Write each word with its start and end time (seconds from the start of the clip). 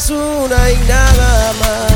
Es 0.00 0.08
una 0.08 0.70
y 0.70 0.78
nada 0.88 1.52
más. 1.60 1.89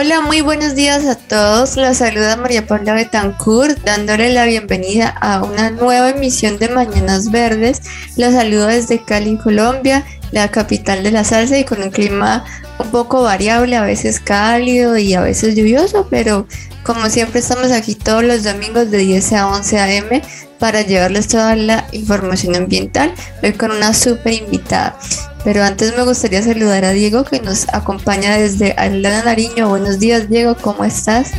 Hola, 0.00 0.20
muy 0.20 0.42
buenos 0.42 0.76
días 0.76 1.04
a 1.06 1.16
todos. 1.16 1.76
Los 1.76 1.96
saluda 1.96 2.36
María 2.36 2.64
Paula 2.68 2.94
Betancourt, 2.94 3.80
dándole 3.82 4.32
la 4.32 4.44
bienvenida 4.44 5.08
a 5.08 5.42
una 5.42 5.70
nueva 5.70 6.10
emisión 6.10 6.56
de 6.60 6.68
Mañanas 6.68 7.32
Verdes. 7.32 7.82
Los 8.16 8.32
saludo 8.34 8.68
desde 8.68 9.02
Cali, 9.02 9.36
Colombia, 9.38 10.06
la 10.30 10.52
capital 10.52 11.02
de 11.02 11.10
la 11.10 11.24
salsa 11.24 11.58
y 11.58 11.64
con 11.64 11.82
un 11.82 11.90
clima 11.90 12.44
un 12.78 12.92
poco 12.92 13.24
variable, 13.24 13.74
a 13.74 13.82
veces 13.82 14.20
cálido 14.20 14.96
y 14.98 15.14
a 15.14 15.20
veces 15.20 15.56
lluvioso, 15.56 16.06
pero 16.08 16.46
como 16.88 17.10
siempre 17.10 17.40
estamos 17.40 17.70
aquí 17.70 17.94
todos 17.94 18.24
los 18.24 18.44
domingos 18.44 18.90
de 18.90 18.96
10 18.96 19.32
a 19.34 19.48
11 19.48 19.78
a.m. 19.78 20.22
para 20.58 20.80
llevarles 20.80 21.28
toda 21.28 21.54
la 21.54 21.86
información 21.92 22.56
ambiental, 22.56 23.12
hoy 23.42 23.52
con 23.52 23.72
una 23.72 23.92
súper 23.92 24.32
invitada. 24.32 24.98
Pero 25.44 25.62
antes 25.62 25.94
me 25.94 26.02
gustaría 26.04 26.42
saludar 26.42 26.86
a 26.86 26.92
Diego 26.92 27.24
que 27.24 27.40
nos 27.40 27.68
acompaña 27.74 28.38
desde 28.38 28.72
Aldana 28.72 29.22
Nariño. 29.22 29.68
Buenos 29.68 29.98
días 29.98 30.30
Diego, 30.30 30.56
¿cómo 30.56 30.82
estás? 30.82 31.32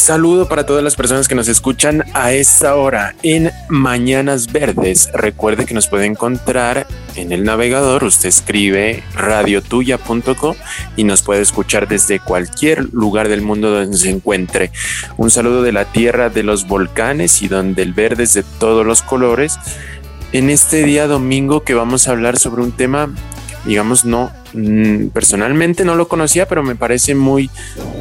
Saludo 0.00 0.48
para 0.48 0.64
todas 0.64 0.82
las 0.82 0.96
personas 0.96 1.28
que 1.28 1.34
nos 1.34 1.46
escuchan 1.46 2.04
a 2.14 2.32
esta 2.32 2.74
hora 2.74 3.14
en 3.22 3.50
Mañanas 3.68 4.50
Verdes. 4.50 5.10
Recuerde 5.12 5.66
que 5.66 5.74
nos 5.74 5.88
puede 5.88 6.06
encontrar 6.06 6.86
en 7.16 7.32
el 7.32 7.44
navegador. 7.44 8.04
Usted 8.04 8.30
escribe 8.30 9.04
radiotuya.co 9.14 10.56
y 10.96 11.04
nos 11.04 11.20
puede 11.20 11.42
escuchar 11.42 11.86
desde 11.86 12.18
cualquier 12.18 12.88
lugar 12.94 13.28
del 13.28 13.42
mundo 13.42 13.70
donde 13.70 13.98
se 13.98 14.08
encuentre. 14.08 14.72
Un 15.18 15.30
saludo 15.30 15.62
de 15.62 15.72
la 15.72 15.84
tierra 15.84 16.30
de 16.30 16.44
los 16.44 16.66
volcanes 16.66 17.42
y 17.42 17.48
donde 17.48 17.82
el 17.82 17.92
verde 17.92 18.22
es 18.22 18.32
de 18.32 18.42
todos 18.42 18.86
los 18.86 19.02
colores. 19.02 19.58
En 20.32 20.48
este 20.48 20.82
día 20.82 21.08
domingo 21.08 21.62
que 21.62 21.74
vamos 21.74 22.08
a 22.08 22.12
hablar 22.12 22.38
sobre 22.38 22.62
un 22.62 22.72
tema, 22.72 23.10
digamos, 23.66 24.06
no 24.06 24.32
personalmente 25.12 25.84
no 25.84 25.94
lo 25.94 26.08
conocía, 26.08 26.46
pero 26.46 26.62
me 26.62 26.74
parece 26.74 27.14
muy 27.14 27.50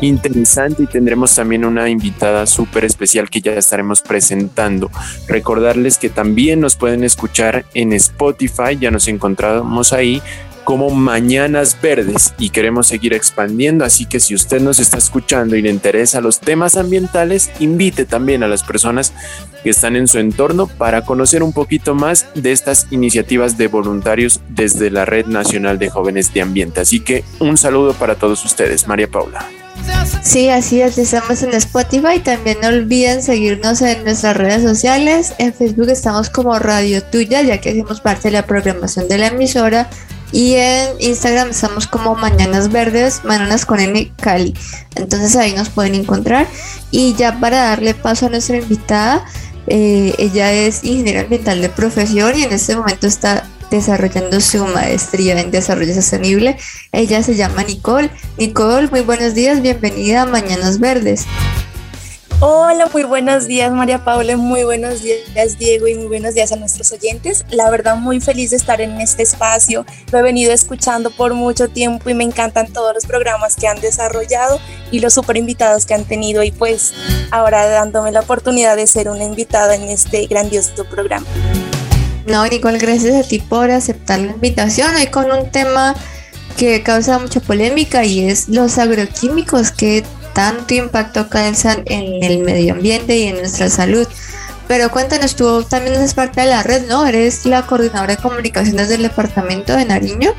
interesante 0.02 0.84
y 0.84 0.88
tendremos 0.88 1.36
también 1.36 1.66
una 1.66 1.90
invitada 1.90 2.46
súper 2.46 2.86
especial 2.86 3.30
que 3.30 3.42
ya 3.42 3.54
estaremos 3.54 4.02
presentando. 4.02 4.90
Recordarles 5.28 5.98
que 5.98 6.10
también 6.10 6.60
nos 6.60 6.76
pueden 6.76 7.04
escuchar 7.04 7.66
en 7.74 7.94
Spotify, 7.94 8.78
ya 8.80 8.92
nos 8.92 9.08
encontramos 9.08 9.94
ahí 9.94 10.22
como 10.70 10.92
Mañanas 10.92 11.76
Verdes 11.82 12.36
y 12.38 12.52
queremos 12.52 12.86
seguir 12.86 13.12
expandiendo, 13.16 13.84
así 13.86 14.06
que 14.06 14.20
si 14.20 14.36
usted 14.36 14.62
nos 14.62 14.78
está 14.78 15.00
escuchando 15.00 15.56
y 15.56 15.64
le 15.64 15.72
interesa 15.72 16.22
los 16.22 16.40
temas 16.40 16.78
ambientales, 16.78 17.50
invite 17.60 18.06
también 18.06 18.44
a 18.44 18.48
las 18.48 18.62
personas 18.62 19.12
que 19.64 19.72
están 19.72 19.96
en 19.96 20.08
su 20.08 20.20
entorno 20.20 20.68
para 20.68 21.02
conocer 21.06 21.42
un 21.42 21.54
poquito 21.54 21.96
más 21.96 22.28
de 22.36 22.52
estas 22.52 22.86
iniciativas 22.92 23.58
de 23.58 23.66
voluntarios 23.66 24.42
desde 24.48 24.92
la 24.92 25.06
Red 25.06 25.26
Nacional 25.26 25.80
de 25.80 25.90
Jóvenes 25.90 26.36
de 26.36 26.44
Ambiente. 26.44 26.82
Así 26.82 27.00
que 27.00 27.24
un 27.40 27.58
saludo 27.58 27.96
para 27.96 28.14
todos 28.14 28.46
ustedes, 28.46 28.88
María 28.88 29.08
Paula. 29.08 29.48
Sí, 30.22 30.50
así 30.50 30.82
es, 30.82 31.00
estamos 31.00 31.42
en 31.42 31.56
Spotify. 31.56 32.20
También 32.24 32.60
no 32.62 32.68
olviden 32.68 33.24
seguirnos 33.24 33.82
en 33.82 34.04
nuestras 34.04 34.38
redes 34.38 34.62
sociales. 34.62 35.34
En 35.40 35.52
Facebook 35.52 35.90
estamos 35.90 36.30
como 36.30 36.60
Radio 36.60 37.02
Tuya, 37.02 37.42
ya 37.42 37.60
que 37.60 37.72
hacemos 37.72 38.02
parte 38.02 38.28
de 38.28 38.34
la 38.34 38.46
programación 38.46 39.08
de 39.08 39.18
la 39.18 39.28
emisora. 39.28 39.90
Y 40.32 40.56
en 40.56 40.90
Instagram 41.00 41.50
estamos 41.50 41.88
como 41.88 42.16
Mañanas 42.16 42.72
Verdes, 42.72 43.22
Mañanas 43.24 43.66
con 43.66 43.80
N 43.80 44.12
Cali. 44.22 44.54
Entonces 44.96 45.36
ahí 45.36 45.54
nos 45.54 45.70
pueden 45.70 45.96
encontrar. 45.96 46.48
Y 46.92 47.16
ya 47.16 47.40
para 47.40 47.58
darle 47.58 47.94
paso 47.94 48.28
a 48.28 48.30
nuestra 48.30 48.58
invitada, 48.58 49.26
eh, 49.68 50.14
ella 50.18 50.52
es 50.52 50.84
ingeniera 50.84 51.22
ambiental 51.22 51.62
de 51.62 51.70
profesión 51.70 52.38
y 52.38 52.44
en 52.44 52.54
este 52.54 52.76
momento 52.76 53.08
está 53.08 53.48
desarrollando 53.72 54.42
su 54.42 54.66
maestría 54.66 55.40
en 55.40 55.52
desarrollo 55.52 55.94
sostenible. 55.94 56.58
Ella 56.92 57.24
se 57.24 57.36
llama 57.36 57.64
Nicole. 57.64 58.10
Nicole, 58.38 58.88
muy 58.90 59.02
buenos 59.02 59.36
días, 59.36 59.62
bienvenida 59.62 60.24
a 60.24 60.26
Mañanas 60.26 60.80
Verdes. 60.80 61.26
Hola, 62.42 62.90
muy 62.94 63.04
buenos 63.04 63.48
días 63.48 63.70
María 63.70 64.06
Paula, 64.06 64.38
muy 64.38 64.64
buenos 64.64 65.02
días 65.04 65.58
Diego 65.60 65.90
y 65.90 65.96
muy 65.96 66.08
buenos 66.08 66.36
días 66.36 66.54
a 66.54 66.56
nuestros 66.56 66.90
oyentes. 66.94 67.44
La 67.50 67.70
verdad 67.70 67.98
muy 67.98 68.22
feliz 68.22 68.52
de 68.52 68.56
estar 68.56 68.80
en 68.80 69.02
este 69.02 69.24
espacio. 69.24 69.86
Lo 70.14 70.20
he 70.20 70.22
venido 70.22 70.54
escuchando 70.54 71.12
por 71.12 71.34
mucho 71.34 71.68
tiempo 71.68 72.10
y 72.10 72.14
me 72.14 72.24
encantan 72.24 72.72
todos 72.72 72.94
los 72.94 73.06
programas 73.06 73.58
que 73.58 73.68
han 73.68 73.82
desarrollado 73.82 74.58
y 74.90 75.02
los 75.02 75.16
super 75.16 75.36
invitados 75.36 75.86
que 75.86 75.96
han 75.96 76.06
tenido 76.06 76.42
y 76.42 76.52
pues 76.52 76.94
ahora 77.32 77.68
dándome 77.68 78.14
la 78.14 78.22
oportunidad 78.22 78.78
de 78.78 78.88
ser 78.88 79.10
una 79.10 79.26
invitada 79.26 79.76
en 79.76 79.90
este 79.90 80.26
grandioso 80.28 80.86
programa. 80.86 81.28
No, 82.26 82.48
Nicole, 82.48 82.78
gracias 82.78 83.16
a 83.16 83.28
ti 83.28 83.40
por 83.40 83.70
aceptar 83.70 84.18
la 84.20 84.32
invitación. 84.32 84.96
Hoy 84.96 85.08
con 85.08 85.30
un 85.30 85.52
tema 85.52 85.94
que 86.58 86.84
causa 86.84 87.20
mucha 87.20 87.42
polémica 87.42 88.06
y 88.06 88.30
es 88.30 88.48
los 88.48 88.78
agroquímicos 88.78 89.72
que 89.72 90.06
tanto 90.34 90.74
impacto 90.74 91.30
causan 91.30 91.84
en 91.86 92.24
el 92.24 92.40
medio 92.40 92.74
ambiente 92.74 93.18
y 93.18 93.28
en 93.28 93.38
nuestra 93.38 93.70
salud. 93.70 94.08
Pero 94.68 94.92
cuéntanos, 94.92 95.36
tú 95.36 95.64
también 95.64 95.96
eres 95.96 96.14
parte 96.14 96.42
de 96.42 96.48
la 96.48 96.62
red, 96.62 96.88
¿no? 96.88 97.06
Eres 97.06 97.46
la 97.46 97.66
coordinadora 97.66 98.16
de 98.16 98.22
comunicaciones 98.22 98.90
del 98.90 99.02
departamento 99.02 99.76
de 99.76 99.86
Nariño. 99.86 100.34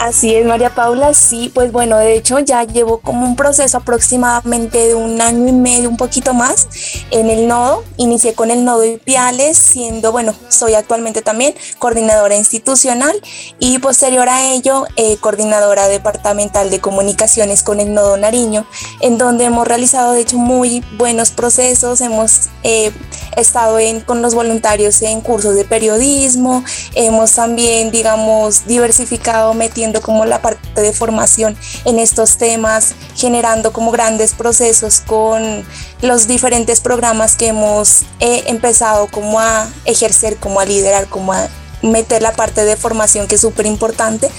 Así 0.00 0.34
es, 0.34 0.46
María 0.46 0.74
Paula, 0.74 1.12
sí, 1.12 1.52
pues 1.54 1.72
bueno, 1.72 1.98
de 1.98 2.14
hecho 2.14 2.38
ya 2.38 2.64
llevo 2.64 3.00
como 3.00 3.26
un 3.26 3.36
proceso 3.36 3.76
aproximadamente 3.76 4.78
de 4.78 4.94
un 4.94 5.20
año 5.20 5.46
y 5.46 5.52
medio, 5.52 5.90
un 5.90 5.98
poquito 5.98 6.32
más, 6.32 6.68
en 7.10 7.28
el 7.28 7.46
nodo. 7.46 7.84
Inicié 7.98 8.32
con 8.32 8.50
el 8.50 8.64
nodo 8.64 8.82
Ipiales, 8.82 9.58
siendo, 9.58 10.10
bueno, 10.10 10.34
soy 10.48 10.72
actualmente 10.72 11.20
también 11.20 11.54
coordinadora 11.78 12.34
institucional 12.34 13.14
y 13.58 13.78
posterior 13.78 14.26
a 14.30 14.50
ello, 14.54 14.86
eh, 14.96 15.18
coordinadora 15.18 15.86
departamental 15.86 16.70
de 16.70 16.80
comunicaciones 16.80 17.62
con 17.62 17.78
el 17.78 17.92
nodo 17.92 18.16
Nariño, 18.16 18.64
en 19.00 19.18
donde 19.18 19.44
hemos 19.44 19.68
realizado, 19.68 20.14
de 20.14 20.22
hecho, 20.22 20.38
muy 20.38 20.82
buenos 20.96 21.30
procesos, 21.30 22.00
hemos 22.00 22.48
eh, 22.62 22.90
estado 23.36 23.78
en, 23.78 24.00
con 24.00 24.22
los 24.22 24.34
voluntarios 24.34 25.02
en 25.02 25.20
cursos 25.20 25.54
de 25.56 25.66
periodismo, 25.66 26.64
hemos 26.94 27.32
también, 27.34 27.90
digamos, 27.90 28.66
diversificado, 28.66 29.52
metiendo 29.52 29.89
como 30.00 30.24
la 30.24 30.40
parte 30.40 30.80
de 30.80 30.92
formación 30.92 31.56
en 31.84 31.98
estos 31.98 32.36
temas, 32.36 32.94
generando 33.16 33.72
como 33.72 33.90
grandes 33.90 34.34
procesos 34.34 35.02
con 35.04 35.64
los 36.02 36.28
diferentes 36.28 36.80
programas 36.80 37.34
que 37.34 37.48
hemos 37.48 38.02
eh, 38.20 38.44
empezado 38.46 39.08
como 39.08 39.40
a 39.40 39.68
ejercer, 39.84 40.36
como 40.36 40.60
a 40.60 40.64
liderar, 40.64 41.08
como 41.08 41.32
a 41.32 41.48
meter 41.82 42.22
la 42.22 42.32
parte 42.32 42.64
de 42.64 42.76
formación 42.76 43.26
que 43.26 43.34
es 43.34 43.40
súper 43.40 43.66
importante. 43.66 44.30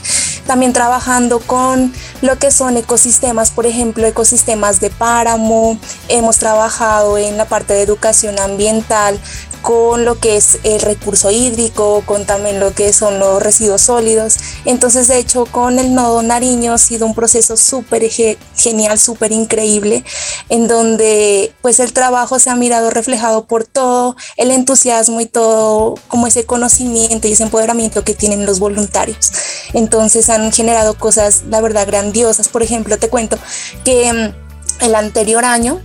También 0.48 0.74
trabajando 0.74 1.40
con 1.40 1.94
lo 2.22 2.38
que 2.38 2.52
son 2.52 2.76
ecosistemas, 2.76 3.52
por 3.52 3.66
ejemplo, 3.66 4.06
ecosistemas 4.06 4.80
de 4.80 4.90
páramo. 4.90 5.78
Hemos 6.08 6.38
trabajado 6.38 7.18
en 7.18 7.38
la 7.38 7.46
parte 7.46 7.74
de 7.74 7.84
educación 7.84 8.40
ambiental, 8.40 9.20
con 9.62 10.06
lo 10.06 10.20
que 10.20 10.38
es 10.38 10.60
el 10.64 10.82
recurso 10.82 11.32
hídrico, 11.32 12.04
con 12.06 12.26
también 12.26 12.60
lo 12.60 12.74
que 12.74 12.94
son 12.94 13.20
los 13.20 13.42
residuos 13.42 13.82
sólidos. 13.82 14.38
Entonces, 14.66 15.08
de 15.08 15.18
hecho, 15.18 15.46
con 15.46 15.80
el 15.80 15.94
nodo 15.94 16.22
Nariño 16.22 16.74
ha 16.74 16.78
sido 16.78 17.06
un 17.06 17.16
proceso 17.16 17.58
súper 17.58 18.10
genial, 18.56 19.00
súper 19.00 19.32
increíble, 19.32 20.04
en 20.50 20.68
donde 20.68 21.54
pues 21.62 21.80
el 21.80 21.94
trabajo 21.94 22.40
se 22.40 22.50
ha 22.50 22.56
mirado 22.56 22.90
reflejado 22.90 23.46
por 23.46 23.66
todo 23.66 24.16
el 24.38 24.52
entusiasmo 24.52 25.22
y 25.22 25.26
todo 25.26 25.96
como 26.08 26.28
ese 26.28 26.46
conocimiento 26.46 27.28
y 27.28 27.34
ese 27.34 27.44
empoderamiento 27.44 28.04
que 28.04 28.14
tienen 28.14 28.46
los 28.46 28.60
voluntarios. 28.60 29.32
Entonces 29.74 30.30
han 30.30 30.52
generado 30.52 30.96
cosas, 30.96 31.44
la 31.50 31.62
verdad, 31.62 31.88
grandiosas. 31.88 32.50
Por 32.50 32.64
ejemplo, 32.64 32.98
te 32.98 33.10
cuento 33.10 33.38
que 33.84 34.12
mm, 34.12 34.84
el 34.86 34.96
anterior 34.96 35.46
año 35.46 35.82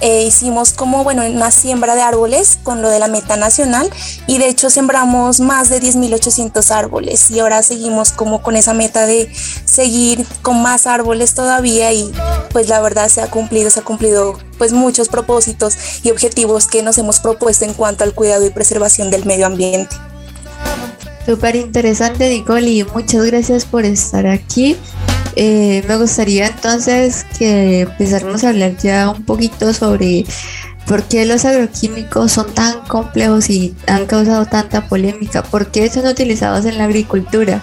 eh, 0.00 0.24
hicimos 0.26 0.72
como, 0.72 1.04
bueno, 1.04 1.22
una 1.24 1.50
siembra 1.50 1.94
de 1.94 2.02
árboles 2.02 2.58
con 2.62 2.82
lo 2.82 2.88
de 2.88 2.98
la 2.98 3.08
meta 3.08 3.36
nacional 3.36 3.90
y 4.26 4.38
de 4.38 4.48
hecho 4.48 4.70
sembramos 4.70 5.40
más 5.40 5.68
de 5.68 5.80
10.800 5.80 6.70
árboles 6.70 7.30
y 7.30 7.40
ahora 7.40 7.62
seguimos 7.62 8.12
como 8.12 8.42
con 8.42 8.56
esa 8.56 8.74
meta 8.74 9.06
de 9.06 9.30
seguir 9.64 10.26
con 10.42 10.62
más 10.62 10.86
árboles 10.86 11.34
todavía 11.34 11.92
y 11.92 12.12
pues 12.52 12.68
la 12.68 12.80
verdad 12.80 13.08
se 13.08 13.20
ha 13.20 13.30
cumplido, 13.30 13.70
se 13.70 13.80
ha 13.80 13.84
cumplido 13.84 14.38
pues 14.58 14.72
muchos 14.72 15.08
propósitos 15.08 15.76
y 16.02 16.10
objetivos 16.10 16.66
que 16.66 16.82
nos 16.82 16.98
hemos 16.98 17.20
propuesto 17.20 17.64
en 17.64 17.74
cuanto 17.74 18.04
al 18.04 18.14
cuidado 18.14 18.44
y 18.46 18.50
preservación 18.50 19.10
del 19.10 19.24
medio 19.24 19.46
ambiente. 19.46 19.96
Súper 21.26 21.56
interesante, 21.56 22.28
Nicole, 22.28 22.70
y 22.70 22.84
muchas 22.84 23.24
gracias 23.26 23.64
por 23.64 23.84
estar 23.84 24.26
aquí. 24.26 24.76
Eh, 25.42 25.82
me 25.88 25.96
gustaría 25.96 26.48
entonces 26.48 27.24
que 27.38 27.80
empezáramos 27.80 28.44
a 28.44 28.50
hablar 28.50 28.76
ya 28.76 29.08
un 29.08 29.24
poquito 29.24 29.72
sobre 29.72 30.26
por 30.86 31.04
qué 31.04 31.24
los 31.24 31.46
agroquímicos 31.46 32.32
son 32.32 32.52
tan 32.52 32.80
complejos 32.80 33.48
y 33.48 33.74
han 33.86 34.04
causado 34.04 34.44
tanta 34.44 34.86
polémica, 34.86 35.42
por 35.42 35.70
qué 35.70 35.88
son 35.88 36.06
utilizados 36.06 36.66
en 36.66 36.76
la 36.76 36.84
agricultura. 36.84 37.62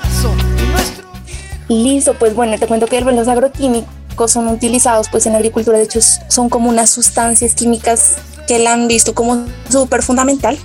Listo, 1.69 2.15
pues 2.15 2.33
bueno, 2.33 2.57
te 2.57 2.65
cuento 2.65 2.87
que 2.87 2.99
los 2.99 3.27
agroquímicos 3.27 4.31
son 4.31 4.47
utilizados 4.47 5.07
pues 5.11 5.27
en 5.27 5.33
la 5.33 5.37
agricultura, 5.37 5.77
de 5.77 5.83
hecho 5.83 5.99
son 6.01 6.49
como 6.49 6.69
unas 6.69 6.89
sustancias 6.89 7.53
químicas 7.53 8.15
que 8.47 8.59
la 8.59 8.73
han 8.73 8.87
visto 8.87 9.13
como 9.13 9.45
súper 9.69 10.01
fundamental 10.01 10.57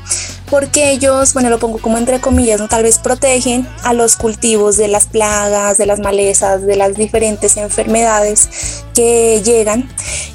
porque 0.53 0.91
ellos, 0.91 1.33
bueno, 1.33 1.49
lo 1.49 1.59
pongo 1.59 1.79
como 1.79 1.97
entre 1.97 2.21
comillas, 2.21 2.61
¿no? 2.61 2.69
tal 2.69 2.83
vez 2.83 2.99
protegen 2.99 3.67
a 3.85 3.95
los 3.95 4.17
cultivos 4.17 4.77
de 4.77 4.87
las 4.87 5.07
plagas, 5.07 5.79
de 5.79 5.87
las 5.87 5.99
malezas, 5.99 6.67
de 6.67 6.77
las 6.77 6.95
diferentes 6.95 7.57
enfermedades 7.57 8.51
que 8.93 9.41
llegan. 9.43 9.89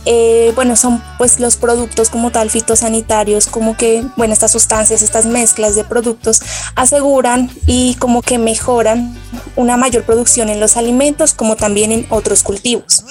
Eh, 0.06 0.54
bueno, 0.56 0.76
son 0.76 1.04
pues 1.20 1.40
los 1.40 1.56
productos 1.56 2.10
como 2.10 2.32
tal 2.32 2.50
fitosanitarios, 2.50 3.46
como 3.46 3.78
que, 3.78 4.04
bueno, 4.16 4.34
estas 4.34 4.54
sustancias, 4.54 5.04
estas 5.04 5.28
mezclas 5.28 5.76
de 5.76 5.84
productos 5.84 6.42
aseguran 6.74 7.52
y 7.68 7.94
como 8.00 8.24
que 8.24 8.40
mejoran 8.40 9.16
una 9.56 9.78
mayor 9.78 10.04
producción 10.04 10.50
en 10.50 10.60
los 10.60 10.78
alimentos 10.78 11.36
como 11.36 11.58
también 11.58 11.92
en 11.92 12.08
otros 12.10 12.42
cultivos. 12.42 13.04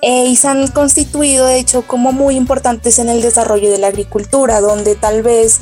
Eh, 0.00 0.26
y 0.26 0.36
se 0.36 0.48
han 0.48 0.68
constituido, 0.68 1.46
de 1.46 1.58
hecho, 1.58 1.86
como 1.86 2.12
muy 2.12 2.36
importantes 2.36 3.00
en 3.00 3.08
el 3.08 3.20
desarrollo 3.22 3.70
de 3.70 3.78
la 3.82 3.88
agricultura, 3.88 4.60
donde 4.62 4.94
tal 4.94 5.22
vez 5.22 5.60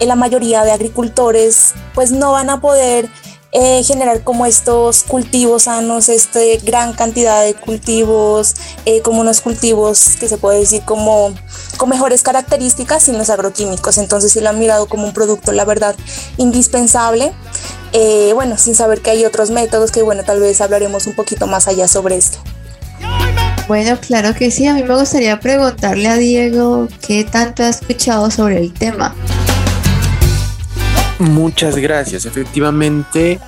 la 0.00 0.16
mayoría 0.16 0.64
de 0.64 0.72
agricultores 0.72 1.72
pues 1.94 2.10
no 2.10 2.32
van 2.32 2.50
a 2.50 2.60
poder 2.60 3.08
eh, 3.56 3.84
generar 3.84 4.24
como 4.24 4.46
estos 4.46 5.04
cultivos 5.04 5.62
sanos, 5.62 6.08
este 6.08 6.56
gran 6.58 6.92
cantidad 6.92 7.44
de 7.44 7.54
cultivos, 7.54 8.54
eh, 8.84 9.00
como 9.00 9.20
unos 9.20 9.40
cultivos 9.40 10.16
que 10.18 10.28
se 10.28 10.38
puede 10.38 10.58
decir 10.58 10.82
como 10.84 11.32
con 11.76 11.88
mejores 11.88 12.24
características 12.24 13.04
sin 13.04 13.16
los 13.16 13.30
agroquímicos. 13.30 13.96
Entonces 13.98 14.32
sí 14.32 14.40
lo 14.40 14.48
han 14.48 14.58
mirado 14.58 14.86
como 14.86 15.04
un 15.04 15.14
producto, 15.14 15.52
la 15.52 15.64
verdad, 15.64 15.94
indispensable. 16.36 17.32
Eh, 17.92 18.32
bueno, 18.34 18.58
sin 18.58 18.74
saber 18.74 19.00
que 19.02 19.10
hay 19.10 19.24
otros 19.24 19.50
métodos 19.50 19.92
que 19.92 20.02
bueno, 20.02 20.24
tal 20.24 20.40
vez 20.40 20.60
hablaremos 20.60 21.06
un 21.06 21.14
poquito 21.14 21.46
más 21.46 21.68
allá 21.68 21.86
sobre 21.86 22.16
esto. 22.16 22.38
Bueno, 23.66 23.98
claro 23.98 24.34
que 24.34 24.50
sí. 24.50 24.66
A 24.66 24.74
mí 24.74 24.82
me 24.82 24.94
gustaría 24.94 25.40
preguntarle 25.40 26.08
a 26.08 26.16
Diego 26.16 26.88
qué 27.06 27.24
tanto 27.24 27.62
ha 27.62 27.68
escuchado 27.68 28.30
sobre 28.30 28.58
el 28.58 28.72
tema. 28.72 29.14
Muchas 31.18 31.76
gracias. 31.76 32.26
Efectivamente, 32.26 33.38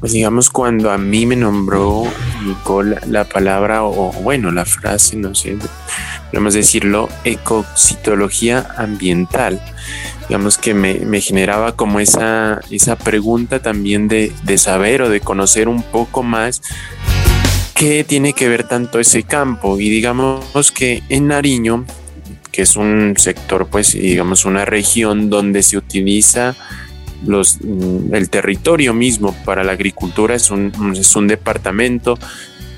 pues 0.00 0.12
digamos, 0.12 0.50
cuando 0.50 0.90
a 0.90 0.98
mí 0.98 1.24
me 1.26 1.36
nombró 1.36 2.04
Nicole 2.44 2.98
la 3.06 3.24
palabra 3.24 3.84
o 3.84 4.12
bueno, 4.22 4.50
la 4.50 4.64
frase, 4.64 5.16
no 5.16 5.34
sé, 5.34 5.56
podemos 6.30 6.54
decirlo, 6.54 7.08
ecocitología 7.24 8.66
ambiental, 8.76 9.60
digamos 10.28 10.58
que 10.58 10.74
me, 10.74 11.20
generaba 11.20 11.72
como 11.72 12.00
esa, 12.00 12.60
esa 12.70 12.96
pregunta 12.96 13.60
también 13.60 14.08
de, 14.08 14.32
de 14.44 14.58
saber 14.58 15.02
o 15.02 15.08
de 15.08 15.20
conocer 15.20 15.68
un 15.68 15.82
poco 15.82 16.22
más 16.22 16.62
qué 17.80 18.04
tiene 18.04 18.34
que 18.34 18.46
ver 18.46 18.68
tanto 18.68 19.00
ese 19.00 19.22
campo. 19.22 19.80
Y 19.80 19.88
digamos 19.88 20.70
que 20.70 21.02
en 21.08 21.28
Nariño 21.28 21.86
que 22.52 22.62
es 22.62 22.76
un 22.76 23.14
sector, 23.16 23.68
pues, 23.68 23.92
digamos, 23.92 24.44
una 24.44 24.66
región 24.66 25.30
donde 25.30 25.62
se 25.62 25.78
utiliza 25.78 26.56
mm, 27.22 28.14
el 28.14 28.28
territorio 28.28 28.92
mismo 28.92 29.34
para 29.46 29.64
la 29.64 29.72
agricultura, 29.72 30.34
es 30.34 30.50
un, 30.50 30.72
es 30.94 31.16
un 31.16 31.26
departamento 31.26 32.18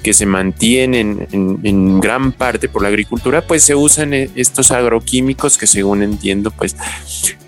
que 0.04 0.12
se 0.12 0.26
mantiene 0.26 1.00
en, 1.00 1.58
en, 1.62 2.00
gran 2.00 2.31
parte 2.31 2.69
por 2.69 2.82
la 2.82 2.88
agricultura, 2.88 3.44
pues 3.44 3.64
se 3.64 3.75
usan 3.75 4.14
e, 4.14 4.31
estos 4.37 4.70
agroquímicos 4.70 5.58
que 5.58 5.66
según 5.66 6.02
entiendo, 6.02 6.52
pues 6.52 6.76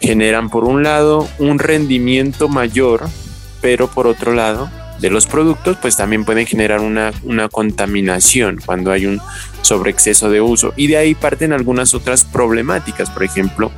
generan 0.01 0.51
por 0.51 0.65
un 0.65 0.83
lado 0.83 1.29
un 1.39 1.61
rendimiento 1.61 2.49
mayor, 2.49 3.09
pero 3.61 3.89
por 3.89 4.09
otro 4.09 4.33
lado 4.33 4.71
de 5.05 5.11
los 5.11 5.27
productos, 5.27 5.77
pues 5.83 5.99
también 5.99 6.25
pueden 6.25 6.47
generar 6.47 6.81
una, 6.81 7.13
una 7.25 7.51
contaminación 7.51 8.59
cuando 8.65 8.91
hay 8.91 9.05
un 9.05 9.21
sobreexceso 9.61 10.31
de 10.31 10.41
uso. 10.41 10.73
Y 10.77 10.87
de 10.87 10.97
ahí 10.97 11.15
parten 11.15 11.53
algunas 11.53 11.93
otras 11.93 12.25
problemáticas, 12.25 13.11
por 13.11 13.23
ejemplo, 13.23 13.71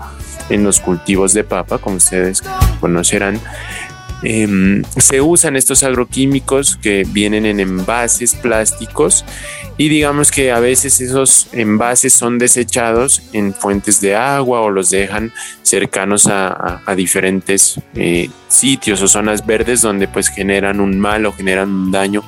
en 0.50 0.62
los 0.62 0.78
cultivos 0.78 1.34
de 1.34 1.43
papa, 1.43 1.78
como 1.78 1.96
ustedes 1.96 2.44
conocerán, 2.78 3.40
em, 4.23 4.83
se 4.97 5.21
usan 5.21 5.57
estos 5.57 5.83
agroquímicos 5.83 6.77
que 6.77 7.05
vienen 7.09 7.47
en 7.47 7.61
envases 7.61 8.35
plásticos 8.35 9.25
y 9.79 9.89
digamos 9.89 10.31
que 10.31 10.53
a 10.53 10.61
veces 10.61 11.01
esos 11.01 11.49
envases 11.53 12.15
son 12.15 12.39
desechados 12.39 13.23
en 13.33 13.53
fuentes 13.53 14.01
de 14.01 14.17
agua 14.17 14.61
o 14.63 14.71
los 14.71 14.91
dejan 14.91 15.33
cercanos 15.63 16.27
a, 16.29 16.83
diferentes 16.97 17.79
eh, 17.95 18.31
sitios 18.49 19.03
o 19.03 19.09
zonas 19.09 19.45
verdes 19.45 19.83
donde 19.83 20.09
pues 20.09 20.29
generan 20.29 20.81
un 20.81 20.99
mal 20.99 21.27
o 21.27 21.33
generan 21.33 21.69
un 21.69 21.93
daño 21.93 22.23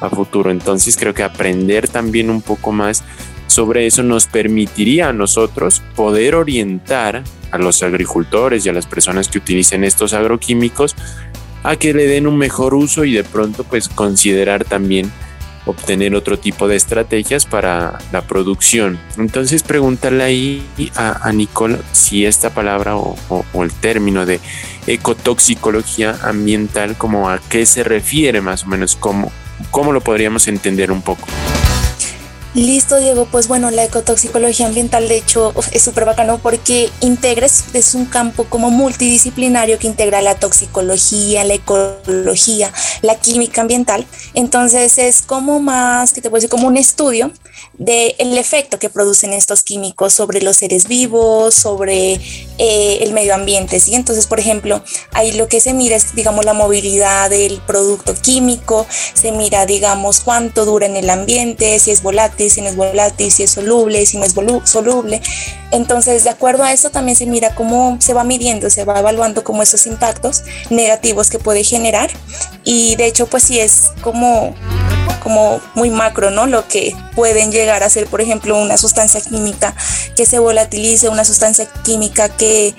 a 0.00 0.08
futuro. 0.08 0.50
Entonces 0.50 0.96
creo 0.96 1.12
que 1.12 1.22
aprender 1.22 1.88
también 1.88 2.30
un 2.30 2.40
poco 2.40 2.72
más 2.72 3.04
sobre 3.46 3.86
eso 3.86 4.02
nos 4.02 4.26
permitiría 4.26 5.10
a 5.10 5.12
nosotros 5.12 5.82
poder 5.94 6.34
orientar 6.34 7.22
a 7.50 7.58
los 7.58 7.82
agricultores 7.82 8.66
y 8.66 8.68
a 8.68 8.72
las 8.72 8.86
personas 8.86 9.28
que 9.28 9.38
utilicen 9.38 9.84
estos 9.84 10.12
agroquímicos 10.12 10.96
a 11.64 11.76
que 11.76 11.92
le 11.92 12.06
den 12.06 12.28
un 12.28 12.36
mejor 12.36 12.74
uso 12.74 13.04
y 13.04 13.12
de 13.12 13.24
pronto 13.24 13.64
pues 13.64 13.88
considerar 13.88 14.64
también 14.64 15.10
obtener 15.66 16.14
otro 16.14 16.38
tipo 16.38 16.68
de 16.68 16.76
estrategias 16.76 17.46
para 17.46 17.98
la 18.12 18.22
producción. 18.22 18.98
Entonces 19.16 19.62
preguntarle 19.62 20.22
ahí 20.22 20.66
a, 20.94 21.32
Nicole 21.32 21.78
si 21.92 22.26
esta 22.26 22.50
palabra 22.50 22.96
o, 22.96 23.16
el 23.54 23.72
término 23.72 24.26
de 24.26 24.40
ecotoxicología 24.86 26.16
ambiental, 26.22 26.96
como 26.96 27.30
a 27.30 27.40
qué 27.48 27.64
se 27.66 27.82
refiere 27.82 28.40
más 28.42 28.64
o 28.64 28.66
menos, 28.66 28.94
cómo, 28.96 29.32
cómo 29.70 29.92
lo 29.92 30.02
podríamos 30.02 30.48
entender 30.48 30.92
un 30.92 31.02
poco. 31.02 31.26
Listo, 32.54 32.98
Diego. 32.98 33.26
Pues 33.30 33.48
bueno, 33.48 33.72
la 33.72 33.82
ecotoxicología 33.82 34.66
ambiental 34.66 35.08
de 35.08 35.16
hecho 35.16 35.52
es 35.72 35.82
súper 35.82 36.04
bacano 36.04 36.38
porque 36.38 36.88
integra, 37.00 37.46
es 37.46 37.94
un 37.96 38.06
campo 38.06 38.44
como 38.44 38.70
multidisciplinario 38.70 39.76
que 39.80 39.88
integra 39.88 40.22
la 40.22 40.36
toxicología, 40.36 41.42
la 41.42 41.54
ecología, 41.54 42.72
la 43.02 43.16
química 43.16 43.60
ambiental. 43.60 44.06
Entonces 44.34 44.98
es 44.98 45.22
como 45.22 45.58
más, 45.58 46.12
que 46.12 46.20
te 46.20 46.30
puedo 46.30 46.38
decir, 46.38 46.50
como 46.50 46.68
un 46.68 46.76
estudio 46.76 47.32
del 47.78 48.38
efecto 48.38 48.78
que 48.78 48.88
producen 48.88 49.32
estos 49.32 49.62
químicos 49.62 50.12
sobre 50.12 50.40
los 50.40 50.56
seres 50.56 50.86
vivos, 50.86 51.54
sobre 51.54 52.14
eh, 52.58 52.98
el 53.00 53.12
medio 53.12 53.34
ambiente. 53.34 53.80
¿sí? 53.80 53.94
Entonces, 53.94 54.26
por 54.26 54.38
ejemplo, 54.38 54.82
ahí 55.12 55.32
lo 55.32 55.48
que 55.48 55.60
se 55.60 55.72
mira 55.72 55.96
es, 55.96 56.14
digamos, 56.14 56.44
la 56.44 56.54
movilidad 56.54 57.30
del 57.30 57.60
producto 57.66 58.14
químico, 58.14 58.86
se 59.14 59.32
mira, 59.32 59.66
digamos, 59.66 60.20
cuánto 60.20 60.64
dura 60.64 60.86
en 60.86 60.96
el 60.96 61.10
ambiente, 61.10 61.78
si 61.78 61.90
es 61.90 62.02
volátil, 62.02 62.50
si 62.50 62.60
no 62.60 62.68
es 62.68 62.76
volátil, 62.76 63.32
si 63.32 63.42
es 63.42 63.50
soluble, 63.50 64.06
si 64.06 64.18
no 64.18 64.24
es 64.24 64.34
soluble. 64.64 65.20
Entonces, 65.70 66.24
de 66.24 66.30
acuerdo 66.30 66.62
a 66.62 66.72
eso, 66.72 66.90
también 66.90 67.16
se 67.16 67.26
mira 67.26 67.54
cómo 67.54 67.96
se 68.00 68.14
va 68.14 68.22
midiendo, 68.22 68.70
se 68.70 68.84
va 68.84 69.00
evaluando 69.00 69.42
como 69.42 69.62
esos 69.62 69.86
impactos 69.86 70.44
negativos 70.70 71.30
que 71.30 71.38
puede 71.38 71.64
generar. 71.64 72.10
Y 72.62 72.94
de 72.96 73.06
hecho, 73.06 73.26
pues 73.26 73.42
sí 73.42 73.58
es 73.58 73.90
como 74.00 74.54
como 75.24 75.60
muy 75.74 75.90
macro, 75.90 76.30
¿no? 76.30 76.46
Lo 76.46 76.68
que 76.68 76.94
pueden 77.16 77.50
llegar 77.50 77.63
a 77.70 77.88
ser, 77.88 78.06
por 78.06 78.20
ejemplo, 78.20 78.60
una 78.60 78.76
sustancia 78.76 79.20
química 79.20 79.74
que 80.16 80.26
se 80.26 80.38
volatilice, 80.38 81.08
una 81.08 81.24
sustancia 81.24 81.66
química 81.82 82.28
que 82.28 82.74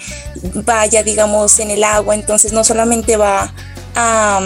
vaya, 0.54 1.04
digamos, 1.04 1.60
en 1.60 1.72
el 1.72 1.84
agua. 1.84 2.16
Entonces 2.16 2.54
no 2.54 2.64
solamente 2.64 3.18
va 3.18 3.54
a, 3.96 4.40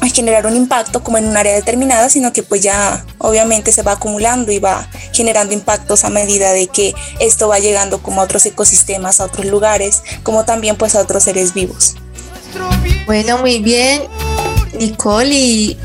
a 0.00 0.08
generar 0.08 0.46
un 0.46 0.56
impacto 0.56 1.02
como 1.02 1.18
en 1.18 1.26
un 1.26 1.36
área 1.36 1.54
determinada, 1.54 2.08
sino 2.08 2.32
que 2.32 2.42
pues 2.42 2.62
ya 2.62 3.04
obviamente 3.18 3.72
se 3.72 3.82
va 3.82 3.92
acumulando 3.92 4.52
y 4.52 4.58
va 4.58 4.88
generando 5.12 5.54
impactos 5.54 6.04
a 6.04 6.10
medida 6.10 6.52
de 6.52 6.66
que 6.66 6.94
esto 7.20 7.48
va 7.48 7.58
llegando 7.58 8.02
como 8.02 8.20
a 8.20 8.24
otros 8.24 8.44
ecosistemas, 8.46 9.20
a 9.20 9.24
otros 9.24 9.46
lugares, 9.46 10.02
como 10.22 10.44
también 10.44 10.76
pues 10.76 10.94
a 10.94 11.00
otros 11.00 11.24
seres 11.24 11.54
vivos. 11.54 11.94
Bueno, 13.06 13.38
muy 13.38 13.58
bien, 13.58 14.02
Nicole, 14.78 15.34
y 15.34 15.78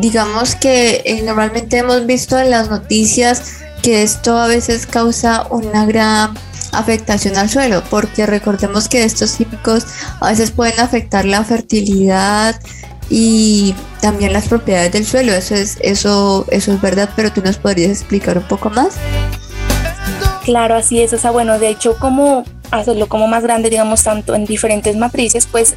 digamos 0.00 0.54
que 0.54 1.02
eh, 1.04 1.22
normalmente 1.22 1.78
hemos 1.78 2.06
visto 2.06 2.38
en 2.38 2.50
las 2.50 2.70
noticias 2.70 3.60
que 3.82 4.02
esto 4.02 4.36
a 4.36 4.46
veces 4.46 4.86
causa 4.86 5.46
una 5.50 5.86
gran 5.86 6.34
afectación 6.72 7.36
al 7.36 7.48
suelo, 7.48 7.82
porque 7.90 8.26
recordemos 8.26 8.88
que 8.88 9.02
estos 9.04 9.32
químicos 9.32 9.86
a 10.20 10.28
veces 10.30 10.50
pueden 10.50 10.78
afectar 10.80 11.24
la 11.24 11.44
fertilidad 11.44 12.60
y 13.08 13.74
también 14.00 14.32
las 14.32 14.48
propiedades 14.48 14.92
del 14.92 15.04
suelo. 15.04 15.32
Eso 15.32 15.54
es, 15.54 15.78
eso, 15.80 16.46
eso 16.50 16.72
es 16.72 16.80
verdad, 16.80 17.10
pero 17.16 17.32
tú 17.32 17.42
nos 17.42 17.56
podrías 17.56 17.90
explicar 17.90 18.38
un 18.38 18.44
poco 18.44 18.70
más. 18.70 18.94
Claro, 20.44 20.76
así 20.76 21.00
es. 21.00 21.12
O 21.12 21.18
sea, 21.18 21.30
bueno, 21.32 21.58
de 21.58 21.68
hecho, 21.68 21.96
como 21.98 22.44
hacerlo 22.70 23.08
como 23.08 23.26
más 23.26 23.42
grande, 23.42 23.68
digamos, 23.68 24.02
tanto 24.02 24.34
en 24.34 24.44
diferentes 24.44 24.96
matrices, 24.96 25.46
pues 25.50 25.74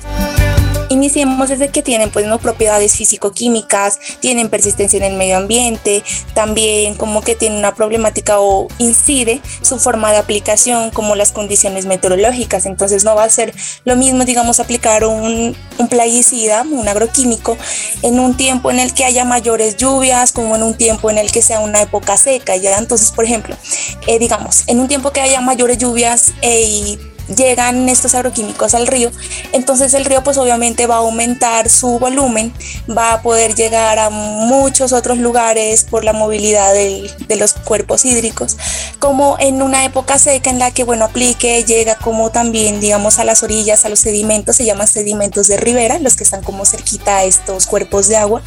Iniciemos 0.93 1.49
desde 1.49 1.69
que 1.69 1.81
tienen 1.81 2.11
pues 2.11 2.27
no 2.27 2.37
propiedades 2.37 2.95
físico-químicas, 2.95 3.97
tienen 4.19 4.49
persistencia 4.49 4.97
en 4.97 5.03
el 5.03 5.17
medio 5.17 5.37
ambiente, 5.37 6.03
también 6.35 6.93
como 6.93 7.21
que 7.21 7.33
tienen 7.33 7.57
una 7.57 7.73
problemática 7.73 8.39
o 8.39 8.67
incide 8.77 9.41
su 9.63 9.79
forma 9.79 10.11
de 10.11 10.17
aplicación 10.17 10.91
como 10.91 11.15
las 11.15 11.31
condiciones 11.31 11.87
meteorológicas. 11.87 12.67
Entonces 12.67 13.03
no 13.03 13.15
va 13.15 13.23
a 13.23 13.29
ser 13.29 13.55
lo 13.85 13.95
mismo, 13.95 14.23
digamos, 14.23 14.59
aplicar 14.59 15.03
un, 15.05 15.57
un 15.79 15.87
plaguicida, 15.87 16.61
un 16.61 16.87
agroquímico, 16.87 17.57
en 18.03 18.19
un 18.19 18.37
tiempo 18.37 18.69
en 18.69 18.79
el 18.79 18.93
que 18.93 19.03
haya 19.03 19.25
mayores 19.25 19.77
lluvias 19.77 20.31
como 20.31 20.55
en 20.55 20.61
un 20.61 20.75
tiempo 20.75 21.09
en 21.09 21.17
el 21.17 21.31
que 21.31 21.41
sea 21.41 21.59
una 21.59 21.81
época 21.81 22.17
seca. 22.17 22.55
¿ya? 22.55 22.77
Entonces, 22.77 23.11
por 23.11 23.25
ejemplo, 23.25 23.57
eh, 24.05 24.19
digamos, 24.19 24.63
en 24.67 24.79
un 24.79 24.87
tiempo 24.87 25.11
que 25.11 25.21
haya 25.21 25.41
mayores 25.41 25.79
lluvias 25.79 26.33
eh, 26.43 26.61
y 26.61 27.12
llegan 27.35 27.89
estos 27.89 28.15
agroquímicos 28.15 28.73
al 28.73 28.87
río, 28.87 29.11
entonces 29.51 29.93
el 29.93 30.05
río 30.05 30.23
pues 30.23 30.37
obviamente 30.37 30.87
va 30.87 30.95
a 30.95 30.99
aumentar 30.99 31.69
su 31.69 31.99
volumen, 31.99 32.53
va 32.89 33.13
a 33.13 33.21
poder 33.21 33.55
llegar 33.55 33.99
a 33.99 34.09
muchos 34.09 34.93
otros 34.93 35.17
lugares 35.17 35.83
por 35.83 36.03
la 36.03 36.13
movilidad 36.13 36.73
de 36.73 37.35
los 37.37 37.53
cuerpos 37.53 38.05
hídricos, 38.05 38.57
como 38.99 39.37
en 39.39 39.61
una 39.61 39.85
época 39.85 40.19
seca 40.19 40.49
en 40.49 40.59
la 40.59 40.71
que 40.71 40.83
bueno 40.83 41.05
aplique, 41.05 41.63
llega 41.63 41.95
como 41.95 42.31
también 42.31 42.79
digamos 42.79 43.19
a 43.19 43.23
las 43.23 43.43
orillas, 43.43 43.85
a 43.85 43.89
los 43.89 43.99
sedimentos, 43.99 44.55
se 44.55 44.65
llaman 44.65 44.87
sedimentos 44.87 45.47
de 45.47 45.57
ribera, 45.57 45.99
los 45.99 46.15
que 46.15 46.23
están 46.23 46.43
como 46.43 46.65
cerquita 46.65 47.17
a 47.17 47.23
estos 47.23 47.67
cuerpos 47.67 48.07
de 48.07 48.17
agua, 48.17 48.41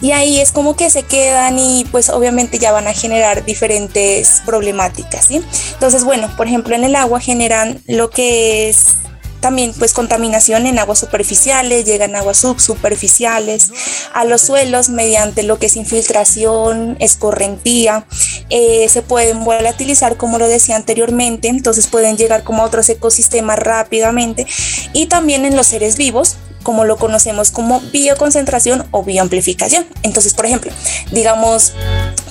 y 0.00 0.12
ahí 0.12 0.40
es 0.40 0.52
como 0.52 0.76
que 0.76 0.90
se 0.90 1.02
quedan 1.02 1.58
y 1.58 1.84
pues 1.90 2.08
obviamente 2.10 2.58
ya 2.58 2.72
van 2.72 2.86
a 2.86 2.92
generar 2.92 3.44
diferentes 3.44 4.42
problemáticas, 4.44 5.26
¿sí? 5.26 5.42
Entonces 5.72 6.04
bueno, 6.04 6.30
por 6.36 6.46
ejemplo 6.46 6.74
en 6.74 6.84
el 6.84 6.96
agua 6.96 7.20
generan 7.20 7.82
lo 7.86 8.09
que 8.10 8.68
es 8.68 8.96
también 9.40 9.72
pues 9.78 9.92
contaminación 9.92 10.66
en 10.66 10.78
aguas 10.78 10.98
superficiales, 10.98 11.84
llegan 11.84 12.14
aguas 12.14 12.38
subsuperficiales, 12.38 13.72
a 14.12 14.24
los 14.24 14.42
suelos 14.42 14.90
mediante 14.90 15.42
lo 15.42 15.58
que 15.58 15.66
es 15.66 15.76
infiltración, 15.76 16.96
escorrentía, 17.00 18.06
eh, 18.50 18.88
se 18.88 19.02
pueden 19.02 19.44
volatilizar 19.44 20.16
como 20.16 20.38
lo 20.38 20.46
decía 20.46 20.76
anteriormente, 20.76 21.48
entonces 21.48 21.86
pueden 21.86 22.16
llegar 22.16 22.44
como 22.44 22.62
a 22.62 22.66
otros 22.66 22.88
ecosistemas 22.88 23.58
rápidamente 23.58 24.46
y 24.92 25.06
también 25.06 25.44
en 25.44 25.56
los 25.56 25.66
seres 25.66 25.96
vivos 25.96 26.36
como 26.62 26.84
lo 26.84 26.98
conocemos 26.98 27.50
como 27.50 27.80
bioconcentración 27.80 28.86
o 28.90 29.02
bioamplificación. 29.02 29.86
Entonces, 30.02 30.34
por 30.34 30.44
ejemplo, 30.44 30.70
digamos, 31.10 31.72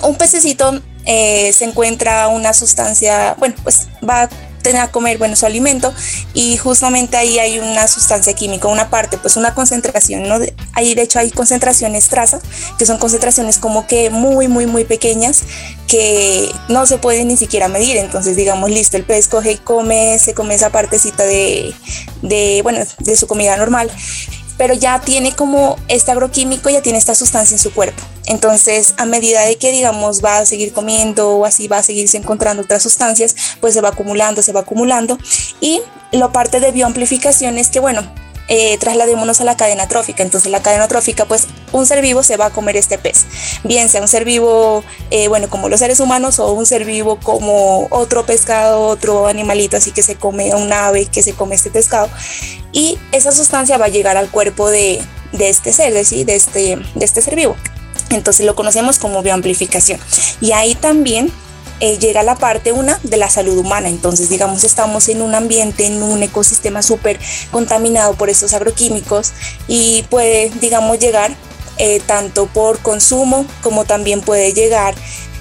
un 0.02 0.16
pececito 0.16 0.80
eh, 1.06 1.52
se 1.52 1.64
encuentra 1.64 2.28
una 2.28 2.52
sustancia, 2.52 3.34
bueno, 3.38 3.54
pues 3.62 3.88
va 4.08 4.28
tener 4.62 4.82
a 4.82 4.90
comer 4.90 5.18
bueno 5.18 5.36
su 5.36 5.46
alimento 5.46 5.92
y 6.34 6.56
justamente 6.58 7.16
ahí 7.16 7.38
hay 7.38 7.58
una 7.58 7.88
sustancia 7.88 8.34
química 8.34 8.68
una 8.68 8.90
parte 8.90 9.16
pues 9.16 9.38
una 9.38 9.54
concentración 9.54 10.28
no 10.28 10.38
ahí 10.74 10.94
de 10.94 11.00
hecho 11.00 11.18
hay 11.18 11.30
concentraciones 11.30 12.08
traza 12.08 12.40
que 12.78 12.84
son 12.84 12.98
concentraciones 12.98 13.56
como 13.56 13.86
que 13.86 14.10
muy 14.10 14.48
muy 14.48 14.66
muy 14.66 14.84
pequeñas 14.84 15.44
que 15.90 16.48
no 16.68 16.86
se 16.86 16.98
pueden 16.98 17.26
ni 17.26 17.36
siquiera 17.36 17.66
medir. 17.66 17.96
Entonces 17.96 18.36
digamos 18.36 18.70
listo 18.70 18.96
el 18.96 19.02
pez 19.02 19.26
coge 19.26 19.52
y 19.52 19.56
come 19.56 20.20
se 20.20 20.34
come 20.34 20.54
esa 20.54 20.70
partecita 20.70 21.24
de, 21.24 21.74
de 22.22 22.60
bueno 22.62 22.78
de 22.98 23.16
su 23.16 23.26
comida 23.26 23.56
normal 23.56 23.90
pero 24.60 24.74
ya 24.74 25.00
tiene 25.00 25.34
como 25.34 25.78
este 25.88 26.10
agroquímico, 26.10 26.68
ya 26.68 26.82
tiene 26.82 26.98
esta 26.98 27.14
sustancia 27.14 27.54
en 27.54 27.58
su 27.58 27.72
cuerpo. 27.72 28.02
Entonces, 28.26 28.92
a 28.98 29.06
medida 29.06 29.40
de 29.46 29.56
que, 29.56 29.72
digamos, 29.72 30.22
va 30.22 30.36
a 30.36 30.44
seguir 30.44 30.74
comiendo 30.74 31.30
o 31.30 31.46
así 31.46 31.66
va 31.66 31.78
a 31.78 31.82
seguirse 31.82 32.18
encontrando 32.18 32.62
otras 32.64 32.82
sustancias, 32.82 33.34
pues 33.62 33.72
se 33.72 33.80
va 33.80 33.88
acumulando, 33.88 34.42
se 34.42 34.52
va 34.52 34.60
acumulando. 34.60 35.16
Y 35.62 35.80
lo 36.12 36.30
parte 36.30 36.60
de 36.60 36.72
bioamplificación 36.72 37.56
es 37.56 37.68
que, 37.70 37.80
bueno, 37.80 38.02
eh, 38.50 38.76
trasladémonos 38.78 39.40
a 39.40 39.44
la 39.44 39.56
cadena 39.56 39.86
trófica. 39.86 40.24
Entonces 40.24 40.50
la 40.50 40.60
cadena 40.60 40.88
trófica, 40.88 41.24
pues 41.24 41.46
un 41.72 41.86
ser 41.86 42.02
vivo 42.02 42.24
se 42.24 42.36
va 42.36 42.46
a 42.46 42.50
comer 42.50 42.76
este 42.76 42.98
pez. 42.98 43.24
Bien 43.62 43.88
sea 43.88 44.02
un 44.02 44.08
ser 44.08 44.24
vivo, 44.24 44.82
eh, 45.10 45.28
bueno, 45.28 45.48
como 45.48 45.68
los 45.68 45.78
seres 45.78 46.00
humanos 46.00 46.40
o 46.40 46.52
un 46.52 46.66
ser 46.66 46.84
vivo 46.84 47.20
como 47.20 47.86
otro 47.90 48.26
pescado, 48.26 48.82
otro 48.88 49.28
animalito, 49.28 49.76
así 49.76 49.92
que 49.92 50.02
se 50.02 50.16
come 50.16 50.52
un 50.54 50.72
ave 50.72 51.06
que 51.06 51.22
se 51.22 51.32
come 51.32 51.54
este 51.54 51.70
pescado. 51.70 52.10
Y 52.72 52.98
esa 53.12 53.30
sustancia 53.30 53.78
va 53.78 53.84
a 53.84 53.88
llegar 53.88 54.16
al 54.16 54.28
cuerpo 54.28 54.68
de, 54.68 55.00
este 55.38 55.72
ser, 55.72 55.94
de, 55.94 56.24
de, 56.24 56.34
este, 56.34 56.76
de 56.76 57.04
este 57.04 57.22
ser 57.22 57.36
vivo. 57.36 57.56
Entonces 58.10 58.44
lo 58.44 58.56
conocemos 58.56 58.98
como 58.98 59.22
bioamplificación. 59.22 60.00
Y 60.40 60.50
ahí 60.50 60.74
también 60.74 61.32
eh, 61.80 61.98
llega 61.98 62.22
la 62.22 62.36
parte 62.36 62.72
una 62.72 63.00
de 63.02 63.16
la 63.16 63.30
salud 63.30 63.56
humana. 63.56 63.88
Entonces, 63.88 64.28
digamos, 64.28 64.64
estamos 64.64 65.08
en 65.08 65.22
un 65.22 65.34
ambiente, 65.34 65.86
en 65.86 66.02
un 66.02 66.22
ecosistema 66.22 66.82
súper 66.82 67.18
contaminado 67.50 68.14
por 68.14 68.30
estos 68.30 68.52
agroquímicos 68.52 69.32
y 69.66 70.04
puede, 70.10 70.50
digamos, 70.60 70.98
llegar 70.98 71.34
eh, 71.78 72.00
tanto 72.06 72.46
por 72.46 72.78
consumo 72.80 73.46
como 73.62 73.86
también 73.86 74.20
puede 74.20 74.52
llegar 74.52 74.94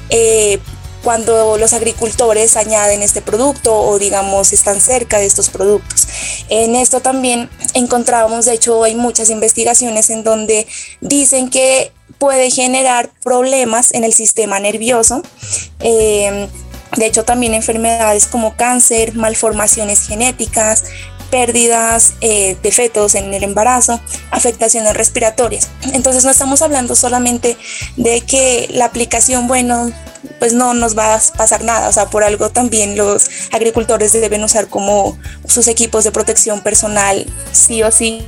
eh, 0.09 0.59
cuando 1.03 1.57
los 1.57 1.73
agricultores 1.73 2.55
añaden 2.55 3.01
este 3.01 3.21
producto 3.21 3.77
o 3.77 3.99
digamos 3.99 4.53
están 4.53 4.79
cerca 4.79 5.19
de 5.19 5.25
estos 5.25 5.49
productos. 5.49 6.07
En 6.49 6.75
esto 6.75 7.01
también 7.01 7.49
encontramos, 7.73 8.45
de 8.45 8.53
hecho 8.53 8.83
hay 8.83 8.95
muchas 8.95 9.29
investigaciones 9.29 10.09
en 10.09 10.23
donde 10.23 10.67
dicen 11.01 11.49
que 11.49 11.91
puede 12.17 12.49
generar 12.51 13.09
problemas 13.23 13.93
en 13.93 14.03
el 14.03 14.13
sistema 14.13 14.59
nervioso. 14.59 15.21
Em, 15.79 16.47
de 16.97 17.05
hecho, 17.05 17.23
también 17.23 17.53
enfermedades 17.53 18.25
como 18.25 18.55
cáncer, 18.55 19.15
malformaciones 19.15 20.07
genéticas, 20.07 20.83
pérdidas 21.29 22.13
eh, 22.21 22.57
de 22.61 22.71
fetos 22.71 23.15
en 23.15 23.33
el 23.33 23.43
embarazo, 23.43 23.99
afectaciones 24.31 24.95
respiratorias. 24.95 25.69
Entonces 25.93 26.25
no 26.25 26.31
estamos 26.31 26.61
hablando 26.61 26.95
solamente 26.95 27.57
de 27.97 28.21
que 28.21 28.67
la 28.71 28.85
aplicación, 28.85 29.47
bueno, 29.47 29.91
pues 30.39 30.53
no 30.53 30.73
nos 30.73 30.97
va 30.97 31.15
a 31.15 31.21
pasar 31.37 31.63
nada. 31.63 31.89
O 31.89 31.91
sea, 31.91 32.09
por 32.09 32.23
algo 32.23 32.49
también 32.49 32.97
los 32.97 33.29
agricultores 33.51 34.13
deben 34.13 34.43
usar 34.43 34.67
como 34.67 35.17
sus 35.45 35.67
equipos 35.67 36.03
de 36.03 36.11
protección 36.11 36.61
personal, 36.61 37.25
sí 37.51 37.83
o 37.83 37.91
sí, 37.91 38.25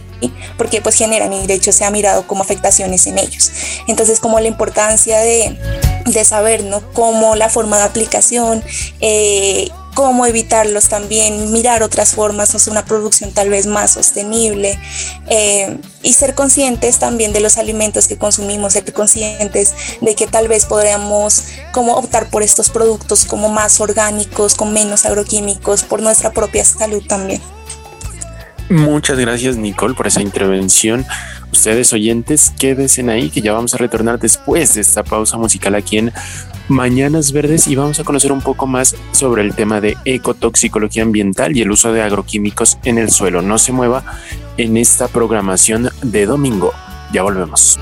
porque 0.57 0.81
pues 0.81 0.95
generan 0.95 1.33
y 1.33 1.47
de 1.47 1.53
hecho 1.53 1.71
se 1.71 1.85
ha 1.85 1.91
mirado 1.91 2.27
como 2.27 2.43
afectaciones 2.43 3.07
en 3.07 3.17
ellos. 3.17 3.51
Entonces, 3.87 4.19
como 4.19 4.39
la 4.39 4.47
importancia 4.47 5.19
de, 5.19 5.57
de 6.05 6.25
saber, 6.25 6.63
¿no? 6.63 6.81
Cómo 6.93 7.35
la 7.35 7.49
forma 7.49 7.77
de 7.77 7.83
aplicación, 7.83 8.63
eh, 8.99 9.69
cómo 10.01 10.25
evitarlos 10.25 10.89
también, 10.89 11.51
mirar 11.51 11.83
otras 11.83 12.15
formas, 12.15 12.55
no 12.55 12.71
una 12.71 12.83
producción 12.83 13.31
tal 13.31 13.49
vez 13.49 13.67
más 13.67 13.91
sostenible 13.91 14.79
eh, 15.27 15.77
y 16.01 16.13
ser 16.13 16.33
conscientes 16.33 16.97
también 16.97 17.33
de 17.33 17.39
los 17.39 17.59
alimentos 17.59 18.07
que 18.07 18.17
consumimos, 18.17 18.73
ser 18.73 18.91
conscientes 18.93 19.75
de 20.01 20.15
que 20.15 20.25
tal 20.25 20.47
vez 20.47 20.65
podríamos 20.65 21.43
como 21.71 21.93
optar 21.93 22.31
por 22.31 22.41
estos 22.41 22.71
productos 22.71 23.25
como 23.25 23.49
más 23.49 23.79
orgánicos, 23.79 24.55
con 24.55 24.73
menos 24.73 25.05
agroquímicos, 25.05 25.83
por 25.83 26.01
nuestra 26.01 26.31
propia 26.31 26.65
salud 26.65 27.03
también. 27.07 27.39
Muchas 28.71 29.19
gracias 29.19 29.57
Nicole 29.57 29.93
por 29.93 30.07
esa 30.07 30.23
intervención. 30.23 31.05
Ustedes 31.51 31.93
oyentes, 31.93 32.51
quédense 32.57 33.07
ahí 33.11 33.29
que 33.29 33.41
ya 33.41 33.53
vamos 33.53 33.75
a 33.75 33.77
retornar 33.77 34.17
después 34.17 34.73
de 34.73 34.81
esta 34.81 35.03
pausa 35.03 35.37
musical 35.37 35.75
aquí 35.75 35.99
en 35.99 36.11
Mañanas 36.71 37.33
Verdes 37.33 37.67
y 37.67 37.75
vamos 37.75 37.99
a 37.99 38.03
conocer 38.03 38.31
un 38.31 38.41
poco 38.41 38.65
más 38.65 38.95
sobre 39.11 39.43
el 39.43 39.53
tema 39.53 39.81
de 39.81 39.97
ecotoxicología 40.05 41.03
ambiental 41.03 41.55
y 41.55 41.61
el 41.61 41.69
uso 41.69 41.91
de 41.91 42.01
agroquímicos 42.01 42.77
en 42.83 42.97
el 42.97 43.11
suelo. 43.11 43.41
No 43.41 43.57
se 43.57 43.73
mueva 43.73 44.03
en 44.57 44.77
esta 44.77 45.07
programación 45.09 45.89
de 46.01 46.25
domingo. 46.25 46.73
Ya 47.11 47.23
volvemos. 47.23 47.77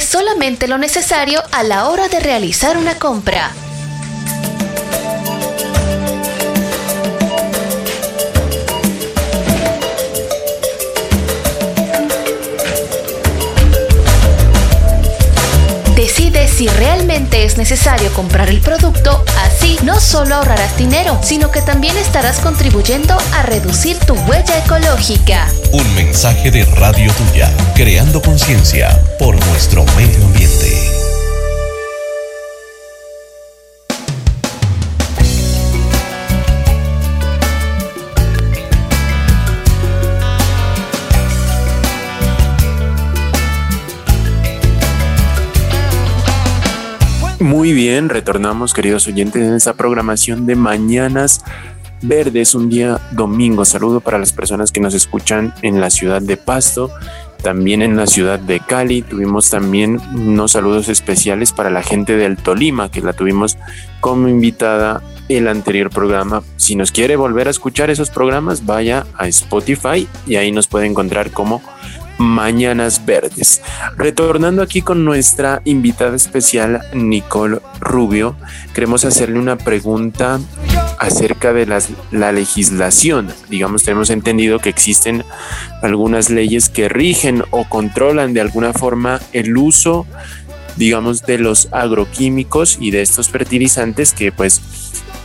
Solamente 0.00 0.68
lo 0.68 0.78
necesario 0.78 1.42
a 1.52 1.62
la 1.62 1.88
hora 1.88 2.08
de 2.08 2.20
realizar 2.20 2.76
una 2.76 2.98
compra. 2.98 3.52
Si 16.58 16.66
realmente 16.66 17.44
es 17.44 17.56
necesario 17.56 18.12
comprar 18.14 18.48
el 18.48 18.60
producto, 18.60 19.24
así 19.44 19.78
no 19.84 20.00
solo 20.00 20.34
ahorrarás 20.34 20.76
dinero, 20.76 21.16
sino 21.22 21.52
que 21.52 21.62
también 21.62 21.96
estarás 21.96 22.40
contribuyendo 22.40 23.16
a 23.36 23.42
reducir 23.44 23.96
tu 24.00 24.14
huella 24.14 24.58
ecológica. 24.58 25.46
Un 25.70 25.94
mensaje 25.94 26.50
de 26.50 26.64
Radio 26.64 27.12
Tuya, 27.12 27.48
creando 27.76 28.20
conciencia 28.20 29.00
por 29.20 29.36
nuestro 29.46 29.84
medio 29.96 30.24
ambiente. 30.24 30.97
Muy 47.58 47.72
bien, 47.72 48.08
retornamos 48.08 48.72
queridos 48.72 49.08
oyentes 49.08 49.42
en 49.42 49.52
esta 49.52 49.72
programación 49.72 50.46
de 50.46 50.54
Mañanas 50.54 51.42
Verdes, 52.02 52.54
un 52.54 52.68
día 52.70 53.00
domingo. 53.10 53.64
Saludo 53.64 53.98
para 53.98 54.16
las 54.16 54.32
personas 54.32 54.70
que 54.70 54.78
nos 54.78 54.94
escuchan 54.94 55.52
en 55.62 55.80
la 55.80 55.90
ciudad 55.90 56.22
de 56.22 56.36
Pasto, 56.36 56.88
también 57.42 57.82
en 57.82 57.96
la 57.96 58.06
ciudad 58.06 58.38
de 58.38 58.60
Cali. 58.60 59.02
Tuvimos 59.02 59.50
también 59.50 60.00
unos 60.14 60.52
saludos 60.52 60.88
especiales 60.88 61.52
para 61.52 61.68
la 61.68 61.82
gente 61.82 62.16
del 62.16 62.36
Tolima, 62.36 62.92
que 62.92 63.00
la 63.00 63.12
tuvimos 63.12 63.58
como 64.00 64.28
invitada 64.28 65.02
el 65.28 65.48
anterior 65.48 65.90
programa. 65.90 66.44
Si 66.58 66.76
nos 66.76 66.92
quiere 66.92 67.16
volver 67.16 67.48
a 67.48 67.50
escuchar 67.50 67.90
esos 67.90 68.10
programas, 68.10 68.66
vaya 68.66 69.04
a 69.16 69.26
Spotify 69.26 70.06
y 70.28 70.36
ahí 70.36 70.52
nos 70.52 70.68
puede 70.68 70.86
encontrar 70.86 71.32
como 71.32 71.60
Mañanas 72.18 73.06
Verdes. 73.06 73.62
Retornando 73.96 74.62
aquí 74.62 74.82
con 74.82 75.04
nuestra 75.04 75.62
invitada 75.64 76.16
especial, 76.16 76.80
Nicole 76.92 77.60
Rubio, 77.80 78.36
queremos 78.74 79.04
hacerle 79.04 79.38
una 79.38 79.56
pregunta 79.56 80.40
acerca 80.98 81.52
de 81.52 81.66
la 82.10 82.32
legislación. 82.32 83.32
Digamos, 83.48 83.84
tenemos 83.84 84.10
entendido 84.10 84.58
que 84.58 84.68
existen 84.68 85.24
algunas 85.82 86.28
leyes 86.28 86.68
que 86.68 86.88
rigen 86.88 87.44
o 87.50 87.68
controlan 87.68 88.34
de 88.34 88.40
alguna 88.40 88.72
forma 88.72 89.20
el 89.32 89.56
uso, 89.56 90.06
digamos, 90.76 91.22
de 91.22 91.38
los 91.38 91.68
agroquímicos 91.72 92.78
y 92.80 92.90
de 92.90 93.02
estos 93.02 93.28
fertilizantes 93.30 94.12
que 94.12 94.32
pues 94.32 94.60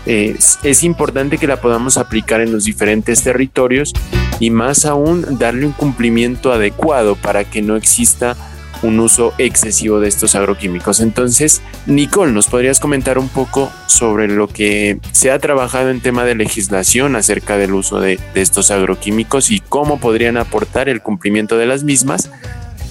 es, 0.06 0.84
importante 0.84 1.38
que 1.38 1.48
la 1.48 1.62
podamos 1.62 1.98
aplicar 1.98 2.42
en 2.42 2.52
los 2.52 2.66
diferentes 2.66 3.24
territorios 3.24 3.94
y 4.40 4.50
más 4.50 4.86
aún 4.86 5.26
darle 5.38 5.66
un 5.66 5.72
cumplimiento 5.72 6.52
adecuado 6.52 7.16
para 7.16 7.46
que 7.46 7.62
no 7.62 7.76
exista 7.76 8.36
un 8.82 9.00
uso 9.00 9.34
excesivo 9.38 10.02
de 10.02 10.10
estos 10.10 10.36
agroquímicos. 10.36 11.00
Entonces, 11.00 11.62
Nicole, 11.86 12.34
¿nos 12.34 12.48
podrías 12.48 12.82
comentar 12.82 13.18
un 13.18 13.30
poco 13.30 13.72
sobre 13.88 14.28
lo 14.28 14.50
que 14.50 15.00
se 15.14 15.32
ha 15.32 15.40
trabajado 15.40 15.90
en 15.90 16.02
tema 16.02 16.26
de 16.26 16.36
legislación 16.36 17.16
acerca 17.16 17.58
del 17.58 17.74
uso 17.74 18.02
de, 18.02 18.20
estos 18.36 18.72
agroquímicos 18.72 19.52
y 19.52 19.62
cómo 19.62 20.02
podrían 20.02 20.36
aportar 20.36 20.90
el 20.90 21.02
cumplimiento 21.02 21.58
de 21.58 21.66
las 21.66 21.84
mismas 21.84 22.30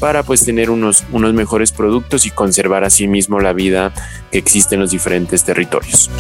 para 0.01 0.23
pues 0.23 0.45
tener 0.47 0.71
unos, 0.71 1.05
unos 1.13 1.35
mejores 1.35 1.73
productos 1.73 2.25
y 2.25 2.31
conservar 2.31 2.85
así 2.85 3.07
mismo 3.07 3.39
la 3.41 3.53
vida 3.53 3.93
que 4.31 4.39
existe 4.39 4.77
en 4.77 4.81
los 4.81 4.93
diferentes 4.93 5.45
territorios? 5.45 6.11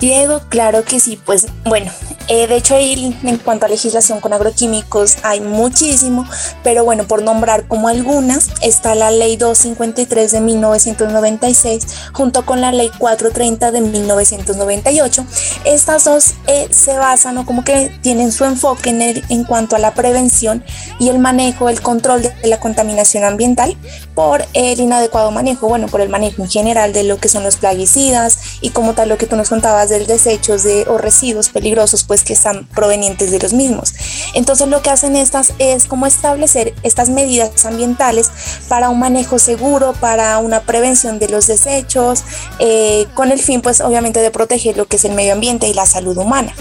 Diego, 0.00 0.40
claro 0.48 0.82
que 0.82 0.98
sí. 0.98 1.20
Pues 1.24 1.46
bueno, 1.64 1.92
eh, 2.28 2.46
de 2.46 2.56
hecho 2.56 2.74
ahí 2.74 3.14
en 3.22 3.36
cuanto 3.36 3.66
a 3.66 3.68
legislación 3.68 4.20
con 4.20 4.32
agroquímicos 4.32 5.18
hay 5.22 5.40
muchísimo, 5.40 6.26
pero 6.64 6.84
bueno, 6.84 7.04
por 7.04 7.22
nombrar 7.22 7.68
como 7.68 7.88
algunas, 7.88 8.48
está 8.62 8.94
la 8.94 9.10
ley 9.10 9.36
253 9.36 10.32
de 10.32 10.40
1996 10.40 11.86
junto 12.14 12.46
con 12.46 12.62
la 12.62 12.72
ley 12.72 12.90
430 12.98 13.72
de 13.72 13.80
1998. 13.82 15.26
Estas 15.66 16.04
dos 16.04 16.34
eh, 16.46 16.68
se 16.70 16.96
basan 16.96 17.36
o 17.36 17.44
como 17.44 17.62
que 17.62 17.94
tienen 18.00 18.32
su 18.32 18.46
enfoque 18.46 18.88
en, 18.88 19.02
el, 19.02 19.24
en 19.28 19.44
cuanto 19.44 19.76
a 19.76 19.78
la 19.78 19.92
prevención 19.92 20.64
y 20.98 21.10
el 21.10 21.18
manejo, 21.18 21.68
el 21.68 21.82
control 21.82 22.22
de 22.22 22.32
la 22.44 22.58
contaminación 22.58 23.24
ambiental 23.24 23.76
por 24.14 24.46
el 24.54 24.80
inadecuado 24.80 25.30
manejo, 25.30 25.68
bueno, 25.68 25.88
por 25.88 26.00
el 26.00 26.08
manejo 26.08 26.42
en 26.42 26.48
general 26.48 26.94
de 26.94 27.04
lo 27.04 27.18
que 27.18 27.28
son 27.28 27.42
los 27.42 27.56
plaguicidas 27.56 28.38
y 28.62 28.70
como 28.70 28.94
tal 28.94 29.10
lo 29.10 29.18
que 29.18 29.26
tú 29.26 29.36
nos 29.36 29.50
contabas 29.50 29.89
del 29.90 30.06
desechos 30.06 30.62
de, 30.62 30.86
o 30.88 30.96
residuos 30.96 31.50
peligrosos 31.50 32.04
pues 32.04 32.24
que 32.24 32.32
están 32.32 32.66
provenientes 32.66 33.30
de 33.30 33.38
los 33.38 33.52
mismos. 33.52 33.92
Entonces 34.34 34.68
lo 34.68 34.80
que 34.80 34.88
hacen 34.88 35.16
estas 35.16 35.52
es 35.58 35.84
como 35.84 36.06
establecer 36.06 36.74
estas 36.82 37.10
medidas 37.10 37.66
ambientales 37.66 38.30
para 38.68 38.88
un 38.88 38.98
manejo 38.98 39.38
seguro, 39.38 39.92
para 40.00 40.38
una 40.38 40.62
prevención 40.62 41.18
de 41.18 41.28
los 41.28 41.46
desechos, 41.46 42.24
eh, 42.58 43.06
con 43.14 43.30
el 43.30 43.38
fin 43.38 43.60
pues 43.60 43.82
obviamente 43.82 44.20
de 44.20 44.30
proteger 44.30 44.78
lo 44.78 44.86
que 44.86 44.96
es 44.96 45.04
el 45.04 45.12
medio 45.12 45.34
ambiente 45.34 45.68
y 45.68 45.74
la 45.74 45.84
salud 45.84 46.16
humana. 46.16 46.54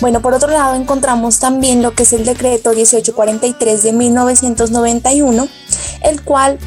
Bueno, 0.00 0.22
por 0.22 0.32
otro 0.32 0.50
lado 0.50 0.76
encontramos 0.76 1.40
también 1.40 1.82
lo 1.82 1.94
que 1.94 2.04
es 2.04 2.12
el 2.14 2.24
decreto 2.24 2.70
1843 2.70 3.82
de 3.82 3.92
1991, 3.92 5.48
el 6.02 6.22
cual 6.22 6.58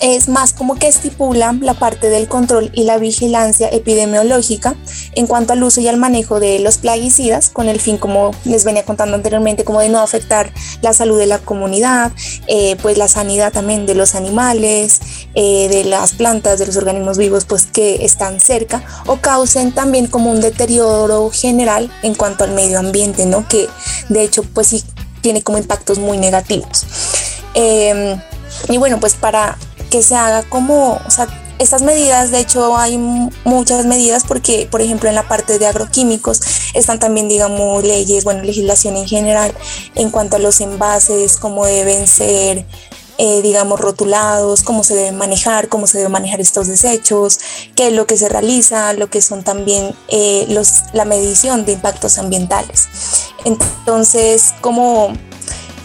es 0.00 0.28
más 0.28 0.52
como 0.52 0.76
que 0.76 0.88
estipula 0.88 1.56
la 1.60 1.74
parte 1.74 2.08
del 2.08 2.28
control 2.28 2.70
y 2.74 2.84
la 2.84 2.98
vigilancia 2.98 3.68
epidemiológica 3.68 4.74
en 5.14 5.26
cuanto 5.26 5.52
al 5.52 5.62
uso 5.62 5.80
y 5.80 5.88
al 5.88 5.96
manejo 5.96 6.40
de 6.40 6.58
los 6.58 6.78
plaguicidas 6.78 7.50
con 7.50 7.68
el 7.68 7.80
fin, 7.80 7.98
como 7.98 8.32
les 8.44 8.64
venía 8.64 8.84
contando 8.84 9.16
anteriormente, 9.16 9.64
como 9.64 9.80
de 9.80 9.88
no 9.88 10.00
afectar 10.00 10.52
la 10.82 10.92
salud 10.92 11.18
de 11.18 11.26
la 11.26 11.38
comunidad, 11.38 12.12
eh, 12.46 12.76
pues 12.82 12.98
la 12.98 13.08
sanidad 13.08 13.52
también 13.52 13.86
de 13.86 13.94
los 13.94 14.14
animales, 14.14 15.00
eh, 15.34 15.68
de 15.68 15.84
las 15.84 16.12
plantas, 16.12 16.58
de 16.58 16.66
los 16.66 16.76
organismos 16.76 17.18
vivos 17.18 17.44
pues 17.44 17.66
que 17.66 18.04
están 18.04 18.40
cerca 18.40 18.82
o 19.06 19.16
causen 19.16 19.72
también 19.72 20.06
como 20.06 20.30
un 20.30 20.40
deterioro 20.40 21.30
general 21.30 21.90
en 22.02 22.14
cuanto 22.14 22.44
al 22.44 22.52
medio 22.52 22.78
ambiente, 22.78 23.26
¿no? 23.26 23.46
Que 23.48 23.68
de 24.08 24.22
hecho 24.22 24.42
pues 24.42 24.68
sí 24.68 24.84
tiene 25.20 25.42
como 25.42 25.58
impactos 25.58 25.98
muy 25.98 26.18
negativos. 26.18 26.86
Em, 27.54 28.20
y 28.68 28.76
bueno, 28.78 29.00
pues 29.00 29.14
para 29.14 29.56
que 29.90 30.02
se 30.02 30.14
haga 30.14 30.42
como, 30.42 31.00
o 31.06 31.10
sea, 31.10 31.26
estas 31.58 31.82
medidas, 31.82 32.30
de 32.30 32.40
hecho 32.40 32.76
hay 32.76 32.96
muchas 33.44 33.84
medidas 33.84 34.24
porque, 34.26 34.68
por 34.70 34.80
ejemplo, 34.80 35.08
en 35.08 35.14
la 35.16 35.26
parte 35.26 35.58
de 35.58 35.66
agroquímicos 35.66 36.40
están 36.74 37.00
también, 37.00 37.28
digamos, 37.28 37.82
leyes, 37.82 38.24
bueno, 38.24 38.42
legislación 38.42 38.96
en 38.96 39.08
general 39.08 39.52
en 39.94 40.10
cuanto 40.10 40.36
a 40.36 40.38
los 40.38 40.60
envases, 40.60 41.36
cómo 41.36 41.66
deben 41.66 42.06
ser, 42.06 42.64
eh, 43.18 43.42
digamos, 43.42 43.80
rotulados, 43.80 44.62
cómo 44.62 44.84
se 44.84 44.94
deben 44.94 45.16
manejar, 45.16 45.68
cómo 45.68 45.88
se 45.88 45.98
deben 45.98 46.12
manejar 46.12 46.40
estos 46.40 46.68
desechos, 46.68 47.40
qué 47.74 47.88
es 47.88 47.92
lo 47.92 48.06
que 48.06 48.16
se 48.16 48.28
realiza, 48.28 48.92
lo 48.92 49.10
que 49.10 49.20
son 49.20 49.42
también 49.42 49.92
eh, 50.06 50.46
los, 50.50 50.84
la 50.92 51.04
medición 51.04 51.64
de 51.64 51.72
impactos 51.72 52.18
ambientales. 52.18 52.88
Entonces, 53.44 54.54
cómo, 54.60 55.12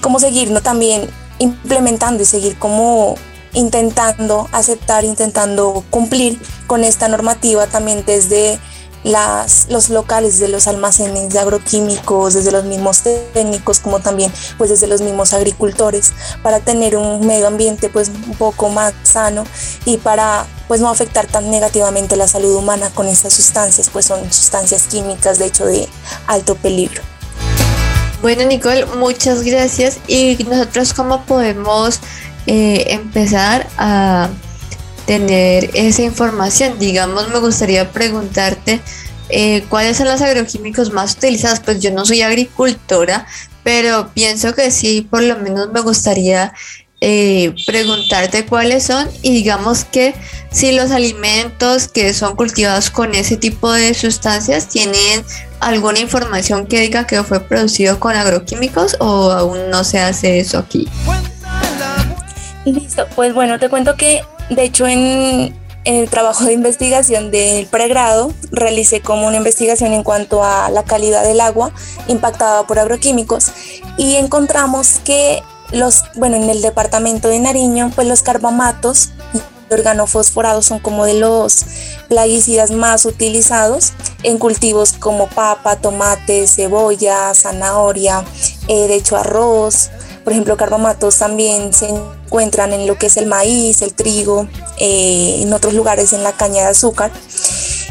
cómo 0.01 0.19
seguir, 0.19 0.51
¿no? 0.51 0.61
También 0.61 1.09
implementando 1.39 2.21
y 2.21 2.25
seguir 2.27 2.59
como 2.59 3.15
intentando 3.53 4.47
aceptar, 4.51 5.03
intentando 5.03 5.83
cumplir 5.89 6.39
con 6.67 6.83
esta 6.83 7.07
normativa 7.07 7.67
también 7.67 8.03
desde 8.05 8.59
las, 9.03 9.67
los 9.69 9.89
locales 9.89 10.39
de 10.39 10.47
los 10.47 10.67
almacenes 10.67 11.29
de 11.29 11.39
agroquímicos, 11.39 12.33
desde 12.33 12.51
los 12.51 12.63
mismos 12.63 13.01
técnicos, 13.33 13.79
como 13.79 13.99
también 13.99 14.31
pues 14.57 14.69
desde 14.69 14.87
los 14.87 15.01
mismos 15.01 15.33
agricultores, 15.33 16.13
para 16.41 16.59
tener 16.59 16.95
un 16.95 17.25
medio 17.25 17.47
ambiente 17.47 17.89
pues 17.89 18.09
un 18.09 18.35
poco 18.35 18.69
más 18.69 18.93
sano 19.03 19.43
y 19.85 19.97
para 19.97 20.45
pues 20.67 20.81
no 20.81 20.89
afectar 20.89 21.27
tan 21.27 21.51
negativamente 21.51 22.15
la 22.15 22.27
salud 22.27 22.55
humana 22.55 22.89
con 22.93 23.07
estas 23.07 23.33
sustancias, 23.33 23.89
pues 23.91 24.05
son 24.05 24.31
sustancias 24.31 24.83
químicas 24.83 25.37
de 25.37 25.45
hecho 25.45 25.65
de 25.65 25.87
alto 26.27 26.55
peligro. 26.55 27.01
Bueno 28.21 28.45
Nicole, 28.45 28.85
muchas 28.85 29.43
gracias 29.43 29.97
y 30.07 30.37
nosotros 30.47 30.93
cómo 30.93 31.25
podemos 31.25 31.99
eh, 32.47 32.85
empezar 32.89 33.67
a 33.77 34.29
tener 35.05 35.69
esa 35.73 36.03
información. 36.03 36.79
Digamos, 36.79 37.29
me 37.29 37.39
gustaría 37.39 37.91
preguntarte 37.91 38.81
eh, 39.29 39.63
cuáles 39.69 39.97
son 39.97 40.07
los 40.07 40.21
agroquímicos 40.21 40.91
más 40.91 41.13
utilizados. 41.13 41.59
Pues 41.59 41.79
yo 41.81 41.91
no 41.91 42.05
soy 42.05 42.21
agricultora, 42.21 43.25
pero 43.63 44.09
pienso 44.13 44.53
que 44.53 44.71
sí, 44.71 45.07
por 45.09 45.23
lo 45.23 45.37
menos 45.37 45.71
me 45.71 45.81
gustaría 45.81 46.53
eh, 47.05 47.53
preguntarte 47.65 48.45
cuáles 48.45 48.85
son 48.85 49.09
y 49.21 49.33
digamos 49.33 49.83
que 49.83 50.15
si 50.51 50.71
los 50.71 50.91
alimentos 50.91 51.89
que 51.89 52.13
son 52.13 52.37
cultivados 52.37 52.89
con 52.89 53.13
ese 53.13 53.35
tipo 53.35 53.73
de 53.73 53.93
sustancias 53.93 54.69
tienen 54.69 55.25
alguna 55.59 55.99
información 55.99 56.65
que 56.65 56.79
diga 56.79 57.05
que 57.05 57.21
fue 57.23 57.41
producido 57.41 57.99
con 57.99 58.15
agroquímicos 58.15 58.95
o 59.01 59.31
aún 59.31 59.69
no 59.69 59.83
se 59.83 59.99
hace 59.99 60.39
eso 60.39 60.57
aquí. 60.57 60.87
Listo, 62.65 63.07
pues 63.15 63.33
bueno, 63.33 63.59
te 63.59 63.69
cuento 63.69 63.95
que 63.95 64.23
de 64.49 64.63
hecho 64.63 64.87
en, 64.87 65.53
el 65.85 66.09
trabajo 66.09 66.45
de 66.45 66.53
investigación 66.53 67.29
del 67.29 67.65
pregrado 67.67 68.31
realicé 68.51 69.01
como 69.01 69.27
una 69.27 69.37
investigación 69.37 69.91
en 69.91 70.03
cuanto 70.03 70.43
a 70.43 70.69
la 70.69 70.83
calidad 70.83 71.23
del 71.23 71.41
agua 71.41 71.73
impactada 72.07 72.65
por 72.65 72.79
agroquímicos 72.79 73.51
y 73.97 74.15
encontramos 74.15 74.99
que 75.03 75.43
los, 75.73 76.03
bueno, 76.15 76.37
en 76.37 76.49
el 76.49 76.61
departamento 76.61 77.27
de 77.27 77.39
Nariño, 77.39 77.91
pues 77.95 78.07
los 78.07 78.21
carbamatos 78.21 79.09
organofosforados 79.69 80.65
son 80.65 80.79
como 80.79 81.05
de 81.05 81.15
los 81.15 81.65
plaguicidas 82.07 82.71
más 82.71 83.05
utilizados 83.05 83.93
en 84.21 84.37
cultivos 84.37 84.93
como 84.93 85.27
papa, 85.27 85.77
tomate, 85.77 86.47
cebolla, 86.47 87.33
zanahoria, 87.33 88.23
eh, 88.67 88.87
de 88.87 88.95
hecho 88.95 89.17
arroz. 89.17 89.89
Por 90.23 90.33
ejemplo, 90.33 90.55
carbamatos 90.57 91.17
también 91.17 91.73
se 91.73 91.89
encuentran 91.89 92.73
en 92.73 92.87
lo 92.87 92.97
que 92.97 93.07
es 93.07 93.17
el 93.17 93.25
maíz, 93.25 93.81
el 93.81 93.93
trigo, 93.93 94.47
eh, 94.77 95.39
en 95.41 95.53
otros 95.53 95.73
lugares 95.73 96.13
en 96.13 96.23
la 96.23 96.31
caña 96.31 96.63
de 96.63 96.69
azúcar 96.69 97.11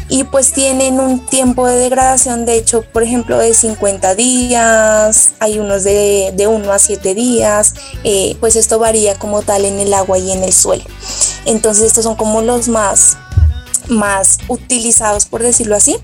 y 0.09 0.25
pues 0.25 0.51
tienen 0.53 0.99
un 0.99 1.25
tiempo 1.25 1.67
de 1.67 1.75
degradación, 1.75 2.45
de 2.45 2.57
hecho, 2.57 2.83
por 2.83 3.03
ejemplo, 3.03 3.37
de 3.37 3.53
50 3.53 4.15
días, 4.15 5.31
hay 5.39 5.59
unos 5.59 5.83
de, 5.83 6.31
de 6.35 6.45
1 6.45 6.71
a 6.71 6.77
7 6.77 7.15
días, 7.15 7.73
eh, 8.03 8.37
pues 8.39 8.55
esto 8.55 8.79
varía 8.79 9.17
como 9.17 9.41
tal 9.41 9.65
en 9.65 9.79
el 9.79 9.93
agua 9.93 10.17
y 10.17 10.31
en 10.31 10.43
el 10.43 10.53
suelo. 10.53 10.83
Entonces 11.45 11.85
estos 11.85 12.03
son 12.03 12.15
como 12.15 12.41
los 12.41 12.67
más, 12.67 13.17
más 13.87 14.37
utilizados, 14.47 15.25
por 15.25 15.41
decirlo 15.41 15.75
así. 15.75 15.97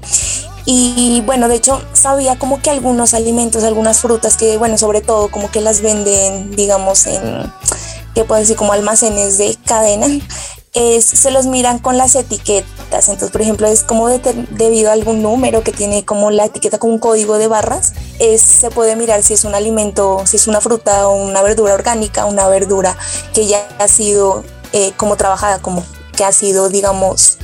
Y 0.72 1.24
bueno, 1.26 1.48
de 1.48 1.56
hecho 1.56 1.82
sabía 1.94 2.38
como 2.38 2.62
que 2.62 2.70
algunos 2.70 3.16
alimentos, 3.16 3.64
algunas 3.64 4.02
frutas 4.02 4.38
que, 4.38 4.56
bueno, 4.58 4.78
sobre 4.78 5.02
todo 5.02 5.32
como 5.32 5.50
que 5.50 5.62
las 5.62 5.82
venden, 5.82 6.52
digamos, 6.52 7.08
en, 7.08 7.52
que 8.14 8.24
puedo 8.24 8.40
decir, 8.40 8.56
como 8.56 8.72
almacenes 8.72 9.40
de 9.40 9.58
cadena, 9.66 10.06
es, 10.76 11.06
se 11.06 11.32
los 11.32 11.48
miran 11.48 11.80
con 11.80 11.98
las 11.98 12.14
etiquetas. 12.14 13.10
Entonces, 13.10 13.32
por 13.32 13.42
ejemplo, 13.42 13.66
es 13.66 13.82
como 13.82 14.10
debido 14.10 14.92
a 14.92 14.94
algún 14.94 15.24
número 15.24 15.64
que 15.64 15.72
tiene 15.72 16.06
como 16.06 16.30
la 16.30 16.46
etiqueta 16.46 16.78
con 16.78 16.92
un 16.92 17.00
código 17.00 17.40
de 17.40 17.48
barras, 17.48 17.94
es, 18.20 18.40
se 18.40 18.70
puede 18.70 18.96
mirar 18.96 19.24
si 19.24 19.34
es 19.34 19.46
un 19.46 19.56
alimento, 19.56 20.22
si 20.28 20.38
es 20.38 20.46
una 20.46 20.62
fruta 20.62 21.08
o 21.08 21.16
una 21.16 21.42
verdura 21.42 21.74
orgánica, 21.74 22.26
una 22.26 22.48
verdura 22.48 22.96
que 23.34 23.48
ya 23.48 23.68
ha 23.80 23.88
sido 23.88 24.44
eh, 24.74 24.92
como 24.98 25.18
trabajada, 25.18 25.64
como 25.64 25.84
que 26.16 26.26
ha 26.26 26.32
sido, 26.32 26.70
digamos, 26.70 27.40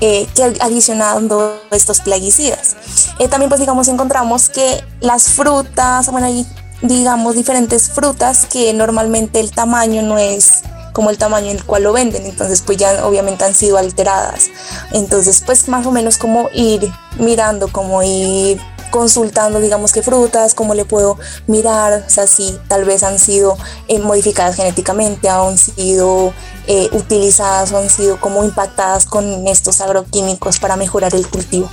eh, 0.00 0.26
que 0.34 0.42
adicionando 0.60 1.60
estos 1.70 2.00
plaguicidas. 2.00 2.76
Eh, 3.18 3.28
también 3.28 3.48
pues 3.48 3.60
digamos 3.60 3.88
encontramos 3.88 4.48
que 4.48 4.84
las 5.00 5.28
frutas, 5.28 6.10
bueno, 6.10 6.26
hay 6.26 6.46
digamos 6.82 7.34
diferentes 7.34 7.88
frutas 7.90 8.46
que 8.46 8.72
normalmente 8.74 9.40
el 9.40 9.50
tamaño 9.50 10.02
no 10.02 10.18
es 10.18 10.62
como 10.92 11.10
el 11.10 11.18
tamaño 11.18 11.50
en 11.50 11.56
el 11.56 11.64
cual 11.64 11.82
lo 11.82 11.92
venden, 11.92 12.24
entonces 12.24 12.62
pues 12.62 12.78
ya 12.78 13.04
obviamente 13.04 13.44
han 13.44 13.54
sido 13.54 13.78
alteradas. 13.78 14.50
Entonces 14.92 15.42
pues 15.44 15.68
más 15.68 15.86
o 15.86 15.90
menos 15.90 16.18
como 16.18 16.48
ir 16.52 16.92
mirando, 17.18 17.68
como 17.68 18.02
ir 18.02 18.60
consultando, 18.94 19.58
digamos, 19.58 19.90
qué 19.90 20.02
frutas, 20.02 20.54
cómo 20.54 20.72
le 20.72 20.84
puedo 20.84 21.18
mirar, 21.48 22.04
o 22.06 22.08
sea, 22.08 22.28
si 22.28 22.56
tal 22.68 22.84
vez 22.84 23.02
han 23.02 23.18
sido 23.18 23.58
eh, 23.88 23.98
modificadas 23.98 24.54
genéticamente, 24.54 25.28
han 25.28 25.58
sido 25.58 26.32
eh, 26.68 26.88
utilizadas 26.92 27.72
o 27.72 27.78
han 27.78 27.90
sido 27.90 28.20
como 28.20 28.44
impactadas 28.44 29.04
con 29.04 29.48
estos 29.48 29.80
agroquímicos 29.80 30.60
para 30.60 30.76
mejorar 30.76 31.12
el 31.16 31.26
cultivo. 31.26 31.68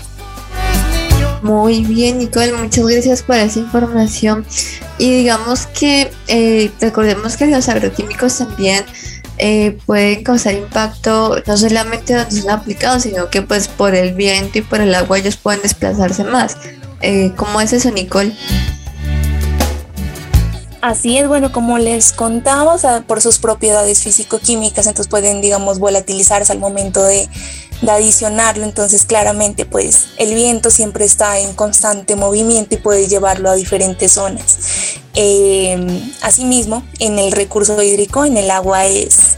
Muy 1.43 1.84
bien, 1.84 2.17
Nicole, 2.17 2.53
muchas 2.53 2.88
gracias 2.88 3.21
por 3.21 3.36
esa 3.36 3.60
información. 3.60 4.43
Y 4.97 5.17
digamos 5.17 5.67
que 5.67 6.12
eh, 6.27 6.71
recordemos 6.81 7.38
que 7.38 7.45
los 7.45 7.69
agroquímicos 7.69 8.39
también 8.39 8.84
pueden 9.88 10.23
causar 10.23 10.53
impacto 10.53 11.41
no 11.47 11.57
solamente 11.57 12.13
donde 12.15 12.41
son 12.41 12.51
aplicados, 12.51 13.03
sino 13.03 13.29
que 13.29 13.41
pues 13.41 13.67
por 13.67 13.95
el 13.95 14.13
viento 14.13 14.60
y 14.60 14.62
por 14.62 14.81
el 14.81 14.93
agua 14.93 15.17
ellos 15.19 15.38
pueden 15.38 15.62
desplazarse 15.62 16.23
más. 16.23 16.57
Eh, 17.01 17.33
¿Cómo 17.35 17.61
es 17.61 17.73
eso, 17.73 17.91
Nicole? 17.91 18.35
Así 20.81 21.17
es, 21.19 21.27
bueno, 21.27 21.51
como 21.51 21.77
les 21.77 22.11
contamos, 22.11 22.81
por 23.05 23.21
sus 23.21 23.37
propiedades 23.37 24.01
físico-químicas, 24.01 24.87
entonces 24.87 25.09
pueden, 25.09 25.39
digamos, 25.39 25.77
volatilizarse 25.77 26.51
al 26.51 26.59
momento 26.59 27.03
de, 27.03 27.29
adicionarlo. 27.87 28.63
Entonces, 28.63 29.05
claramente, 29.05 29.65
pues 29.65 30.07
el 30.17 30.33
viento 30.33 30.69
siempre 30.69 31.05
está 31.05 31.39
en 31.39 31.53
constante 31.53 32.15
movimiento 32.15 32.75
y 32.75 32.77
puede 32.77 33.07
llevarlo 33.07 33.49
a 33.49 33.55
diferentes 33.55 34.13
zonas. 34.13 34.57
Eh, 35.13 36.03
asimismo, 36.21 36.83
en 36.99 37.19
el 37.19 37.31
recurso 37.31 37.81
hídrico, 37.81 38.25
en 38.25 38.37
el 38.37 38.49
agua 38.49 38.85
es, 38.85 39.37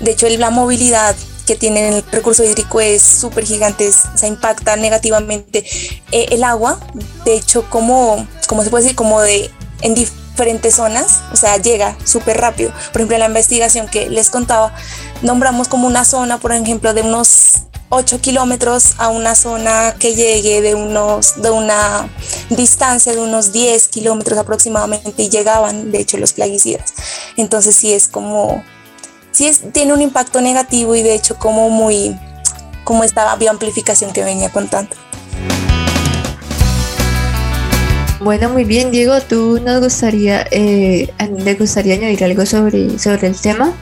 de 0.00 0.12
hecho, 0.12 0.28
la 0.28 0.50
movilidad 0.50 1.16
que 1.46 1.56
tiene 1.56 1.88
el 1.88 2.04
recurso 2.10 2.44
hídrico 2.44 2.80
es 2.80 3.02
súper 3.02 3.44
gigante, 3.44 3.90
se 3.92 4.26
impacta 4.26 4.76
negativamente 4.76 5.64
eh, 6.12 6.26
el 6.30 6.44
agua, 6.44 6.78
de 7.24 7.34
hecho, 7.34 7.68
como, 7.70 8.26
como 8.48 8.64
se 8.64 8.70
puede 8.70 8.84
decir, 8.84 8.96
como 8.96 9.20
de 9.20 9.50
en 9.82 9.94
diferentes 9.94 10.74
zonas, 10.74 11.22
o 11.32 11.36
sea, 11.36 11.56
llega 11.56 11.96
súper 12.04 12.38
rápido. 12.38 12.72
Por 12.92 13.00
ejemplo, 13.00 13.18
la 13.18 13.26
investigación 13.26 13.88
que 13.88 14.10
les 14.10 14.30
contaba, 14.30 14.74
nombramos 15.22 15.68
como 15.68 15.86
una 15.86 16.04
zona, 16.04 16.38
por 16.38 16.52
ejemplo, 16.52 16.92
de 16.92 17.02
unos 17.02 17.66
8 17.88 18.20
kilómetros 18.20 18.94
a 18.98 19.08
una 19.08 19.34
zona 19.34 19.94
que 19.98 20.14
llegue 20.14 20.60
de 20.60 20.74
unos 20.74 21.40
de 21.40 21.50
una 21.50 22.08
distancia 22.50 23.12
de 23.12 23.20
unos 23.20 23.52
10 23.52 23.88
kilómetros 23.88 24.38
aproximadamente 24.38 25.22
y 25.22 25.28
llegaban 25.28 25.92
de 25.92 26.00
hecho 26.00 26.18
los 26.18 26.32
plaguicidas 26.32 26.92
entonces 27.36 27.76
sí 27.76 27.92
es 27.92 28.08
como 28.08 28.64
sí 29.36 29.46
es, 29.46 29.60
tiene 29.72 29.92
un 29.92 30.00
impacto 30.00 30.40
negativo 30.40 30.96
y 30.96 31.02
de 31.02 31.14
hecho 31.14 31.36
como 31.36 31.68
muy 31.68 32.18
como 32.84 33.04
esta 33.04 33.34
bioamplificación 33.36 34.12
que 34.12 34.24
venía 34.24 34.50
contando 34.50 34.96
bueno, 38.18 38.48
muy 38.48 38.64
bien, 38.64 38.90
Diego. 38.90 39.20
¿Tú 39.20 39.60
nos 39.64 39.80
gustaría, 39.80 40.48
eh, 40.50 41.12
le 41.38 41.54
gustaría 41.54 41.94
añadir 41.94 42.24
algo 42.24 42.44
sobre, 42.44 42.98
sobre 42.98 43.28
el 43.28 43.40
tema? 43.40 43.72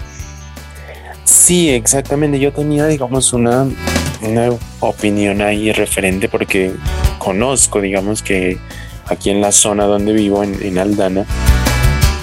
Sí, 1.24 1.70
exactamente. 1.70 2.38
Yo 2.38 2.52
tenía, 2.52 2.86
digamos, 2.86 3.32
una, 3.32 3.66
una 4.20 4.50
opinión 4.80 5.40
ahí 5.40 5.72
referente 5.72 6.28
porque 6.28 6.74
conozco, 7.18 7.80
digamos, 7.80 8.22
que 8.22 8.58
aquí 9.06 9.30
en 9.30 9.40
la 9.40 9.50
zona 9.50 9.84
donde 9.84 10.12
vivo, 10.12 10.42
en, 10.42 10.78
Aldana, 10.78 11.24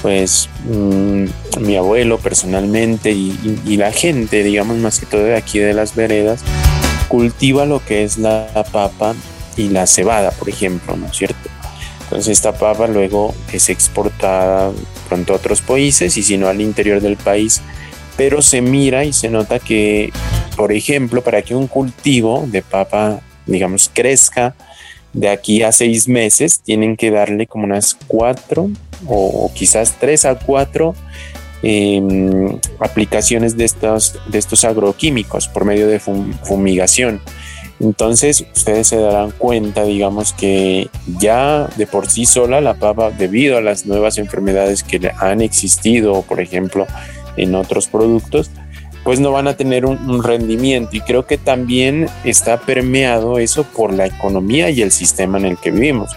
pues 0.02 0.50
mm, 0.66 1.26
mi 1.60 1.76
abuelo 1.76 2.18
personalmente 2.18 3.12
y, 3.12 3.78
la 3.78 3.92
gente, 3.92 4.44
digamos, 4.44 4.78
más 4.78 5.00
que 5.00 5.06
todo 5.06 5.24
de 5.24 5.36
aquí 5.36 5.60
de 5.60 5.74
las 5.74 5.96
veredas, 5.96 6.42
cultiva 7.08 7.66
lo 7.66 7.84
que 7.84 8.04
es 8.04 8.18
la 8.18 8.66
papa 8.72 9.16
y 9.58 9.70
la 9.70 9.86
cebada, 9.88 10.32
por 10.32 10.50
ejemplo, 10.50 10.96
¿no 10.96 11.08
es 11.08 11.18
cierto? 11.18 11.50
Entonces 12.04 12.38
esta 12.38 12.54
papa 12.54 12.88
luego 12.88 13.34
es 13.54 13.70
exportada 13.70 14.72
pronto 15.08 15.34
a 15.34 15.38
otros 15.38 15.62
países 15.62 16.18
y 16.18 16.24
si 16.24 16.38
no 16.38 16.48
al 16.48 16.62
interior 16.62 17.00
del 17.00 17.18
país 17.18 17.62
pero 18.22 18.44
se 18.44 18.62
mira 18.62 19.04
y 19.04 19.14
se 19.14 19.30
nota 19.30 19.58
que, 19.58 20.12
por 20.56 20.72
ejemplo, 20.72 21.24
para 21.24 21.42
que 21.42 21.56
un 21.56 21.66
cultivo 21.66 22.46
de 22.48 22.62
papa, 22.62 23.20
digamos, 23.48 23.90
crezca 23.92 24.54
de 25.12 25.30
aquí 25.30 25.64
a 25.64 25.72
seis 25.72 26.08
meses, 26.08 26.60
tienen 26.60 26.98
que 26.98 27.10
darle 27.10 27.48
como 27.48 27.66
unas 27.66 27.98
cuatro 28.08 28.70
o 29.08 29.52
quizás 29.54 29.96
tres 30.00 30.26
a 30.26 30.36
cuatro 30.36 30.96
em, 31.64 32.60
aplicaciones 32.80 33.58
de 33.58 33.66
estos, 33.66 34.20
de 34.28 34.38
estos 34.38 34.64
agroquímicos 34.64 35.48
por 35.48 35.66
medio 35.66 35.88
de 35.88 36.00
fumigación. 36.00 37.22
Entonces 37.80 38.46
ustedes 38.56 38.88
se 38.88 38.98
darán 38.98 39.32
cuenta, 39.32 39.84
digamos, 39.84 40.34
que 40.34 40.90
ya 41.20 41.68
de 41.78 41.88
por 41.88 42.08
sí 42.10 42.26
sola 42.28 42.62
la 42.62 42.76
papa, 42.76 43.10
debido 43.10 43.58
a 43.58 43.62
las 43.62 43.88
nuevas 43.88 44.20
enfermedades 44.20 44.84
que 44.84 45.12
han 45.18 45.42
existido, 45.42 46.22
por 46.22 46.42
ejemplo, 46.42 46.86
en 47.38 47.56
otros 47.56 47.88
productos, 47.88 48.52
pues 49.04 49.20
no 49.20 49.32
van 49.32 49.48
a 49.48 49.56
tener 49.56 49.86
un, 49.86 50.24
rendimiento. 50.24 50.96
Y 50.96 51.02
creo 51.02 51.26
que 51.26 51.38
también 51.38 52.08
está 52.24 52.60
permeado 52.60 53.40
eso 53.40 53.64
por 53.64 53.94
la 53.94 54.06
economía 54.06 54.70
y 54.70 54.82
el 54.82 54.92
sistema 54.92 55.38
en 55.38 55.46
el 55.46 55.58
que 55.58 55.72
vivimos. 55.72 56.12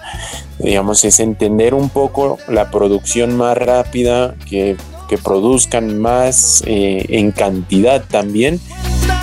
Digamos, 0.58 1.04
es 1.04 1.20
entender 1.20 1.74
un 1.74 1.88
poco 1.88 2.38
la 2.48 2.70
producción 2.70 3.36
más 3.36 3.56
rápida, 3.56 4.34
que, 4.48 4.76
que 5.08 5.18
produzcan 5.18 5.98
más 5.98 6.62
eh, 6.66 7.06
en 7.08 7.32
cantidad 7.32 8.04
también, 8.04 8.60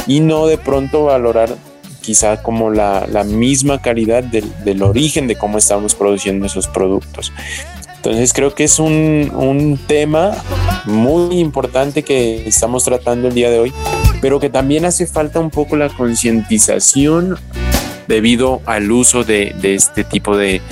y 0.07 0.19
no 0.19 0.47
de 0.47 0.57
pronto 0.57 1.05
valorar 1.05 1.55
quizá 2.01 2.41
como 2.41 2.71
la, 2.71 3.05
la 3.07 3.23
misma 3.23 3.81
calidad 3.81 4.23
del, 4.23 4.51
del, 4.65 4.81
origen 4.81 5.27
de 5.27 5.35
cómo 5.35 5.59
estamos 5.59 5.93
produciendo 5.93 6.47
esos 6.47 6.67
productos. 6.67 7.31
Entonces 8.03 8.33
creo 8.33 8.55
que 8.55 8.63
es 8.63 8.79
un, 8.79 9.31
un 9.31 9.77
tema 9.77 10.31
muy 10.85 11.39
importante 11.39 12.01
que 12.01 12.47
estamos 12.47 12.83
tratando 12.83 13.27
el 13.27 13.35
día 13.35 13.51
de 13.51 13.59
hoy, 13.59 13.73
pero 14.21 14.39
que 14.39 14.49
también 14.49 14.85
hace 14.85 15.05
falta 15.05 15.39
un 15.39 15.51
poco 15.51 15.75
la 15.75 15.87
concientización 15.87 17.37
debido 18.07 18.59
al 18.65 18.91
uso 18.91 19.23
de, 19.23 19.55
de 19.61 19.75
este 19.75 20.03
tipo 20.03 20.35
de, 20.35 20.63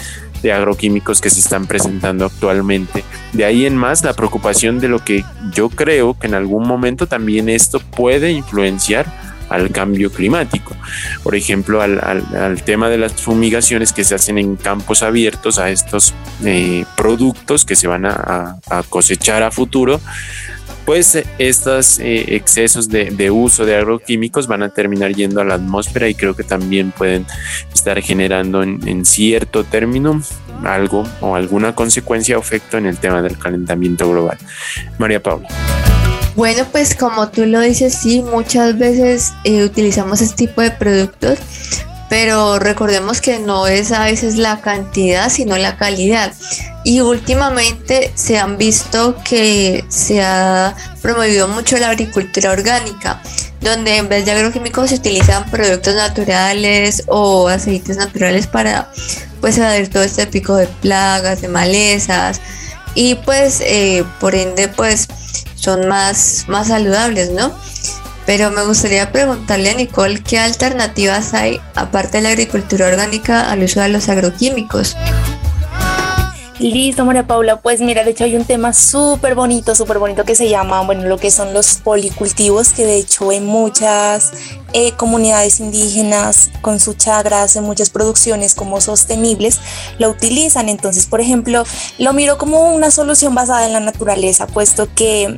de 0.41 0.51
agroquímicos 0.51 1.21
que 1.21 1.29
se 1.29 1.39
están 1.39 1.67
presentando 1.67 2.25
actualmente. 2.25 3.03
De 3.33 3.45
ahí 3.45 3.67
en 3.67 3.77
más 3.77 4.03
la 4.03 4.13
preocupación 4.13 4.79
de 4.79 4.87
lo 4.87 5.05
que 5.05 5.23
yo 5.53 5.69
creo 5.69 6.17
que 6.17 6.25
en 6.25 6.33
algún 6.33 6.67
momento 6.67 7.05
también 7.05 7.47
esto 7.47 7.79
puede 7.79 8.31
influenciar 8.31 9.05
al 9.49 9.71
cambio 9.71 10.11
climático. 10.11 10.75
Por 11.23 11.35
ejemplo, 11.35 11.81
al, 11.81 12.61
tema 12.63 12.89
de 12.89 12.97
las 12.97 13.13
fumigaciones 13.13 13.93
que 13.93 14.03
se 14.03 14.15
hacen 14.15 14.37
en 14.37 14.55
campos 14.55 15.03
abiertos 15.03 15.59
a 15.59 15.69
estos 15.69 16.13
eh, 16.43 16.85
productos 16.95 17.65
que 17.65 17.75
se 17.75 17.87
van 17.87 18.05
a, 18.05 18.59
cosechar 18.89 19.43
a 19.43 19.51
futuro, 19.51 19.99
pues 20.85 21.23
estos 21.37 21.99
eh, 21.99 22.35
excesos 22.35 22.89
de, 22.89 23.31
uso 23.31 23.65
de 23.65 23.75
agroquímicos 23.75 24.47
van 24.47 24.63
a 24.63 24.69
terminar 24.69 25.13
yendo 25.13 25.41
a 25.41 25.43
la 25.43 25.55
atmósfera 25.55 26.07
y 26.07 26.15
creo 26.15 26.35
que 26.35 26.43
también 26.43 26.91
pueden 26.91 27.25
estar 27.73 28.01
generando 28.01 28.63
en, 28.63 28.79
en 28.87 29.05
cierto 29.05 29.63
término 29.63 30.21
algo 30.63 31.07
o 31.21 31.35
alguna 31.35 31.75
consecuencia 31.75 32.37
o 32.37 32.41
efecto 32.41 32.77
en 32.77 32.85
el 32.85 32.97
tema 32.97 33.21
del 33.21 33.37
calentamiento 33.37 34.09
global. 34.09 34.37
María 34.97 35.21
Paula. 35.21 35.47
Bueno, 36.39 36.65
pues 36.71 36.95
como 36.95 37.27
tú 37.27 37.45
lo 37.45 37.59
dices, 37.59 37.93
sí, 37.93 38.21
muchas 38.21 38.77
veces 38.77 39.33
eh, 39.43 39.65
utilizamos 39.65 40.21
este 40.21 40.47
tipo 40.47 40.61
de 40.61 40.71
productos, 40.71 41.37
pero 42.09 42.59
recordemos 42.59 43.19
que 43.19 43.39
no 43.39 43.67
es 43.67 43.91
a 43.91 44.05
veces 44.05 44.37
la 44.37 44.61
cantidad, 44.61 45.29
sino 45.29 45.57
la 45.57 45.75
calidad. 45.75 46.31
Y 46.85 47.01
últimamente 47.01 48.13
se 48.15 48.39
han 48.39 48.57
visto 48.57 49.17
que 49.25 49.83
se 49.89 50.23
ha 50.23 50.77
promovido 51.01 51.49
mucho 51.49 51.77
la 51.77 51.89
agricultura 51.89 52.51
orgánica, 52.51 53.21
donde 53.59 53.97
en 53.97 54.07
vez 54.07 54.23
de 54.23 54.31
agroquímicos 54.31 54.91
se 54.91 54.95
utilizan 54.95 55.43
productos 55.51 55.93
naturales 55.95 57.03
o 57.07 57.49
aceites 57.49 57.97
naturales 57.97 58.47
para 58.47 58.89
pues 59.41 59.57
evadir 59.57 59.89
todo 59.89 60.03
este 60.03 60.25
pico 60.25 60.55
de 60.55 60.67
plagas, 60.67 61.41
de 61.41 61.49
malezas 61.49 62.39
y 62.95 63.15
pues 63.15 63.59
eh, 63.59 64.05
por 64.21 64.35
ende 64.35 64.69
pues 64.69 65.09
son 65.59 65.87
más, 65.87 66.45
más 66.47 66.67
saludables, 66.67 67.31
¿no? 67.31 67.53
Pero 68.25 68.51
me 68.51 68.63
gustaría 68.63 69.11
preguntarle 69.11 69.71
a 69.71 69.73
Nicole 69.73 70.21
qué 70.21 70.39
alternativas 70.39 71.33
hay, 71.33 71.59
aparte 71.75 72.17
de 72.17 72.23
la 72.23 72.29
agricultura 72.29 72.87
orgánica, 72.87 73.49
al 73.49 73.63
uso 73.63 73.81
de 73.81 73.89
los 73.89 74.07
agroquímicos. 74.07 74.95
Listo, 76.59 77.05
María 77.05 77.25
Paula. 77.25 77.61
Pues 77.61 77.79
mira, 77.79 78.03
de 78.03 78.11
hecho 78.11 78.25
hay 78.25 78.35
un 78.35 78.43
tema 78.43 78.73
súper 78.73 79.33
bonito, 79.33 79.73
súper 79.75 79.97
bonito 79.97 80.25
que 80.25 80.35
se 80.35 80.49
llama, 80.49 80.81
bueno, 80.81 81.05
lo 81.05 81.17
que 81.17 81.31
son 81.31 81.53
los 81.53 81.75
policultivos, 81.75 82.69
que 82.73 82.85
de 82.85 82.97
hecho 82.97 83.31
en 83.31 83.45
muchas 83.45 84.33
eh, 84.73 84.91
comunidades 84.91 85.61
indígenas 85.61 86.51
con 86.61 86.81
su 86.81 86.95
chagras, 86.95 87.55
en 87.55 87.63
muchas 87.63 87.89
producciones 87.89 88.55
como 88.55 88.81
sostenibles, 88.81 89.61
lo 89.99 90.09
utilizan. 90.09 90.67
Entonces, 90.67 91.05
por 91.05 91.21
ejemplo, 91.21 91.63
lo 91.97 92.11
miro 92.11 92.37
como 92.37 92.73
una 92.73 92.91
solución 92.91 93.33
basada 93.33 93.65
en 93.65 93.73
la 93.73 93.79
naturaleza, 93.79 94.45
puesto 94.45 94.93
que... 94.93 95.37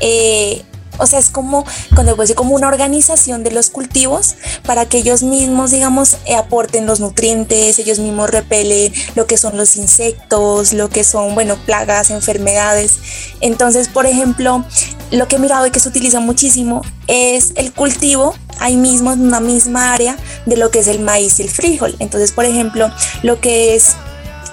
Eh, 0.00 0.64
o 0.98 1.06
sea, 1.06 1.18
es 1.18 1.30
como 1.30 1.64
cuando 1.94 2.16
pues, 2.16 2.34
como 2.34 2.54
una 2.54 2.68
organización 2.68 3.42
de 3.42 3.50
los 3.50 3.70
cultivos 3.70 4.34
para 4.64 4.86
que 4.86 4.98
ellos 4.98 5.22
mismos, 5.22 5.70
digamos, 5.70 6.16
eh, 6.26 6.34
aporten 6.34 6.86
los 6.86 7.00
nutrientes, 7.00 7.78
ellos 7.78 7.98
mismos 7.98 8.30
repelen 8.30 8.92
lo 9.14 9.26
que 9.26 9.36
son 9.36 9.56
los 9.56 9.76
insectos, 9.76 10.72
lo 10.72 10.88
que 10.88 11.04
son, 11.04 11.34
bueno, 11.34 11.56
plagas, 11.66 12.10
enfermedades. 12.10 12.98
Entonces, 13.40 13.88
por 13.88 14.06
ejemplo, 14.06 14.64
lo 15.10 15.28
que 15.28 15.36
he 15.36 15.38
mirado 15.38 15.66
y 15.66 15.70
que 15.70 15.80
se 15.80 15.88
utiliza 15.88 16.20
muchísimo 16.20 16.82
es 17.06 17.52
el 17.56 17.72
cultivo 17.72 18.34
ahí 18.60 18.76
mismo 18.76 19.12
en 19.12 19.20
una 19.20 19.40
misma 19.40 19.92
área 19.92 20.16
de 20.46 20.56
lo 20.56 20.70
que 20.70 20.80
es 20.80 20.88
el 20.88 21.00
maíz 21.00 21.38
y 21.38 21.42
el 21.42 21.50
frijol. 21.50 21.96
Entonces, 21.98 22.32
por 22.32 22.44
ejemplo, 22.44 22.90
lo 23.22 23.40
que 23.40 23.74
es 23.74 23.96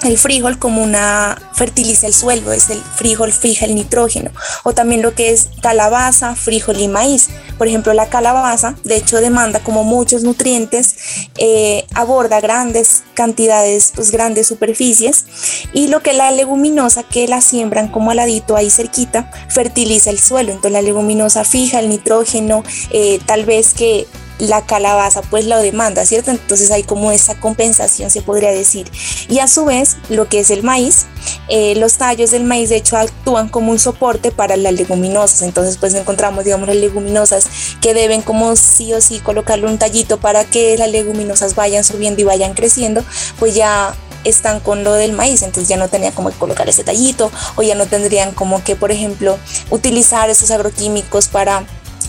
el 0.03 0.17
frijol 0.17 0.57
como 0.57 0.81
una 0.81 1.37
fertiliza 1.53 2.07
el 2.07 2.13
suelo, 2.13 2.51
es 2.51 2.69
el 2.69 2.79
frijol 2.79 3.31
fija 3.31 3.65
el 3.65 3.75
nitrógeno, 3.75 4.31
o 4.63 4.73
también 4.73 5.01
lo 5.01 5.13
que 5.13 5.31
es 5.31 5.49
calabaza, 5.61 6.35
frijol 6.35 6.79
y 6.79 6.87
maíz. 6.87 7.29
Por 7.57 7.67
ejemplo, 7.67 7.93
la 7.93 8.09
calabaza, 8.09 8.75
de 8.83 8.97
hecho, 8.97 9.21
demanda 9.21 9.59
como 9.59 9.83
muchos 9.83 10.23
nutrientes, 10.23 10.95
eh, 11.37 11.85
aborda 11.93 12.41
grandes 12.41 13.03
cantidades, 13.13 13.91
pues 13.93 14.11
grandes 14.11 14.47
superficies, 14.47 15.25
y 15.73 15.87
lo 15.87 16.01
que 16.01 16.13
la 16.13 16.31
leguminosa 16.31 17.03
que 17.03 17.27
la 17.27 17.41
siembran 17.41 17.89
como 17.89 18.11
aladito 18.11 18.55
ahí 18.55 18.69
cerquita, 18.69 19.29
fertiliza 19.49 20.09
el 20.09 20.19
suelo. 20.19 20.51
Entonces 20.51 20.71
la 20.71 20.81
leguminosa 20.81 21.43
fija 21.43 21.79
el 21.79 21.89
nitrógeno, 21.89 22.63
eh, 22.91 23.19
tal 23.25 23.45
vez 23.45 23.73
que 23.73 24.07
la 24.41 24.65
calabaza 24.65 25.21
pues 25.21 25.45
lo 25.45 25.59
demanda, 25.59 26.03
¿cierto? 26.03 26.31
Entonces 26.31 26.71
hay 26.71 26.81
como 26.81 27.11
esa 27.11 27.35
compensación, 27.39 28.09
se 28.09 28.23
podría 28.23 28.51
decir. 28.51 28.91
Y 29.29 29.37
a 29.37 29.47
su 29.47 29.65
vez, 29.65 29.97
lo 30.09 30.27
que 30.27 30.39
es 30.39 30.49
el 30.49 30.63
maíz, 30.63 31.05
eh, 31.47 31.75
los 31.75 31.97
tallos 31.97 32.31
del 32.31 32.43
maíz 32.43 32.69
de 32.69 32.77
hecho 32.77 32.97
actúan 32.97 33.49
como 33.49 33.71
un 33.71 33.77
soporte 33.77 34.31
para 34.31 34.57
las 34.57 34.73
leguminosas. 34.73 35.43
Entonces 35.43 35.77
pues 35.77 35.93
encontramos, 35.93 36.43
digamos, 36.43 36.67
las 36.67 36.77
leguminosas 36.77 37.45
que 37.81 37.93
deben 37.93 38.23
como 38.23 38.55
sí 38.55 38.91
o 38.93 39.01
sí 39.01 39.19
colocarle 39.19 39.67
un 39.67 39.77
tallito 39.77 40.19
para 40.19 40.43
que 40.43 40.75
las 40.75 40.89
leguminosas 40.89 41.53
vayan 41.53 41.83
subiendo 41.83 42.21
y 42.21 42.23
vayan 42.23 42.55
creciendo, 42.55 43.03
pues 43.37 43.53
ya 43.53 43.95
están 44.23 44.59
con 44.59 44.83
lo 44.83 44.93
del 44.93 45.13
maíz, 45.13 45.41
entonces 45.41 45.67
ya 45.67 45.77
no 45.77 45.87
tenía 45.87 46.11
como 46.11 46.29
que 46.29 46.37
colocar 46.37 46.67
ese 46.69 46.83
tallito 46.83 47.31
o 47.55 47.63
ya 47.63 47.75
no 47.75 47.85
tendrían 47.85 48.31
como 48.31 48.63
que, 48.63 48.75
por 48.75 48.91
ejemplo, 48.91 49.37
utilizar 49.69 50.29
esos 50.29 50.51
agroquímicos 50.51 51.27
para 51.27 51.65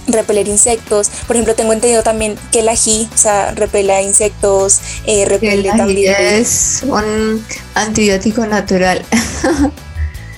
repeler 0.06 0.48
insectos. 0.48 1.10
Por 1.26 1.36
ejemplo, 1.36 1.54
tengo 1.54 1.72
entendido 1.72 2.02
también 2.02 2.36
que 2.50 2.60
el 2.60 2.68
ají, 2.68 3.08
o 3.12 3.16
sea, 3.16 3.52
repele 3.52 4.02
insectos, 4.02 4.80
eh, 5.06 5.24
repele 5.24 5.68
el 5.68 5.76
también. 5.76 6.14
Es 6.18 6.82
un 6.82 7.44
antibiótico 7.74 8.46
natural. 8.46 9.04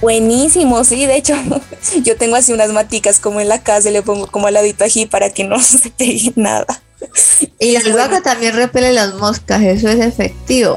Buenísimo, 0.00 0.84
sí, 0.84 1.06
de 1.06 1.16
hecho, 1.16 1.34
yo 2.02 2.16
tengo 2.16 2.36
así 2.36 2.52
unas 2.52 2.70
maticas 2.72 3.18
como 3.20 3.40
en 3.40 3.48
la 3.48 3.62
casa 3.62 3.88
y 3.88 3.92
le 3.92 4.02
pongo 4.02 4.26
como 4.26 4.46
al 4.46 4.54
ladito 4.54 4.84
ají 4.84 5.06
para 5.06 5.30
que 5.30 5.44
no 5.44 5.60
se 5.62 5.90
pegue 5.90 6.32
nada. 6.36 6.82
Y 7.58 7.76
el 7.76 7.92
bueno. 7.92 8.22
también 8.22 8.54
repele 8.54 8.92
las 8.92 9.14
moscas, 9.14 9.62
eso 9.62 9.88
es 9.88 10.00
efectivo. 10.00 10.76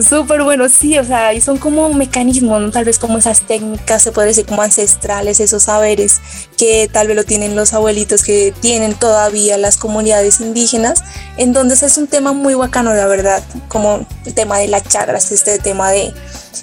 Súper 0.00 0.42
bueno, 0.42 0.68
sí, 0.70 0.98
o 0.98 1.04
sea, 1.04 1.34
y 1.34 1.40
son 1.42 1.58
como 1.58 1.92
mecanismos, 1.92 2.72
tal 2.72 2.86
vez 2.86 2.98
como 2.98 3.18
esas 3.18 3.42
técnicas, 3.42 4.02
se 4.02 4.10
puede 4.10 4.28
decir 4.28 4.46
como 4.46 4.62
ancestrales, 4.62 5.38
esos 5.38 5.64
saberes 5.64 6.20
que 6.56 6.88
tal 6.90 7.08
vez 7.08 7.16
lo 7.16 7.24
tienen 7.24 7.56
los 7.56 7.74
abuelitos, 7.74 8.22
que 8.22 8.54
tienen 8.60 8.94
todavía 8.94 9.58
las 9.58 9.76
comunidades 9.76 10.40
indígenas, 10.40 11.04
en 11.36 11.52
donde 11.52 11.74
es 11.74 11.98
un 11.98 12.06
tema 12.06 12.32
muy 12.32 12.54
bacano, 12.54 12.94
la 12.94 13.06
verdad, 13.06 13.42
como 13.68 14.06
el 14.24 14.32
tema 14.32 14.58
de 14.58 14.68
las 14.68 14.88
chagras, 14.88 15.30
este 15.30 15.58
tema 15.58 15.90
de 15.90 16.14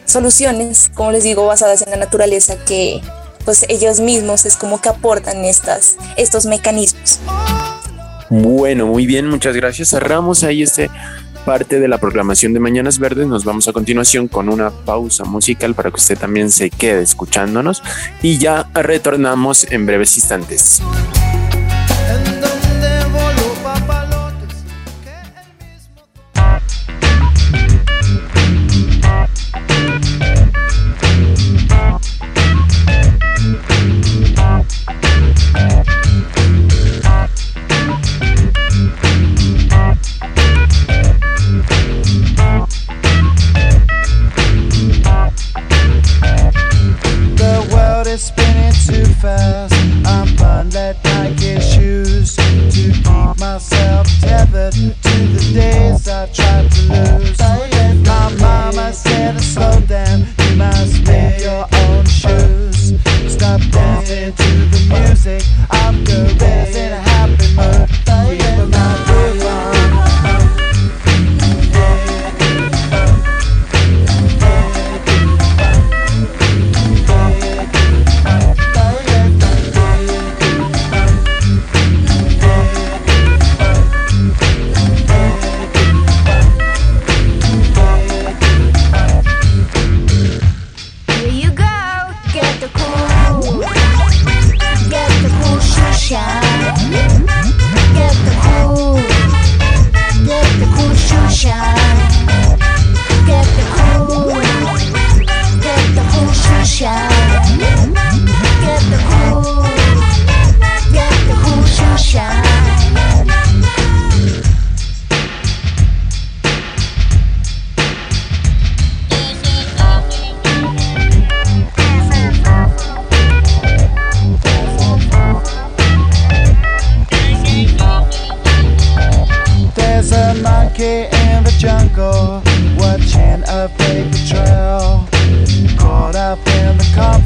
soluciones, 0.06 0.89
como 0.96 1.12
les 1.12 1.24
digo, 1.24 1.46
basadas 1.46 1.84
en 1.84 1.92
la 1.92 1.98
naturaleza, 1.98 2.56
que 2.65 3.00
pues 3.46 3.65
ellos 3.70 4.00
mismos 4.00 4.46
es 4.46 4.58
como 4.58 4.82
que 4.82 4.89
aportan 4.89 5.46
estas, 5.46 5.98
estos 6.18 6.48
mecanismos. 6.48 7.20
Bueno, 8.30 8.88
muy 8.88 9.08
bien, 9.08 9.28
muchas 9.28 9.56
gracias. 9.56 9.89
Cerramos 9.89 10.44
ahí 10.44 10.62
este 10.62 10.89
parte 11.45 11.80
de 11.80 11.88
la 11.88 11.97
programación 11.97 12.54
de 12.54 12.60
Mañanas 12.60 12.99
Verdes. 12.99 13.28
Nos 13.28 13.45
vamos 13.45 13.67
a 13.67 13.73
continuación 13.73 14.28
con 14.28 14.49
una 14.49 14.69
pausa 14.69 15.23
musical 15.25 15.75
para 15.75 15.89
que 15.89 15.97
usted 15.97 16.17
también 16.17 16.52
se 16.52 16.69
quede 16.69 17.02
escuchándonos 17.02 17.82
y 18.21 18.38
ya 18.38 18.69
retornamos 18.73 19.69
en 19.71 19.86
breves 19.86 20.17
instantes. 20.17 20.82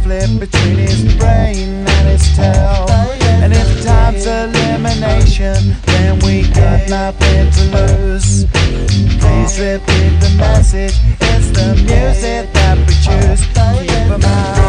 Conflict 0.04 0.40
between 0.40 0.78
his 0.78 1.16
brain 1.16 1.88
and 1.88 2.08
his 2.08 2.36
tail. 2.36 2.86
And 3.42 3.54
if 3.54 3.84
time's 3.84 4.26
elimination, 4.26 5.76
then 5.86 6.20
we 6.20 6.44
got 6.52 6.90
nothing 6.90 7.52
to 7.52 7.64
lose. 7.78 8.46
Please 8.52 9.60
repeat 9.60 10.20
the 10.20 10.36
message. 10.38 10.96
It's 11.22 11.52
the 11.52 11.76
music 11.76 12.52
that 12.54 12.78
we 12.78 12.94
choose. 13.06 13.46
Keep 13.88 14.12
a 14.12 14.18
mind 14.18 14.63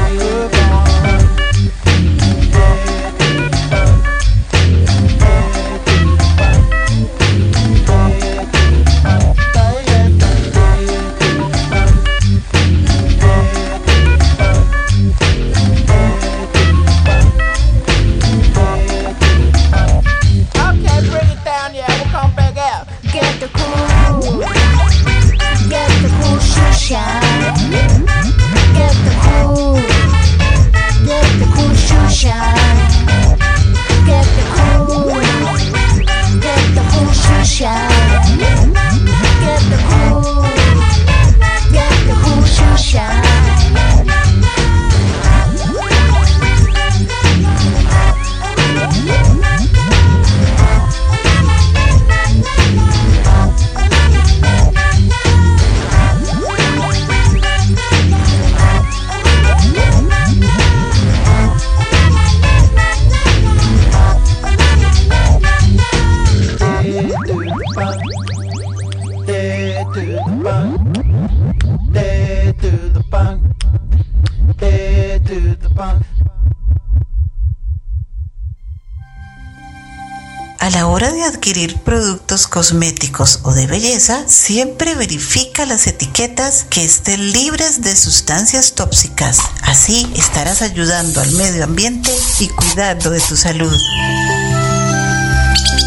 adquirir 81.45 81.76
productos 81.80 82.47
cosméticos 82.47 83.40
o 83.42 83.53
de 83.53 83.66
belleza, 83.66 84.24
siempre 84.26 84.95
verifica 84.95 85.66
las 85.66 85.86
etiquetas 85.86 86.64
que 86.70 86.82
estén 86.82 87.32
libres 87.32 87.82
de 87.82 87.95
sustancias 87.97 88.72
tóxicas. 88.74 89.40
Así 89.61 90.11
estarás 90.16 90.62
ayudando 90.62 91.20
al 91.20 91.30
medio 91.32 91.64
ambiente 91.64 92.11
y 92.40 92.49
cuidando 92.49 93.11
de 93.11 93.20
tu 93.20 93.36
salud. 93.36 93.78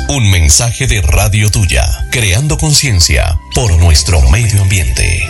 Un 0.09 0.29
mensaje 0.29 0.85
de 0.85 1.01
Radio 1.01 1.49
Tuya, 1.49 2.07
creando 2.11 2.59
conciencia 2.59 3.39
por 3.55 3.75
nuestro 3.79 4.21
medio 4.29 4.61
ambiente. 4.61 5.23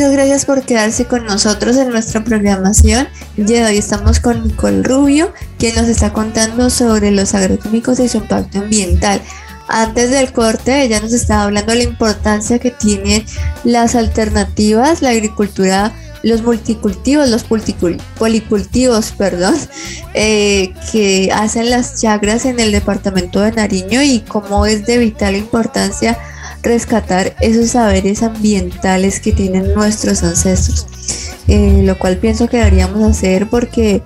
Muchas 0.00 0.14
gracias 0.14 0.44
por 0.46 0.62
quedarse 0.62 1.04
con 1.04 1.26
nosotros 1.26 1.76
en 1.76 1.90
nuestra 1.90 2.24
programación. 2.24 3.06
De 3.36 3.62
hoy 3.62 3.76
estamos 3.76 4.18
con 4.18 4.42
Nicole 4.48 4.82
Rubio, 4.82 5.30
quien 5.58 5.74
nos 5.74 5.88
está 5.88 6.10
contando 6.14 6.70
sobre 6.70 7.10
los 7.10 7.34
agroquímicos 7.34 8.00
y 8.00 8.08
su 8.08 8.16
impacto 8.16 8.60
ambiental. 8.60 9.20
Antes 9.68 10.10
del 10.10 10.32
corte, 10.32 10.84
ella 10.84 11.00
nos 11.00 11.12
estaba 11.12 11.42
hablando 11.42 11.72
de 11.72 11.78
la 11.80 11.84
importancia 11.84 12.58
que 12.58 12.70
tienen 12.70 13.26
las 13.62 13.94
alternativas, 13.94 15.02
la 15.02 15.10
agricultura, 15.10 15.92
los 16.22 16.42
multicultivos, 16.44 17.28
los 17.28 17.44
policultivos, 17.44 19.12
perdón, 19.18 19.54
eh, 20.14 20.72
que 20.92 21.30
hacen 21.30 21.68
las 21.68 22.00
chagras 22.00 22.46
en 22.46 22.58
el 22.58 22.72
departamento 22.72 23.42
de 23.42 23.52
Nariño 23.52 24.02
y 24.02 24.20
cómo 24.20 24.64
es 24.64 24.86
de 24.86 24.96
vital 24.96 25.36
importancia 25.36 26.16
rescatar 26.62 27.34
esos 27.40 27.70
saberes 27.70 28.22
ambientales 28.22 29.20
que 29.20 29.32
tienen 29.32 29.74
nuestros 29.74 30.22
ancestros, 30.22 30.86
eh, 31.48 31.82
lo 31.84 31.98
cual 31.98 32.18
pienso 32.18 32.48
que 32.48 32.58
deberíamos 32.58 33.02
hacer 33.02 33.48
porque 33.48 34.02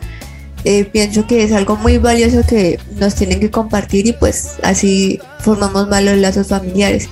eh, 0.64 0.84
pienso 0.86 1.26
que 1.26 1.42
es 1.44 1.52
algo 1.52 1.76
muy 1.76 1.98
valioso 1.98 2.42
que 2.46 2.78
nos 2.98 3.14
tienen 3.14 3.38
que 3.38 3.50
compartir 3.50 4.06
y 4.06 4.12
pues 4.12 4.54
así 4.62 5.20
formamos 5.40 5.88
más 5.88 6.02
los 6.02 6.16
lazos 6.16 6.48
familiares. 6.48 7.08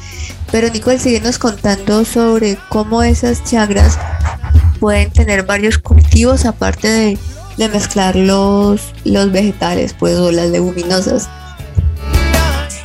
Pero 0.50 0.70
Nicole, 0.70 0.98
síguenos 0.98 1.38
contando 1.38 2.04
sobre 2.04 2.56
cómo 2.70 3.02
esas 3.02 3.44
chagras 3.44 3.98
pueden 4.80 5.10
tener 5.10 5.44
varios 5.44 5.78
cultivos 5.78 6.46
aparte 6.46 6.88
de, 6.88 7.18
de 7.58 7.68
mezclar 7.68 8.16
los, 8.16 8.92
los 9.04 9.30
vegetales 9.30 9.94
pues 9.98 10.16
o 10.16 10.32
las 10.32 10.48
leguminosas. 10.48 11.28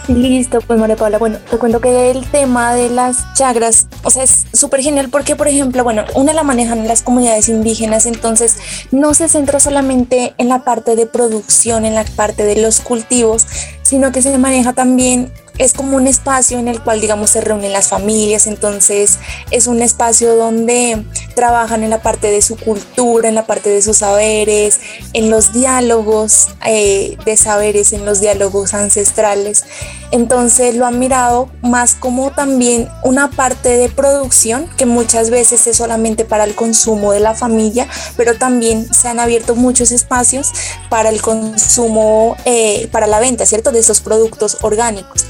Listo, 0.08 0.60
pues 0.62 0.80
María 0.80 0.96
Paula, 0.96 1.18
bueno, 1.18 1.38
te 1.52 1.58
cuento 1.58 1.82
que 1.82 2.12
el 2.12 2.26
tema 2.32 2.74
de 2.74 2.90
las 2.90 3.34
chagras, 3.34 3.88
o 4.04 4.10
sea, 4.10 4.24
es 4.24 4.46
súper 4.54 4.82
genial 4.82 5.10
porque, 5.10 5.36
por 5.36 5.50
ejemplo, 5.50 5.84
bueno, 5.84 6.06
una 6.16 6.32
la 6.32 6.44
manejan 6.44 6.88
las 6.88 7.02
comunidades 7.02 7.50
indígenas, 7.50 8.06
entonces 8.06 8.56
no 8.92 9.14
se 9.14 9.28
centra 9.28 9.60
solamente 9.60 10.34
en 10.38 10.48
la 10.48 10.64
parte 10.64 10.96
de 10.96 11.08
producción, 11.08 11.84
en 11.84 11.94
la 11.94 12.06
parte 12.06 12.46
de 12.46 12.56
los 12.62 12.80
cultivos, 12.80 13.48
sino 13.82 14.14
que 14.14 14.22
se 14.22 14.38
maneja 14.38 14.72
también 14.72 15.30
es 15.58 15.74
como 15.74 15.98
un 15.98 16.08
espacio 16.08 16.60
en 16.60 16.68
el 16.68 16.82
cual, 16.82 17.02
digamos, 17.02 17.32
se 17.32 17.42
reúnen 17.42 17.74
las 17.74 17.90
familias, 17.90 18.48
entonces 18.48 19.20
es 19.52 19.68
un 19.68 19.82
espacio 19.82 20.36
donde 20.36 21.04
trabajan 21.36 21.84
en 21.84 21.90
la 21.90 22.02
parte 22.02 22.30
de 22.30 22.42
su 22.42 22.58
cultura, 22.58 23.28
en 23.28 23.36
la 23.36 23.46
parte 23.46 23.70
de 23.70 23.82
sus 23.82 23.98
saberes, 23.98 24.80
en 25.14 25.30
los 25.30 25.54
diálogos 25.54 26.50
eh, 26.66 27.18
de 27.26 27.38
saberes, 27.38 27.94
en 27.94 28.06
los 28.06 28.20
diálogos 28.20 28.74
ancestrales. 28.74 29.66
Entonces 30.12 30.76
lo 30.76 30.86
han 30.86 31.00
mirado 31.00 31.50
más 31.62 31.96
como 31.96 32.32
también 32.32 32.90
una 33.04 33.30
parte 33.30 33.70
de 33.78 33.90
producción 33.90 34.70
que 34.78 34.86
muchas 34.86 35.30
veces 35.30 35.68
es 35.68 35.78
solamente 35.78 36.26
para 36.26 36.44
el 36.44 36.56
consumo 36.56 37.12
de 37.12 37.20
la 37.20 37.36
familia, 37.36 37.88
pero 38.16 38.36
también 38.36 38.92
se 38.94 39.10
han 39.10 39.20
abierto 39.20 39.56
muchos 39.56 39.92
espacios 39.92 40.52
para 40.90 41.10
el 41.10 41.22
consumo, 41.22 42.36
eh, 42.46 42.88
para 42.92 43.08
la 43.08 43.20
venta, 43.20 43.46
¿cierto? 43.46 43.72
De 43.72 43.80
esos 43.80 44.02
productos 44.02 44.58
orgánicos. 44.62 45.26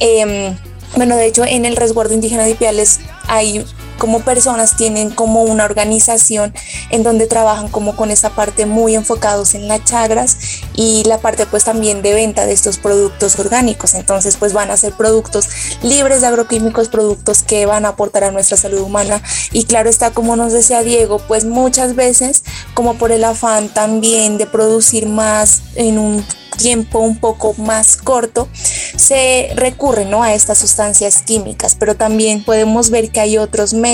Em, 0.00 0.56
bueno, 0.96 1.16
de 1.16 1.26
hecho, 1.26 1.44
en 1.44 1.64
el 1.64 1.76
resguardo 1.76 2.14
indígena 2.14 2.44
de 2.44 2.50
Ipiales 2.50 3.00
hay 3.28 3.64
como 3.98 4.20
personas 4.20 4.76
tienen 4.76 5.10
como 5.10 5.42
una 5.42 5.64
organización 5.64 6.54
en 6.90 7.02
donde 7.02 7.26
trabajan 7.26 7.68
como 7.68 7.96
con 7.96 8.10
esa 8.10 8.30
parte 8.30 8.66
muy 8.66 8.94
enfocados 8.94 9.54
en 9.54 9.68
las 9.68 9.84
chagras 9.84 10.36
y 10.74 11.04
la 11.04 11.18
parte 11.18 11.46
pues 11.46 11.64
también 11.64 12.02
de 12.02 12.14
venta 12.14 12.46
de 12.46 12.52
estos 12.52 12.78
productos 12.78 13.38
orgánicos. 13.38 13.94
Entonces 13.94 14.36
pues 14.36 14.52
van 14.52 14.70
a 14.70 14.76
ser 14.76 14.92
productos 14.92 15.48
libres 15.82 16.20
de 16.20 16.28
agroquímicos, 16.28 16.88
productos 16.88 17.42
que 17.42 17.66
van 17.66 17.84
a 17.84 17.90
aportar 17.90 18.24
a 18.24 18.30
nuestra 18.30 18.56
salud 18.56 18.80
humana 18.80 19.22
y 19.52 19.64
claro 19.64 19.88
está 19.88 20.10
como 20.10 20.36
nos 20.36 20.52
decía 20.52 20.82
Diego, 20.82 21.18
pues 21.18 21.44
muchas 21.44 21.94
veces 21.94 22.42
como 22.74 22.94
por 22.94 23.12
el 23.12 23.24
afán 23.24 23.68
también 23.68 24.38
de 24.38 24.46
producir 24.46 25.06
más 25.06 25.62
en 25.74 25.98
un 25.98 26.24
tiempo 26.56 26.98
un 27.00 27.18
poco 27.18 27.54
más 27.54 27.96
corto, 27.96 28.48
se 28.96 29.50
recurre 29.54 30.04
¿no? 30.04 30.22
a 30.22 30.34
estas 30.34 30.58
sustancias 30.58 31.22
químicas, 31.22 31.76
pero 31.78 31.94
también 31.96 32.44
podemos 32.44 32.90
ver 32.90 33.10
que 33.10 33.20
hay 33.20 33.38
otros 33.38 33.74
métodos 33.74 33.85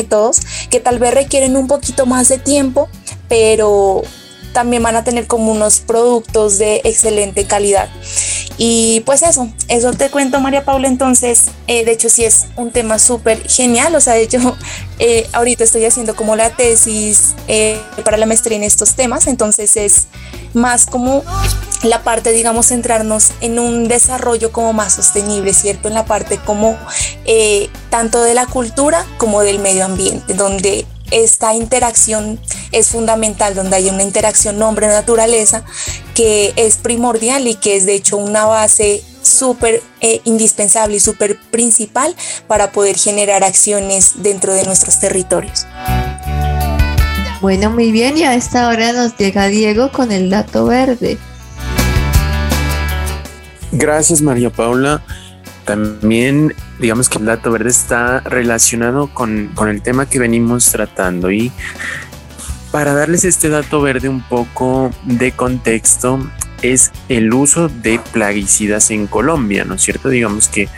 que 0.70 0.80
tal 0.80 0.98
vez 0.98 1.14
requieren 1.14 1.56
un 1.56 1.66
poquito 1.66 2.06
más 2.06 2.28
de 2.28 2.38
tiempo, 2.38 2.88
pero 3.28 4.02
también 4.52 4.82
van 4.82 4.96
a 4.96 5.04
tener 5.04 5.26
como 5.26 5.52
unos 5.52 5.80
productos 5.80 6.58
de 6.58 6.80
excelente 6.84 7.44
calidad. 7.46 7.88
Y 8.58 9.00
pues 9.06 9.22
eso, 9.22 9.48
eso 9.68 9.92
te 9.92 10.10
cuento 10.10 10.40
María 10.40 10.64
Paula, 10.64 10.86
entonces, 10.88 11.46
eh, 11.66 11.84
de 11.84 11.92
hecho 11.92 12.08
sí 12.08 12.24
es 12.24 12.46
un 12.56 12.70
tema 12.70 12.98
súper 12.98 13.48
genial, 13.48 13.94
o 13.94 14.00
sea, 14.00 14.16
hecho, 14.16 14.56
eh, 14.98 15.26
ahorita 15.32 15.64
estoy 15.64 15.84
haciendo 15.84 16.14
como 16.14 16.36
la 16.36 16.50
tesis 16.50 17.34
eh, 17.48 17.80
para 18.04 18.16
la 18.16 18.26
maestría 18.26 18.56
en 18.56 18.64
estos 18.64 18.94
temas, 18.94 19.26
entonces 19.26 19.76
es 19.76 20.06
más 20.54 20.86
como 20.86 21.24
la 21.82 22.02
parte, 22.02 22.30
digamos, 22.30 22.66
centrarnos 22.66 23.32
en 23.40 23.58
un 23.58 23.88
desarrollo 23.88 24.52
como 24.52 24.72
más 24.72 24.94
sostenible, 24.94 25.52
¿cierto? 25.52 25.88
En 25.88 25.94
la 25.94 26.04
parte 26.04 26.38
como 26.38 26.78
eh, 27.24 27.70
tanto 27.90 28.22
de 28.22 28.34
la 28.34 28.46
cultura 28.46 29.04
como 29.18 29.42
del 29.42 29.58
medio 29.58 29.84
ambiente, 29.84 30.34
donde 30.34 30.86
esta 31.12 31.54
interacción 31.54 32.40
es 32.72 32.88
fundamental, 32.88 33.54
donde 33.54 33.76
hay 33.76 33.88
una 33.88 34.02
interacción 34.02 34.60
hombre-naturaleza 34.62 35.64
que 36.14 36.52
es 36.56 36.76
primordial 36.76 37.46
y 37.46 37.54
que 37.54 37.76
es 37.76 37.86
de 37.86 37.94
hecho 37.94 38.16
una 38.16 38.46
base 38.46 39.02
súper 39.22 39.82
eh, 40.00 40.20
indispensable 40.24 40.96
y 40.96 41.00
súper 41.00 41.38
principal 41.50 42.14
para 42.48 42.72
poder 42.72 42.96
generar 42.96 43.44
acciones 43.44 44.14
dentro 44.16 44.52
de 44.54 44.64
nuestros 44.64 44.98
territorios. 44.98 45.66
Bueno, 47.40 47.70
muy 47.70 47.90
bien, 47.90 48.16
y 48.16 48.22
a 48.22 48.34
esta 48.34 48.68
hora 48.68 48.92
nos 48.92 49.16
llega 49.16 49.46
Diego 49.48 49.90
con 49.90 50.12
el 50.12 50.30
dato 50.30 50.66
verde. 50.66 51.18
Gracias 53.72 54.20
María 54.20 54.50
Paula. 54.50 55.02
También 55.64 56.54
digamos 56.82 57.08
que 57.08 57.18
el 57.18 57.24
dato 57.24 57.50
verde 57.50 57.70
está 57.70 58.20
relacionado 58.20 59.06
con, 59.06 59.52
con 59.54 59.70
el 59.70 59.80
tema 59.80 60.04
que 60.06 60.18
venimos 60.18 60.70
tratando 60.70 61.30
y 61.30 61.50
para 62.72 62.92
darles 62.92 63.24
este 63.24 63.48
dato 63.48 63.80
verde 63.80 64.08
un 64.08 64.22
poco 64.22 64.90
de 65.04 65.32
contexto, 65.32 66.18
es 66.62 66.90
el 67.08 67.32
uso 67.32 67.68
de 67.68 68.00
plaguicidas 68.12 68.90
en 68.90 69.06
Colombia, 69.06 69.64
¿no 69.64 69.74
es 69.74 69.82
cierto? 69.82 70.08
Digamos 70.08 70.48
que 70.48 70.68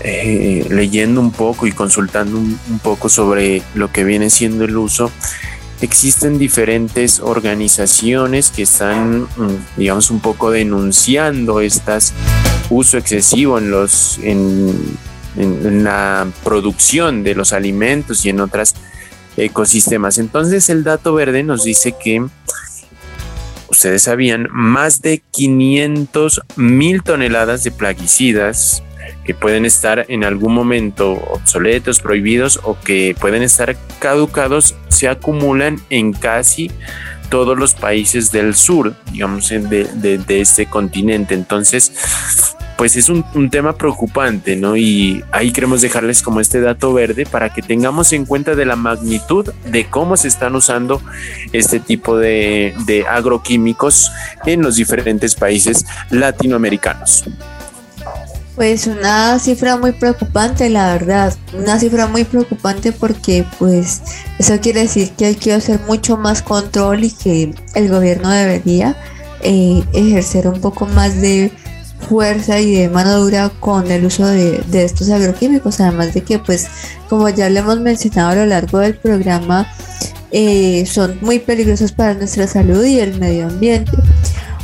eh, 0.00 0.66
leyendo 0.68 1.20
un 1.20 1.32
poco 1.32 1.66
y 1.66 1.72
consultando 1.72 2.38
un, 2.38 2.58
poco 2.82 3.08
sobre 3.08 3.62
lo 3.74 3.90
que 3.90 4.04
viene 4.04 4.28
siendo 4.28 4.64
el 4.64 4.76
uso, 4.76 5.10
existen 5.80 6.38
diferentes 6.38 7.18
organizaciones 7.20 8.50
que 8.50 8.62
están, 8.62 9.22
mm, 9.22 9.78
digamos, 9.78 10.10
un 10.10 10.20
poco 10.20 10.50
denunciando 10.50 11.60
estas 11.60 12.12
uso 12.70 12.98
excesivo 12.98 13.58
en 13.58 13.70
los 13.70 14.18
en, 14.22 14.96
la 15.36 16.28
producción 16.44 17.24
de 17.24 17.34
los 17.34 17.52
alimentos 17.52 18.24
y 18.24 18.28
en 18.28 18.38
otras 18.38 18.76
ecosistemas. 19.36 20.18
Entonces 20.18 20.70
el 20.70 20.84
dato 20.84 21.12
verde 21.12 21.42
nos 21.42 21.64
dice 21.64 21.96
que 22.00 22.24
ustedes 23.68 24.04
sabían, 24.04 24.46
más 24.52 25.02
de 25.02 25.24
500 25.32 26.42
mil 26.54 27.02
toneladas 27.02 27.64
de 27.64 27.72
plaguicidas 27.72 28.84
que 29.24 29.34
pueden 29.34 29.64
estar 29.64 30.06
en 30.08 30.22
algún 30.22 30.54
momento 30.54 31.12
obsoletos, 31.12 32.00
prohibidos 32.00 32.60
o 32.62 32.78
que 32.78 33.16
pueden 33.18 33.42
estar 33.42 33.76
caducados, 33.98 34.76
se 34.88 35.08
acumulan 35.08 35.80
en 35.90 36.12
casi 36.12 36.70
todos 37.34 37.58
los 37.58 37.74
países 37.74 38.30
del 38.30 38.54
sur, 38.54 38.94
digamos, 39.10 39.48
de, 39.48 40.24
este 40.28 40.66
continente. 40.66 41.34
Entonces, 41.34 41.92
pues 42.78 42.94
es 42.94 43.08
un, 43.08 43.24
tema 43.50 43.72
preocupante, 43.72 44.54
¿no? 44.54 44.76
Y 44.76 45.24
ahí 45.32 45.50
queremos 45.50 45.80
dejarles 45.80 46.22
como 46.22 46.38
este 46.38 46.60
dato 46.60 46.94
verde 46.94 47.26
para 47.26 47.52
que 47.52 47.60
tengamos 47.60 48.12
en 48.12 48.24
cuenta 48.24 48.54
de 48.54 48.64
la 48.66 48.76
magnitud 48.76 49.52
de 49.66 49.84
cómo 49.86 50.16
se 50.16 50.28
están 50.28 50.54
usando 50.54 51.02
este 51.52 51.80
tipo 51.80 52.16
de 52.16 53.04
agroquímicos 53.10 54.12
en 54.46 54.62
los 54.62 54.76
diferentes 54.76 55.34
países 55.34 55.86
latinoamericanos. 56.10 57.24
Pues 58.54 58.86
una 58.86 59.38
cifra 59.40 59.76
muy 59.76 59.92
preocupante, 59.92 60.70
la 60.70 60.92
verdad. 60.92 61.34
Una 61.58 61.78
cifra 61.78 62.06
muy 62.06 62.24
preocupante 62.24 62.92
porque 62.92 63.44
pues 63.58 64.00
eso 64.38 64.60
quiere 64.60 64.82
decir 64.82 65.10
que 65.12 65.26
hay 65.26 65.34
que 65.34 65.52
hacer 65.52 65.80
mucho 65.88 66.16
más 66.16 66.40
control 66.40 67.02
y 67.04 67.10
que 67.10 67.54
el 67.74 67.88
gobierno 67.88 68.30
debería 68.30 68.96
eh, 69.42 69.82
ejercer 69.92 70.46
un 70.46 70.60
poco 70.60 70.86
más 70.86 71.20
de 71.20 71.50
fuerza 72.08 72.60
y 72.60 72.74
de 72.74 72.88
mano 72.88 73.18
dura 73.18 73.50
con 73.60 73.90
el 73.90 74.04
uso 74.04 74.26
de, 74.26 74.62
estos 74.72 75.10
agroquímicos, 75.10 75.80
además 75.80 76.14
de 76.14 76.22
que 76.22 76.38
pues 76.38 76.66
como 77.08 77.28
ya 77.28 77.48
le 77.50 77.60
hemos 77.60 77.80
mencionado 77.80 78.30
a 78.30 78.34
lo 78.36 78.46
largo 78.46 78.78
del 78.78 78.96
programa, 78.96 79.66
eh, 80.30 80.84
son 80.86 81.18
muy 81.22 81.38
peligrosos 81.40 81.92
para 81.92 82.14
nuestra 82.14 82.46
salud 82.46 82.84
y 82.84 83.00
el 83.00 83.18
medio 83.18 83.46
ambiente. 83.46 83.92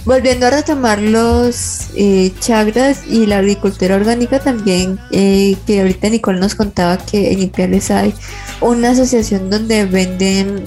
Volviendo 0.04 0.46
a 0.46 0.50
retomar 0.50 1.00
los 1.00 1.88
eh, 1.94 2.32
chagras 2.40 3.02
y 3.06 3.26
la 3.26 3.38
agricultura 3.38 3.96
orgánica 3.96 4.38
también, 4.40 4.98
eh, 5.10 5.56
que 5.66 5.80
ahorita 5.80 6.08
Nicole 6.08 6.40
nos 6.40 6.54
contaba 6.54 6.96
que 6.98 7.32
en 7.32 7.42
Ipiales 7.42 7.90
hay 7.90 8.14
una 8.60 8.90
asociación 8.90 9.50
donde 9.50 9.84
venden 9.84 10.64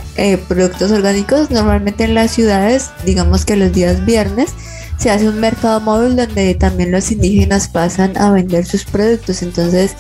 productos 0.48 0.92
orgánicos, 0.92 1.52
normalmente 1.52 2.04
en 2.04 2.14
las 2.14 2.32
ciudades, 2.32 2.92
digamos 3.06 3.46
que 3.46 3.56
los 3.56 3.72
días 3.72 4.06
viernes, 4.06 4.54
se 4.98 5.12
hace 5.12 5.28
un 5.28 5.40
mercado 5.40 5.82
móvil 5.82 6.16
donde 6.16 6.56
también 6.56 6.92
los 6.92 7.12
indígenas 7.12 7.68
pasan 7.68 8.18
a 8.18 8.32
vender 8.32 8.66
sus 8.66 8.86
productos. 8.86 9.42
Entonces, 9.42 9.96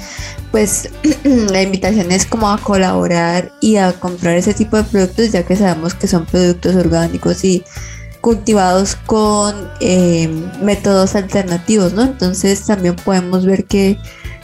pues 0.51 0.89
la 1.23 1.61
invitación 1.61 2.11
es 2.11 2.25
como 2.25 2.49
a 2.49 2.57
colaborar 2.57 3.51
y 3.59 3.77
a 3.77 3.91
comprar 3.93 4.37
ese 4.37 4.53
tipo 4.53 4.77
de 4.77 4.83
productos, 4.83 5.31
ya 5.31 5.43
que 5.43 5.55
sabemos 5.55 5.93
que 5.93 6.07
son 6.07 6.25
productos 6.25 6.75
orgánicos 6.75 7.43
y 7.43 7.63
cultivados 8.23 8.95
con 8.95 9.53
eh, 9.81 10.29
métodos 10.61 11.13
alternativos, 11.13 11.91
¿no? 11.91 12.03
Entonces 12.03 12.65
también 12.65 12.95
podemos 12.95 13.45
ver 13.45 13.65
que, 13.65 13.99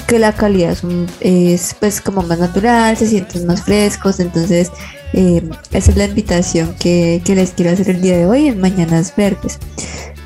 la 0.10 0.34
calidad 0.34 0.76
es, 1.20 1.76
pues 1.80 2.02
como 2.02 2.24
más 2.24 2.40
natural, 2.40 2.98
se 2.98 3.06
sienten 3.06 3.46
más 3.46 3.62
frescos, 3.62 4.20
entonces 4.20 4.72
eh, 5.14 5.48
esa 5.72 5.92
es 5.92 5.98
la 5.98 6.06
invitación 6.06 6.74
que, 6.80 7.22
que 7.24 7.36
les 7.36 7.52
quiero 7.52 7.72
hacer 7.72 7.92
el 7.92 8.02
día 8.02 8.18
de 8.18 8.26
hoy 8.26 8.48
en 8.48 8.60
Mañanas 8.60 9.14
Verdes. 9.16 9.60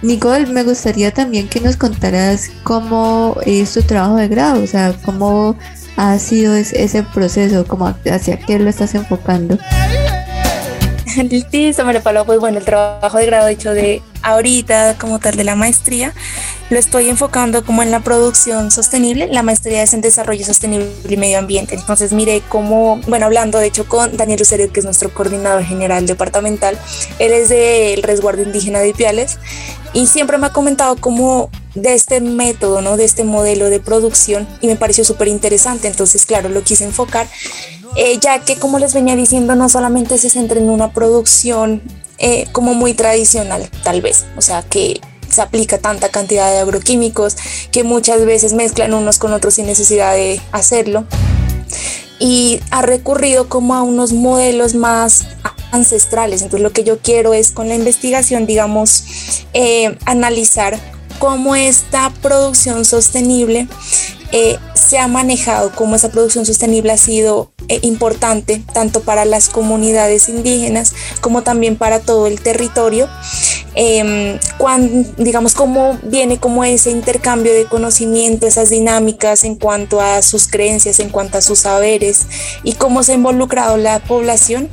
Nicole, 0.02 0.46
me 0.46 0.64
gustaría 0.64 1.12
también 1.12 1.50
que 1.50 1.60
nos 1.60 1.76
contaras 1.76 2.50
cómo 2.64 3.36
es 3.46 3.74
tu 3.74 3.82
trabajo 3.82 4.16
de 4.16 4.30
grado, 4.30 4.64
o 4.64 4.68
sea, 4.68 4.96
cómo 5.04 5.58
ha 5.98 6.18
sido 6.18 6.56
ese 6.56 7.04
proceso, 7.14 7.66
cómo 7.68 7.94
hacia 8.10 8.40
qué 8.40 8.58
lo 8.60 8.70
estás 8.70 8.96
enfocando. 8.96 9.60
Listo, 11.52 11.86
María 11.86 12.02
Paula, 12.02 12.24
pues 12.24 12.40
bueno, 12.40 12.58
el 12.60 12.66
trabajo 12.66 13.18
de 13.18 13.26
grado 13.26 13.48
hecho 13.48 13.72
de 13.72 14.02
ahorita 14.24 14.98
como 14.98 15.20
tal 15.20 15.36
de 15.36 15.44
la 15.44 15.56
maestría, 15.56 16.14
lo 16.70 16.80
estoy 16.80 17.10
enfocando 17.10 17.64
como 17.64 17.84
en 17.84 17.92
la 17.92 18.00
producción 18.00 18.72
sostenible, 18.72 19.28
la 19.28 19.44
maestría 19.44 19.84
es 19.84 19.94
en 19.94 20.02
desarrollo 20.02 20.46
sostenible 20.46 20.90
y 21.08 21.18
medio 21.18 21.38
ambiente. 21.38 21.76
Entonces 21.76 22.14
mire 22.14 22.42
cómo, 22.50 23.00
bueno, 23.08 23.26
hablando 23.26 23.60
de 23.60 23.68
hecho 23.68 23.88
con 23.88 24.18
Daniel 24.18 24.42
Ucerio, 24.42 24.72
que 24.72 24.80
es 24.80 24.86
nuestro 24.86 25.14
coordinador 25.14 25.64
general 25.64 26.08
departamental, 26.08 26.80
él 27.20 27.32
es 27.32 27.50
del 27.50 28.02
resguardo 28.02 28.42
indígena 28.42 28.80
de 28.80 28.90
Ipiales 28.90 29.38
y 29.94 30.08
siempre 30.08 30.38
me 30.38 30.48
ha 30.48 30.50
comentado 30.52 30.96
como 30.96 31.50
de 31.76 31.94
este 31.94 32.22
método, 32.22 32.82
¿no? 32.82 32.98
De 32.98 33.04
este 33.04 33.24
modelo 33.24 33.70
de 33.70 33.80
producción 33.80 34.48
y 34.62 34.68
me 34.68 34.76
pareció 34.76 35.04
súper 35.04 35.28
interesante. 35.28 35.88
Entonces, 35.88 36.26
claro, 36.26 36.50
lo 36.50 36.64
quise 36.64 36.86
enfocar, 36.86 37.28
eh, 37.96 38.18
ya 38.20 38.40
que 38.40 38.56
como 38.56 38.80
les 38.80 38.94
venía 38.94 39.16
diciendo, 39.16 39.56
no 39.56 39.70
solamente 39.70 40.18
se 40.18 40.30
centra 40.30 40.60
en 40.60 40.70
una 40.70 40.92
producción 40.92 41.82
eh, 42.18 42.48
como 42.52 42.74
muy 42.74 42.94
tradicional, 42.94 43.70
tal 43.84 44.02
vez, 44.02 44.26
o 44.38 44.42
sea, 44.42 44.64
que 44.64 45.02
se 45.30 45.42
aplica 45.42 45.80
tanta 45.80 46.10
cantidad 46.10 46.52
de 46.52 46.60
agroquímicos 46.60 47.36
que 47.72 47.84
muchas 47.84 48.26
veces 48.26 48.54
mezclan 48.54 48.94
unos 48.94 49.18
con 49.18 49.34
otros 49.34 49.56
sin 49.56 49.66
necesidad 49.66 50.14
de 50.14 50.40
hacerlo 50.52 51.06
y 52.20 52.62
ha 52.70 52.82
recurrido 52.84 53.50
como 53.50 53.74
a 53.74 53.82
unos 53.82 54.14
modelos 54.14 54.76
más 54.76 55.26
ancestrales. 55.72 56.42
Entonces 56.42 56.62
lo 56.62 56.72
que 56.72 56.84
yo 56.84 57.00
quiero 57.00 57.34
es 57.34 57.52
con 57.52 57.68
la 57.68 57.76
investigación, 57.76 58.46
digamos, 58.46 59.04
eh, 59.54 59.98
analizar 60.06 60.80
cómo 61.20 61.56
esta 61.56 62.12
producción 62.22 62.86
sostenible 62.86 63.68
eh, 64.34 64.58
se 64.74 64.98
ha 64.98 65.08
manejado, 65.08 65.72
cómo 65.76 65.96
esa 65.96 66.10
producción 66.10 66.44
sostenible 66.44 66.92
ha 66.92 66.98
sido 66.98 67.52
eh, 67.68 67.80
importante 67.84 68.64
tanto 68.74 69.02
para 69.02 69.26
las 69.26 69.48
comunidades 69.48 70.28
indígenas 70.28 70.94
como 71.22 71.44
también 71.44 71.78
para 71.78 72.00
todo 72.00 72.26
el 72.26 72.42
territorio. 72.42 73.08
Eh, 73.76 74.40
digamos, 75.18 75.54
cómo 75.54 76.00
viene 76.02 76.40
como 76.40 76.64
ese 76.64 76.90
intercambio 76.90 77.54
de 77.54 77.66
conocimiento, 77.66 78.48
esas 78.48 78.72
dinámicas 78.72 79.44
en 79.44 79.56
cuanto 79.56 80.02
a 80.02 80.24
sus 80.24 80.48
creencias, 80.48 81.00
en 81.00 81.10
cuanto 81.10 81.38
a 81.38 81.42
sus 81.42 81.60
saberes 81.60 82.26
y 82.64 82.74
cómo 82.74 83.04
se 83.04 83.12
ha 83.12 83.16
involucrado 83.16 83.78
la 83.78 84.00
población. 84.00 84.68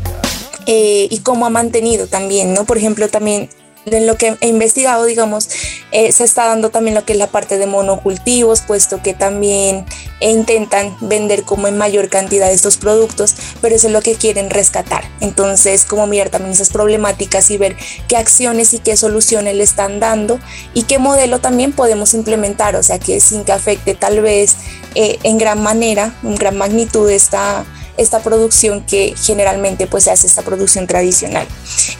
Eh, 0.66 1.08
y 1.10 1.20
cómo 1.20 1.46
ha 1.46 1.50
mantenido 1.50 2.06
también, 2.06 2.52
¿no? 2.54 2.64
Por 2.64 2.76
ejemplo, 2.76 3.08
también 3.08 3.48
en 3.86 4.06
lo 4.06 4.16
que 4.16 4.36
he 4.40 4.48
investigado, 4.48 5.04
digamos, 5.04 5.48
eh, 5.92 6.12
se 6.12 6.24
está 6.24 6.46
dando 6.46 6.70
también 6.70 6.94
lo 6.94 7.04
que 7.04 7.14
es 7.14 7.18
la 7.18 7.26
parte 7.26 7.58
de 7.58 7.66
monocultivos, 7.66 8.60
puesto 8.60 9.02
que 9.02 9.14
también 9.14 9.86
intentan 10.20 10.96
vender 11.00 11.44
como 11.44 11.66
en 11.66 11.78
mayor 11.78 12.08
cantidad 12.08 12.50
estos 12.50 12.76
productos, 12.76 13.34
pero 13.60 13.74
eso 13.74 13.86
es 13.86 13.92
lo 13.92 14.02
que 14.02 14.14
quieren 14.14 14.50
rescatar. 14.50 15.04
Entonces, 15.20 15.84
como 15.84 16.06
mirar 16.06 16.30
también 16.30 16.52
esas 16.52 16.68
problemáticas 16.68 17.50
y 17.50 17.56
ver 17.56 17.76
qué 18.08 18.16
acciones 18.16 18.74
y 18.74 18.78
qué 18.78 18.96
soluciones 18.96 19.54
le 19.54 19.64
están 19.64 20.00
dando 20.00 20.38
y 20.74 20.82
qué 20.82 20.98
modelo 20.98 21.40
también 21.40 21.72
podemos 21.72 22.14
implementar, 22.14 22.76
o 22.76 22.82
sea, 22.82 22.98
que 22.98 23.20
sin 23.20 23.44
que 23.44 23.52
afecte 23.52 23.94
tal 23.94 24.20
vez 24.20 24.56
eh, 24.94 25.18
en 25.22 25.38
gran 25.38 25.62
manera, 25.62 26.14
en 26.22 26.34
gran 26.34 26.56
magnitud 26.58 27.08
esta 27.08 27.64
esta 28.00 28.20
producción 28.20 28.84
que 28.84 29.14
generalmente 29.16 29.86
pues 29.86 30.04
se 30.04 30.10
hace 30.10 30.26
esta 30.26 30.42
producción 30.42 30.86
tradicional. 30.86 31.46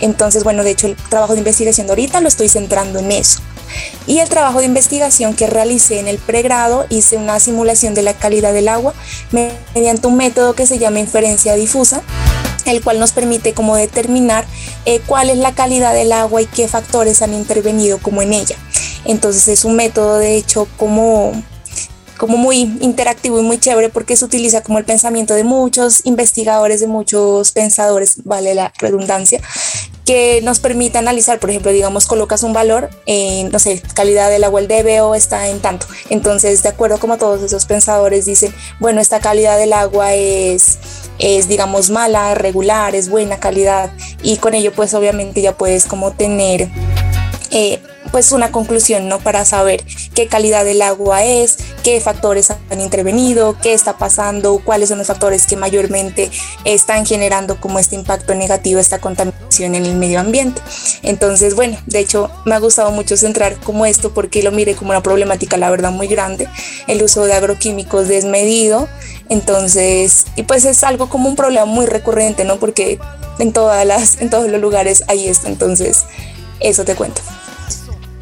Entonces, 0.01 0.44
bueno, 0.44 0.64
de 0.64 0.70
hecho 0.70 0.86
el 0.86 0.96
trabajo 0.96 1.34
de 1.34 1.40
investigación 1.40 1.86
de 1.86 1.92
ahorita 1.92 2.20
lo 2.20 2.28
estoy 2.28 2.48
centrando 2.48 2.98
en 2.98 3.12
eso. 3.12 3.40
Y 4.07 4.18
el 4.18 4.28
trabajo 4.28 4.59
de 4.59 4.66
investigación 4.66 5.34
que 5.34 5.46
realicé 5.46 6.01
en 6.01 6.09
el 6.09 6.18
pregrado, 6.18 6.86
hice 6.88 7.16
una 7.16 7.38
simulación 7.38 7.94
de 7.94 8.03
la 8.03 8.14
calidad 8.14 8.53
del 8.53 8.68
agua 8.68 8.94
mediante 9.30 10.07
un 10.09 10.16
método 10.16 10.55
que 10.55 10.66
se 10.66 10.78
llama 10.78 10.98
inferencia 10.98 11.55
difusa 11.55 12.03
el 12.66 12.82
cual 12.82 13.01
nos 13.01 13.12
permite 13.12 13.53
como 13.53 13.74
determinar 13.74 14.46
eh, 14.84 15.01
cuál 15.07 15.30
es 15.30 15.38
la 15.38 15.53
calidad 15.53 15.94
del 15.94 16.12
agua 16.12 16.42
y 16.42 16.46
qué 16.46 16.68
factores 16.68 17.22
han 17.22 17.34
intervenido 17.34 17.98
como 17.98 18.22
en 18.22 18.32
ella. 18.32 18.57
Entonces 19.05 19.48
es 19.48 19.64
un 19.64 19.76
método 19.76 20.18
de 20.18 20.36
hecho 20.36 20.68
como 20.76 21.32
como 22.21 22.37
muy 22.37 22.59
interactivo 22.83 23.41
y 23.41 23.43
muy 23.43 23.59
chévere 23.59 23.89
porque 23.89 24.14
se 24.14 24.27
utiliza 24.27 24.62
como 24.62 24.79
el 24.79 24.85
pensamiento 24.85 25.33
de 25.33 25.43
muchos 25.43 26.05
investigadores, 26.05 26.81
de 26.81 26.87
muchos 26.87 27.51
pensadores, 27.53 28.25
vale 28.25 28.55
la 28.55 28.75
redundancia, 28.79 29.41
que 30.05 30.43
nos 30.43 30.59
permite 30.59 30.99
analizar, 30.99 31.39
por 31.39 31.49
ejemplo, 31.49 31.73
digamos, 31.73 32.05
colocas 32.07 32.43
un 32.43 32.53
valor 32.53 32.91
en, 33.07 33.49
no 33.51 33.59
sé, 33.59 33.83
calidad 33.95 34.29
del 34.29 34.45
agua, 34.45 34.61
el 34.61 34.68
DBO 34.68 35.14
está 35.14 35.49
en 35.49 35.61
tanto. 35.61 35.87
Entonces, 36.11 36.62
de 36.62 36.68
acuerdo 36.68 37.01
como 37.01 37.16
todos 37.16 37.41
esos 37.41 37.64
pensadores 37.64 38.27
dicen, 38.27 38.55
bueno, 38.81 39.01
esta 39.01 39.21
calidad 39.21 39.57
del 39.57 39.73
agua 39.73 40.12
es, 40.12 40.79
es, 41.18 41.49
digamos, 41.49 41.89
mala, 41.89 42.35
regular, 42.35 42.95
es 42.95 43.09
buena 43.09 43.41
calidad. 43.41 43.93
Y 44.23 44.37
con 44.37 44.53
ello, 44.53 44.73
pues 44.73 44.93
obviamente 44.93 45.41
ya 45.41 45.57
puedes 45.57 45.87
como 45.87 46.12
tener... 46.12 46.68
Eh, 47.51 47.81
pues 48.11 48.32
una 48.32 48.52
conclusión, 48.52 49.08
¿no? 49.08 49.18
Para 49.18 49.44
saber 49.44 49.84
qué 50.14 50.26
calidad 50.26 50.64
del 50.64 50.82
agua 50.82 51.24
es, 51.24 51.58
qué 51.82 52.00
factores 52.00 52.50
han 52.50 52.80
intervenido, 52.80 53.56
qué 53.62 53.72
está 53.72 53.98
pasando, 53.98 54.61
cuáles 54.64 54.88
son 54.88 54.98
los 54.98 55.06
factores 55.06 55.46
que 55.46 55.56
mayormente 55.56 56.30
están 56.64 57.06
generando 57.06 57.61
como 57.61 57.78
este 57.78 57.96
impacto 57.96 58.34
negativo, 58.34 58.80
esta 58.80 58.98
contaminación 58.98 59.74
en 59.74 59.86
el 59.86 59.94
medio 59.96 60.20
ambiente. 60.20 60.61
Entonces, 61.02 61.54
bueno, 61.54 61.78
de 61.86 62.00
hecho 62.00 62.30
me 62.44 62.54
ha 62.54 62.58
gustado 62.58 62.90
mucho 62.90 63.16
centrar 63.16 63.56
como 63.56 63.86
esto 63.86 64.12
porque 64.12 64.42
lo 64.42 64.52
mire 64.52 64.74
como 64.74 64.90
una 64.90 65.02
problemática, 65.02 65.56
la 65.56 65.70
verdad, 65.70 65.90
muy 65.90 66.06
grande, 66.06 66.48
el 66.86 67.02
uso 67.02 67.24
de 67.24 67.34
agroquímicos 67.34 68.08
desmedido. 68.08 68.88
Entonces, 69.28 70.26
y 70.34 70.42
pues 70.42 70.64
es 70.64 70.82
algo 70.82 71.08
como 71.08 71.28
un 71.28 71.36
problema 71.36 71.64
muy 71.64 71.86
recurrente, 71.86 72.44
¿no? 72.44 72.58
Porque 72.58 72.98
en 73.38 73.52
todas 73.52 73.86
las, 73.86 74.20
en 74.20 74.28
todos 74.28 74.50
los 74.50 74.61
lugares 74.61 75.04
ahí 75.08 75.28
está. 75.28 75.48
Entonces, 75.48 76.04
eso 76.58 76.84
te 76.84 76.94
cuento. 76.94 77.22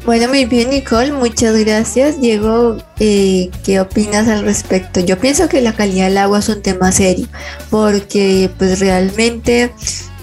Bueno, 0.09 0.27
muy 0.27 0.45
bien 0.45 0.71
Nicole, 0.71 1.11
muchas 1.11 1.55
gracias. 1.55 2.19
Diego, 2.19 2.77
eh, 2.99 3.51
¿qué 3.63 3.79
opinas 3.79 4.27
al 4.27 4.43
respecto? 4.43 5.01
Yo 5.01 5.19
pienso 5.19 5.47
que 5.47 5.61
la 5.61 5.73
calidad 5.73 6.07
del 6.07 6.17
agua 6.17 6.39
es 6.39 6.49
un 6.49 6.63
tema 6.63 6.91
serio, 6.91 7.27
porque 7.69 8.49
pues 8.57 8.79
realmente 8.79 9.71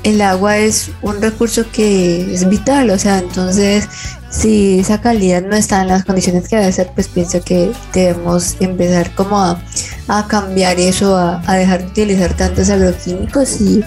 el 0.03 0.20
agua 0.22 0.59
es 0.59 0.91
un 1.03 1.22
recurso 1.22 1.70
que 1.70 2.34
es 2.34 2.49
vital, 2.49 2.91
o 2.91 2.99
sea, 2.99 3.20
entonces 3.20 3.89
si 4.28 4.80
esa 4.80 5.01
calidad 5.01 5.43
no 5.43 5.55
está 5.55 5.82
en 5.82 5.87
las 5.87 6.05
condiciones 6.05 6.49
que 6.49 6.57
debe 6.57 6.72
ser, 6.72 6.91
pues 6.93 7.07
pienso 7.07 7.41
que 7.43 7.70
debemos 7.93 8.57
empezar 8.59 9.14
como 9.14 9.39
a, 9.39 10.26
cambiar 10.26 10.80
eso, 10.80 11.16
a, 11.16 11.55
dejar 11.55 11.82
de 11.82 11.87
utilizar 11.87 12.37
tantos 12.37 12.70
agroquímicos 12.70 13.61
y, 13.61 13.84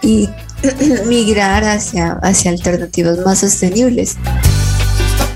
y 0.00 0.28
migrar 1.08 1.64
hacia, 1.64 2.20
hacia 2.22 2.52
alternativas 2.52 3.18
más 3.26 3.40
sostenibles. 3.40 4.16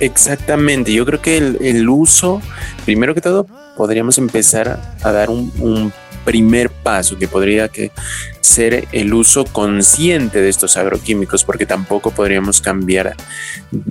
Exactamente, 0.01 0.93
yo 0.93 1.07
creo 1.07 1.21
que 1.21 1.37
el, 1.39 1.89
uso, 1.89 2.43
primero 2.85 3.15
que 3.15 3.21
todo, 3.21 3.47
podríamos 3.77 4.19
empezar 4.19 4.81
a, 5.03 5.13
dar 5.13 5.31
un, 5.31 5.93
primer 6.25 6.71
paso 6.71 7.19
que 7.19 7.29
podría 7.29 7.69
que 7.69 7.91
ser 8.41 8.89
el 8.93 9.13
uso 9.13 9.45
consciente 9.45 10.41
de 10.41 10.49
estos 10.49 10.79
agroquímicos, 10.79 11.45
porque 11.45 11.67
tampoco 11.67 12.13
podríamos 12.13 12.63
cambiar 12.63 13.15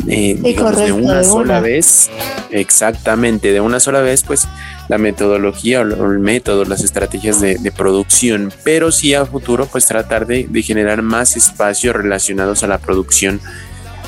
eh, 0.08 0.40
de 0.42 0.92
una 0.92 1.24
sola 1.24 1.60
vez, 1.60 2.10
exactamente, 2.50 3.52
de 3.52 3.62
una 3.62 3.80
sola 3.80 4.02
vez, 4.02 4.24
pues 4.24 4.48
la 4.90 4.98
metodología 4.98 5.82
o 5.82 6.12
el 6.12 6.18
método, 6.18 6.66
las 6.66 6.84
estrategias 6.84 7.40
de, 7.40 7.72
producción, 7.72 8.52
pero 8.64 8.92
sí 8.92 9.14
a 9.14 9.28
futuro, 9.28 9.68
pues 9.68 9.86
tratar 9.86 10.26
de, 10.26 10.48
de 10.50 10.64
generar 10.64 11.04
más 11.04 11.38
espacios 11.38 11.96
relacionados 11.96 12.64
a 12.64 12.68
la 12.68 12.80
producción 12.80 13.42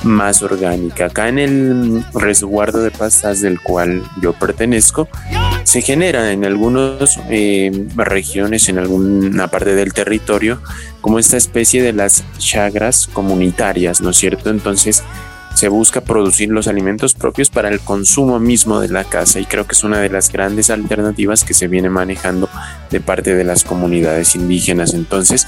más 0.04 0.42
orgánica. 0.42 1.06
Acá 1.06 1.30
en 1.30 1.40
el 1.40 2.06
resguardo 2.14 2.82
de 2.84 2.92
pastas 2.92 3.42
del 3.42 3.60
cual 3.60 4.04
yo 4.22 4.34
pertenezco, 4.34 5.08
se 5.64 5.82
genera 5.82 6.32
en 6.32 6.46
algunas 6.46 7.20
eh, 7.30 7.88
regiones, 7.96 8.70
en 8.70 8.78
alguna 8.78 9.48
parte 9.48 9.74
del 9.76 9.94
territorio, 9.94 10.62
como 11.02 11.20
esta 11.20 11.38
especie 11.38 11.82
de 11.82 11.94
las 11.94 12.24
chagras 12.38 13.08
comunitarias, 13.12 14.02
¿no 14.02 14.12
es 14.12 14.18
cierto? 14.18 14.50
Entonces, 14.50 15.04
se 15.56 15.70
busca 15.70 16.02
producir 16.02 16.50
los 16.50 16.68
alimentos 16.68 17.14
propios 17.14 17.50
para 17.50 17.70
el 17.70 17.80
consumo 17.80 18.40
mismo 18.40 18.80
de 18.80 18.90
la 18.90 19.06
casa 19.06 19.40
y 19.40 19.46
creo 19.46 19.66
que 19.66 19.74
es 19.74 19.84
una 19.84 20.00
de 20.00 20.10
las 20.10 20.32
grandes 20.32 20.70
alternativas 20.70 21.44
que 21.44 21.54
se 21.54 21.68
viene 21.68 21.90
manejando 21.90 22.50
de 22.92 23.00
parte 23.00 23.34
de 23.34 23.44
las 23.44 23.64
comunidades 23.64 24.36
indígenas. 24.36 24.94
Entonces 24.94 25.48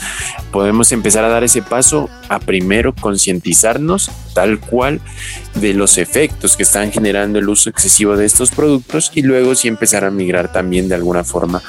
podemos 0.52 0.92
empezar 0.92 1.24
a 1.24 1.30
dar 1.30 1.44
ese 1.44 1.62
paso 1.62 2.10
a 2.30 2.40
primero 2.40 2.96
concientizarnos 2.96 4.10
tal 4.34 4.60
cual 4.60 5.02
de 5.56 5.74
los 5.74 5.98
efectos 5.98 6.56
que 6.56 6.64
están 6.64 6.92
generando 6.92 7.40
el 7.40 7.50
uso 7.50 7.70
excesivo 7.70 8.16
de 8.16 8.26
estos 8.26 8.52
productos 8.52 9.12
y 9.16 9.24
luego 9.24 9.56
sí 9.56 9.68
empezar 9.68 10.06
a 10.06 10.12
migrar 10.12 10.52
también 10.52 10.88
de 10.88 10.96
alguna 10.96 11.24
forma 11.24 11.62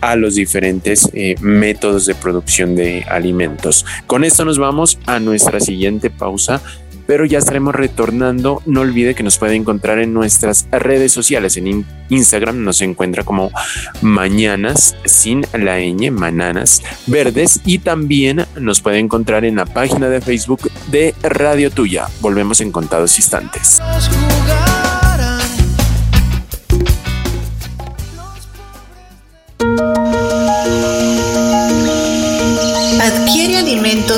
a 0.00 0.14
los 0.14 0.34
diferentes 0.34 1.08
eh, 1.14 1.34
métodos 1.40 2.06
de 2.06 2.14
producción 2.14 2.76
de 2.76 3.04
alimentos. 3.08 3.86
Con 4.06 4.24
esto 4.24 4.44
nos 4.44 4.58
vamos 4.58 4.98
a 5.06 5.18
nuestra 5.18 5.60
siguiente 5.60 6.10
pausa 6.10 6.60
pero 7.06 7.24
ya 7.24 7.38
estaremos 7.38 7.74
retornando. 7.74 8.62
No 8.66 8.80
olvide 8.80 9.14
que 9.14 9.22
nos 9.22 9.38
puede 9.38 9.54
encontrar 9.54 9.98
en 9.98 10.12
nuestras 10.12 10.66
redes 10.70 11.12
sociales. 11.12 11.56
En 11.56 11.86
Instagram 12.08 12.62
nos 12.62 12.80
encuentra 12.82 13.24
como 13.24 13.50
Mañanas 14.02 14.96
sin 15.04 15.46
la 15.52 15.78
ñ, 15.80 16.10
Mananas 16.10 16.82
Verdes, 17.06 17.60
y 17.64 17.78
también 17.78 18.46
nos 18.58 18.80
puede 18.80 18.98
encontrar 18.98 19.44
en 19.44 19.56
la 19.56 19.66
página 19.66 20.08
de 20.08 20.20
Facebook 20.20 20.70
de 20.90 21.14
Radio 21.22 21.70
Tuya. 21.70 22.06
Volvemos 22.20 22.60
en 22.60 22.72
contados 22.72 23.16
instantes. 23.18 23.80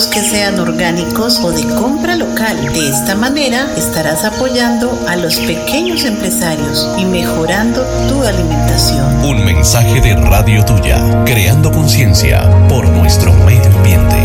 Que 0.05 0.21
sean 0.21 0.59
orgánicos 0.59 1.41
o 1.41 1.51
de 1.51 1.65
compra 1.75 2.17
local. 2.17 2.55
De 2.75 2.91
esta 2.91 3.15
manera 3.15 3.67
estarás 3.79 4.25
apoyando 4.25 4.91
a 5.09 5.17
los 5.17 5.41
pequeños 5.41 6.05
empresarios 6.05 6.87
y 6.99 7.07
mejorando 7.07 7.83
tu 8.07 8.23
alimentación. 8.23 9.25
Un 9.25 9.43
mensaje 9.43 9.99
de 10.03 10.15
Radio 10.17 10.63
Tuya, 10.67 11.01
creando 11.25 11.73
conciencia 11.73 12.43
por 12.69 12.87
nuestro 12.91 13.33
medio 13.33 13.65
ambiente. 13.75 14.17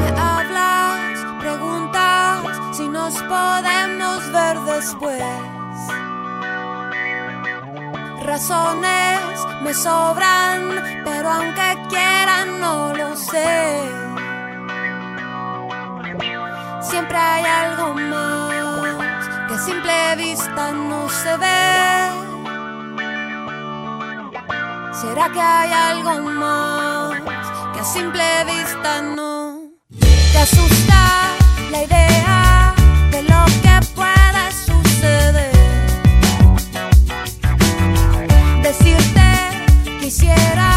Me 0.00 0.08
hablas, 0.18 1.18
preguntas 1.38 2.38
si 2.74 2.88
nos 2.88 3.12
podemos 3.24 4.32
ver 4.32 4.58
después. 4.74 5.22
Razones 8.24 9.20
me 9.62 9.74
sobran, 9.74 11.02
pero 11.04 11.30
aunque 11.30 11.76
quieran 11.90 12.15
no 12.66 12.94
lo 13.00 13.16
sé. 13.16 13.54
Siempre 16.90 17.18
hay 17.30 17.44
algo 17.64 17.86
más 17.94 19.20
que 19.48 19.54
a 19.54 19.60
simple 19.68 19.96
vista 20.24 20.62
no 20.90 21.00
se 21.20 21.32
ve. 21.42 21.64
¿Será 25.00 25.24
que 25.34 25.42
hay 25.56 25.72
algo 25.90 26.14
más 26.42 27.12
que 27.72 27.80
a 27.84 27.88
simple 27.96 28.28
vista 28.52 28.90
no 29.16 29.32
te 30.32 30.38
asusta 30.46 31.00
la 31.72 31.78
idea 31.86 32.74
de 33.12 33.20
lo 33.32 33.42
que 33.64 33.74
puede 33.98 34.44
suceder? 34.66 35.52
Decirte 38.66 39.28
quisiera 40.00 40.75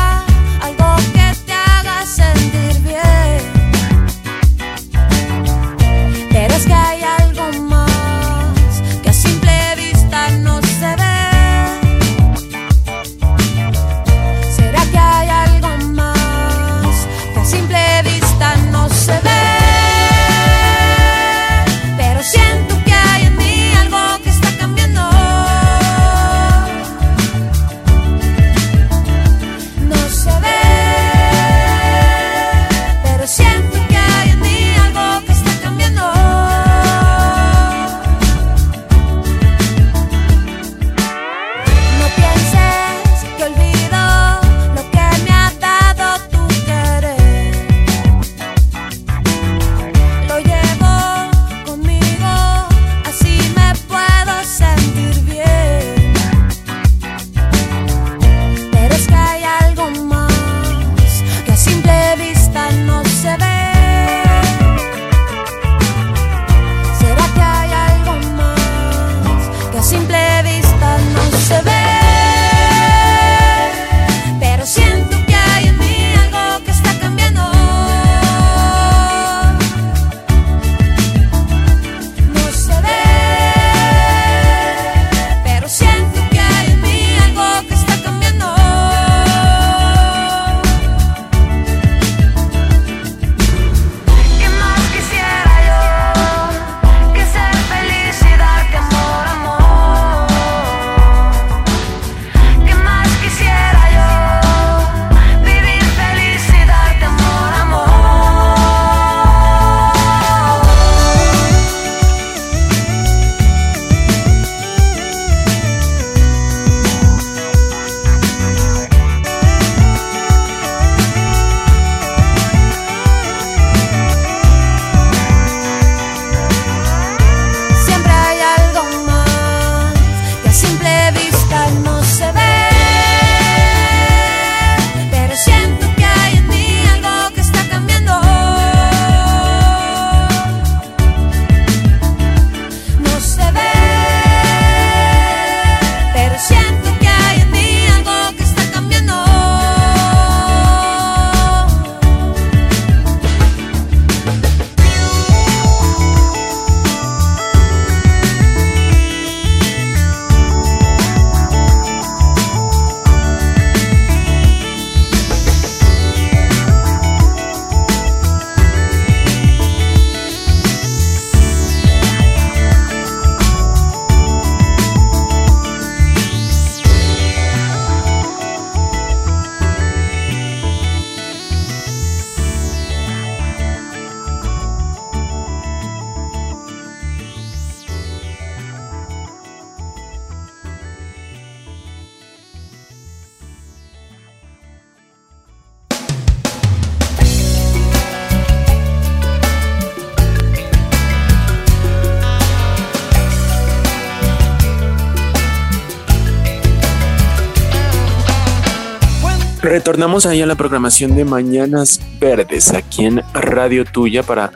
Retornamos 209.90 210.28
ahí 210.28 210.40
a 210.40 210.46
la 210.46 210.54
programación 210.54 211.16
de 211.16 211.26
Mañanas 211.26 212.00
Verdes, 212.20 212.72
aquí 212.76 213.06
en 213.06 213.24
Radio 213.34 213.86
Tuya, 213.86 214.22
para 214.22 214.52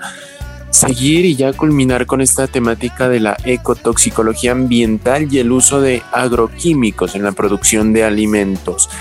seguir 0.69 1.25
y 1.25 1.35
ya 1.35 1.53
culminar 1.53 2.05
con 2.05 2.21
esta 2.21 2.45
temática 2.45 3.09
de 3.09 3.19
la 3.19 3.35
ecotoxicología 3.43 4.51
ambiental 4.51 5.27
y 5.33 5.39
el 5.39 5.51
uso 5.51 5.81
de 5.81 6.03
agroquímicos 6.11 7.15
en 7.15 7.23
la 7.23 7.31
producción 7.31 7.93
de 7.93 8.03
alimentos. 8.03 8.91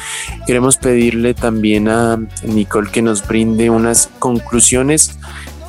Queremos 0.46 0.78
pedirle 0.78 1.34
también 1.34 1.90
a 1.90 2.18
Nicole 2.44 2.90
que 2.90 3.02
nos 3.02 3.28
brinde 3.28 3.68
unas 3.68 4.08
conclusiones 4.18 5.18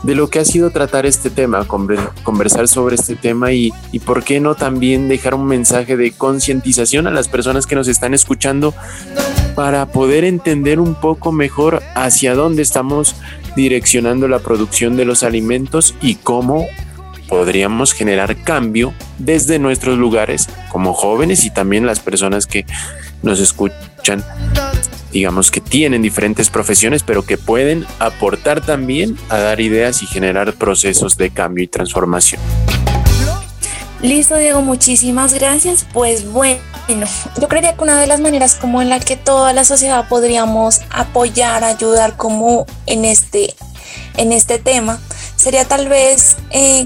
de 0.03 0.15
lo 0.15 0.29
que 0.29 0.39
ha 0.39 0.45
sido 0.45 0.69
tratar 0.69 1.05
este 1.05 1.29
tema, 1.29 1.65
conversar 1.65 2.69
sobre 2.69 2.95
este 2.95 3.17
tema 3.17 3.51
y, 3.51 3.73
y 3.91 3.99
por 3.99 4.23
qué 4.23 4.39
no 4.39 4.55
también 4.55 5.09
dejar 5.09 5.33
un 5.33 5.45
mensaje 5.45 5.97
de 5.97 6.11
concientización 6.11 7.07
a 7.07 7.11
las 7.11 7.27
personas 7.27 7.65
que 7.65 7.75
nos 7.75 7.89
están 7.89 8.13
escuchando 8.13 8.73
para 9.55 9.85
poder 9.87 10.23
entender 10.23 10.79
un 10.79 10.95
poco 10.95 11.31
mejor 11.31 11.81
hacia 11.95 12.35
dónde 12.35 12.61
estamos 12.61 13.15
direccionando 13.55 14.27
la 14.27 14.39
producción 14.39 14.97
de 14.97 15.05
los 15.05 15.23
alimentos 15.23 15.95
y 16.01 16.15
cómo 16.15 16.67
podríamos 17.27 17.93
generar 17.93 18.35
cambio 18.43 18.93
desde 19.17 19.59
nuestros 19.59 19.97
lugares 19.97 20.49
como 20.69 20.93
jóvenes 20.93 21.45
y 21.45 21.49
también 21.49 21.85
las 21.85 21.99
personas 21.99 22.45
que 22.47 22.65
nos 23.21 23.39
escuchan, 23.39 24.23
digamos 25.11 25.49
que 25.49 25.61
tienen 25.61 26.01
diferentes 26.01 26.49
profesiones, 26.49 27.03
pero 27.03 27.25
que 27.25 27.37
pueden 27.37 27.85
aportar 27.99 28.61
también 28.61 29.17
a 29.29 29.37
dar 29.37 29.61
ideas 29.61 30.03
y 30.03 30.05
generar 30.05 30.53
procesos 30.53 31.17
de 31.17 31.29
cambio 31.29 31.63
y 31.63 31.67
transformación. 31.67 32.41
Listo, 34.03 34.35
Diego, 34.35 34.61
muchísimas 34.61 35.33
gracias. 35.33 35.85
Pues 35.93 36.29
bueno, 36.29 37.07
yo 37.39 37.47
creería 37.47 37.77
que 37.77 37.83
una 37.83 37.97
de 38.01 38.05
las 38.05 38.19
maneras 38.19 38.55
como 38.55 38.81
en 38.81 38.89
la 38.89 38.99
que 38.99 39.15
toda 39.15 39.53
la 39.53 39.63
sociedad 39.63 40.09
podríamos 40.09 40.81
apoyar, 40.89 41.63
ayudar 41.63 42.17
como 42.17 42.65
en 42.85 43.05
este, 43.05 43.55
en 44.17 44.33
este 44.33 44.59
tema, 44.59 44.99
sería 45.37 45.63
tal 45.63 45.87
vez 45.87 46.35
eh, 46.49 46.85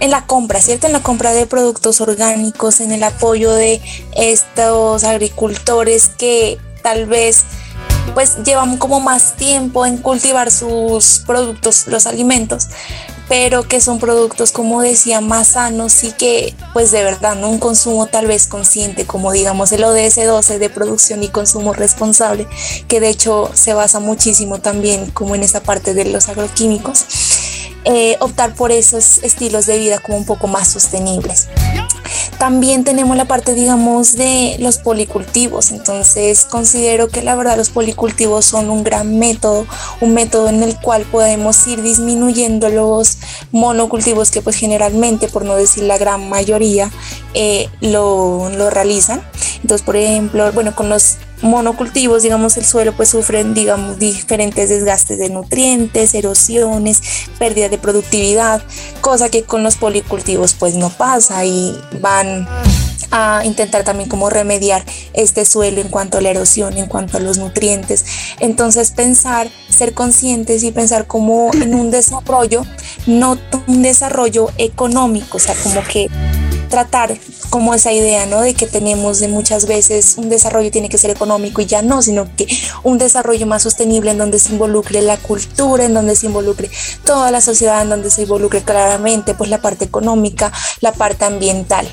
en 0.00 0.10
la 0.10 0.26
compra, 0.26 0.60
¿cierto? 0.60 0.86
En 0.86 0.92
la 0.92 1.00
compra 1.00 1.32
de 1.32 1.46
productos 1.46 2.02
orgánicos, 2.02 2.82
en 2.82 2.92
el 2.92 3.02
apoyo 3.02 3.50
de 3.54 3.80
estos 4.14 5.04
agricultores 5.04 6.10
que 6.18 6.58
tal 6.82 7.06
vez 7.06 7.44
pues 8.12 8.44
llevan 8.44 8.76
como 8.76 9.00
más 9.00 9.36
tiempo 9.36 9.86
en 9.86 9.96
cultivar 9.96 10.50
sus 10.50 11.22
productos, 11.26 11.86
los 11.86 12.06
alimentos, 12.06 12.66
pero 13.28 13.62
que 13.68 13.80
son 13.80 13.98
productos, 13.98 14.52
como 14.52 14.80
decía, 14.80 15.20
más 15.20 15.48
sanos 15.48 16.04
y 16.04 16.12
que 16.12 16.54
pues 16.72 16.90
de 16.90 17.02
verdad, 17.02 17.36
¿no? 17.36 17.50
Un 17.50 17.58
consumo 17.58 18.06
tal 18.06 18.26
vez 18.26 18.46
consciente, 18.46 19.06
como 19.06 19.32
digamos 19.32 19.72
el 19.72 19.84
ODS 19.84 20.26
12 20.26 20.58
de 20.58 20.70
producción 20.70 21.22
y 21.22 21.28
consumo 21.28 21.72
responsable, 21.72 22.46
que 22.88 23.00
de 23.00 23.08
hecho 23.08 23.50
se 23.54 23.74
basa 23.74 24.00
muchísimo 24.00 24.60
también 24.60 25.10
como 25.10 25.34
en 25.34 25.42
esa 25.42 25.62
parte 25.62 25.94
de 25.94 26.06
los 26.06 26.28
agroquímicos. 26.28 27.06
Eh, 27.90 28.18
optar 28.20 28.54
por 28.54 28.70
esos 28.70 29.16
estilos 29.22 29.64
de 29.64 29.78
vida 29.78 29.98
como 29.98 30.18
un 30.18 30.26
poco 30.26 30.46
más 30.46 30.68
sostenibles. 30.68 31.48
También 32.36 32.84
tenemos 32.84 33.16
la 33.16 33.24
parte, 33.24 33.54
digamos, 33.54 34.14
de 34.14 34.56
los 34.58 34.76
policultivos. 34.76 35.70
Entonces, 35.70 36.44
considero 36.44 37.08
que 37.08 37.22
la 37.22 37.34
verdad 37.34 37.56
los 37.56 37.70
policultivos 37.70 38.44
son 38.44 38.68
un 38.68 38.84
gran 38.84 39.18
método, 39.18 39.66
un 40.02 40.12
método 40.12 40.50
en 40.50 40.62
el 40.62 40.76
cual 40.78 41.06
podemos 41.10 41.66
ir 41.66 41.82
disminuyendo 41.82 42.68
los 42.68 43.16
monocultivos 43.52 44.30
que 44.30 44.42
pues 44.42 44.56
generalmente, 44.56 45.26
por 45.26 45.46
no 45.46 45.54
decir 45.56 45.84
la 45.84 45.96
gran 45.96 46.28
mayoría, 46.28 46.90
eh, 47.32 47.70
lo, 47.80 48.50
lo 48.50 48.68
realizan. 48.68 49.22
Entonces, 49.62 49.82
por 49.82 49.96
ejemplo, 49.96 50.52
bueno, 50.52 50.76
con 50.76 50.90
los 50.90 51.16
monocultivos, 51.42 52.22
digamos, 52.22 52.56
el 52.56 52.64
suelo 52.64 52.92
pues 52.92 53.10
sufren, 53.10 53.54
digamos, 53.54 53.98
diferentes 53.98 54.68
desgastes 54.68 55.18
de 55.18 55.30
nutrientes, 55.30 56.14
erosiones, 56.14 57.02
pérdida 57.38 57.68
de 57.68 57.78
productividad, 57.78 58.62
cosa 59.00 59.28
que 59.28 59.44
con 59.44 59.62
los 59.62 59.76
policultivos 59.76 60.54
pues 60.54 60.74
no 60.74 60.90
pasa 60.90 61.44
y 61.44 61.78
van 62.00 62.46
a 63.10 63.42
intentar 63.44 63.84
también 63.84 64.08
como 64.08 64.30
remediar 64.30 64.84
este 65.14 65.44
suelo 65.44 65.80
en 65.80 65.88
cuanto 65.88 66.18
a 66.18 66.20
la 66.20 66.30
erosión, 66.30 66.76
en 66.76 66.86
cuanto 66.86 67.16
a 67.16 67.20
los 67.20 67.38
nutrientes. 67.38 68.04
Entonces 68.40 68.90
pensar, 68.90 69.48
ser 69.68 69.94
conscientes 69.94 70.62
y 70.62 70.72
pensar 70.72 71.06
como 71.06 71.50
en 71.54 71.74
un 71.74 71.90
desarrollo, 71.90 72.64
no 73.06 73.38
un 73.66 73.82
desarrollo 73.82 74.50
económico, 74.58 75.38
o 75.38 75.40
sea, 75.40 75.54
como 75.62 75.82
que 75.84 76.08
tratar 76.68 77.18
como 77.50 77.74
esa 77.74 77.92
idea, 77.92 78.26
¿no? 78.26 78.40
De 78.40 78.54
que 78.54 78.66
tenemos 78.66 79.20
de 79.20 79.28
muchas 79.28 79.66
veces 79.66 80.16
un 80.18 80.28
desarrollo 80.28 80.70
tiene 80.70 80.88
que 80.88 80.98
ser 80.98 81.10
económico 81.10 81.60
y 81.60 81.66
ya 81.66 81.82
no, 81.82 82.02
sino 82.02 82.28
que 82.36 82.46
un 82.82 82.98
desarrollo 82.98 83.46
más 83.46 83.62
sostenible 83.62 84.10
en 84.10 84.18
donde 84.18 84.38
se 84.38 84.52
involucre 84.52 85.02
la 85.02 85.16
cultura, 85.16 85.84
en 85.84 85.94
donde 85.94 86.16
se 86.16 86.26
involucre 86.26 86.70
toda 87.04 87.30
la 87.30 87.40
sociedad, 87.40 87.82
en 87.82 87.88
donde 87.88 88.10
se 88.10 88.22
involucre 88.22 88.62
claramente 88.62 89.34
pues 89.34 89.50
la 89.50 89.60
parte 89.60 89.84
económica, 89.84 90.52
la 90.80 90.92
parte 90.92 91.24
ambiental. 91.24 91.88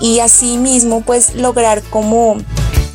y 0.00 0.20
así 0.20 0.56
mismo 0.56 1.02
pues 1.02 1.34
lograr 1.34 1.82
como 1.82 2.36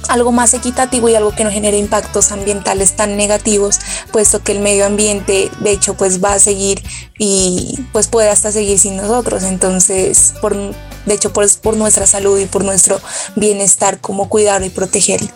algo 0.10 0.32
más 0.32 0.53
equitativo 0.53 1.07
y 1.07 1.16
algo 1.16 1.32
que 1.32 1.43
no 1.43 1.51
genere 1.51 1.78
impactos 1.78 2.32
ambientales 2.32 2.95
tan 2.95 3.16
negativos, 3.16 3.80
puesto 4.12 4.43
que 4.43 4.51
el 4.51 4.60
medio 4.60 4.86
ambiente 4.86 5.49
de 5.60 5.72
hecho 5.72 5.93
pues 5.93 6.22
va 6.24 6.34
a 6.34 6.39
seguir 6.39 6.84
y 7.18 7.80
pues 7.93 8.07
puede 8.07 8.30
hasta 8.30 8.51
seguir 8.51 8.80
sin 8.80 8.97
nosotros. 8.97 9.43
Entonces, 9.43 10.34
por, 10.41 10.55
de 10.55 11.14
hecho, 11.14 11.32
pues, 11.32 11.57
por 11.57 11.78
nuestra 11.78 12.07
salud 12.07 12.39
y 12.39 12.45
por 12.45 12.64
nuestro 12.64 12.99
bienestar, 13.36 13.99
como 13.99 14.30
cuidarlo 14.30 14.66
y 14.66 14.70
protegerlo. 14.70 15.30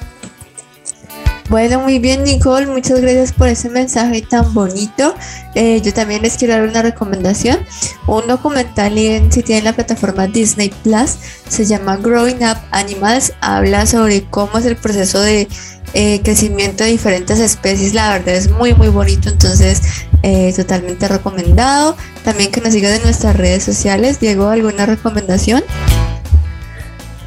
Bueno, 1.49 1.81
muy 1.81 1.99
bien 1.99 2.23
Nicole, 2.23 2.67
muchas 2.67 3.01
gracias 3.01 3.33
por 3.33 3.47
ese 3.47 3.69
mensaje 3.69 4.21
tan 4.21 4.53
bonito. 4.53 5.13
Eh, 5.55 5.81
yo 5.81 5.93
también 5.93 6.21
les 6.21 6.37
quiero 6.37 6.53
dar 6.53 6.63
una 6.63 6.81
recomendación. 6.81 7.59
Un 8.07 8.27
documental 8.27 8.97
en, 8.97 9.31
si 9.31 9.43
tienen 9.43 9.65
la 9.65 9.73
plataforma 9.73 10.27
Disney 10.27 10.73
Plus, 10.83 11.17
se 11.47 11.65
llama 11.65 11.97
Growing 11.97 12.43
Up 12.43 12.57
Animals, 12.71 13.33
habla 13.41 13.85
sobre 13.85 14.23
cómo 14.23 14.57
es 14.57 14.65
el 14.65 14.77
proceso 14.77 15.19
de 15.19 15.47
eh, 15.93 16.21
crecimiento 16.23 16.85
de 16.85 16.91
diferentes 16.91 17.39
especies. 17.39 17.93
La 17.93 18.13
verdad 18.13 18.35
es 18.35 18.49
muy 18.49 18.73
muy 18.73 18.87
bonito, 18.87 19.29
entonces 19.29 19.81
eh, 20.23 20.53
totalmente 20.55 21.07
recomendado. 21.07 21.95
También 22.23 22.51
que 22.51 22.61
nos 22.61 22.73
sigan 22.73 22.93
en 22.93 23.03
nuestras 23.03 23.35
redes 23.35 23.63
sociales. 23.63 24.19
Diego, 24.19 24.47
¿alguna 24.47 24.85
recomendación? 24.85 25.61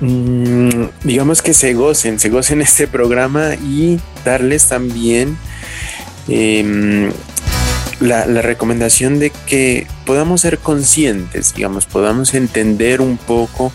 Mm, 0.00 0.88
digamos 1.04 1.40
que 1.40 1.54
se 1.54 1.72
gocen, 1.74 2.18
se 2.18 2.28
gocen 2.28 2.60
este 2.62 2.86
programa 2.86 3.54
y 3.54 3.98
darles 4.24 4.66
también 4.68 5.38
em, 6.28 7.10
la, 8.00 8.26
la, 8.26 8.42
recomendación 8.42 9.18
de 9.18 9.30
que 9.30 9.86
podamos 10.04 10.42
ser 10.42 10.58
conscientes, 10.58 11.54
digamos, 11.54 11.86
podamos 11.86 12.34
entender 12.34 13.00
un 13.00 13.16
poco 13.16 13.72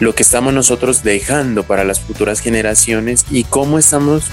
lo 0.00 0.14
que 0.14 0.22
estamos 0.22 0.52
nosotros 0.52 1.02
dejando 1.02 1.62
para 1.64 1.84
las 1.84 2.00
futuras 2.00 2.40
generaciones 2.40 3.24
y 3.30 3.44
cómo 3.44 3.78
estamos 3.78 4.24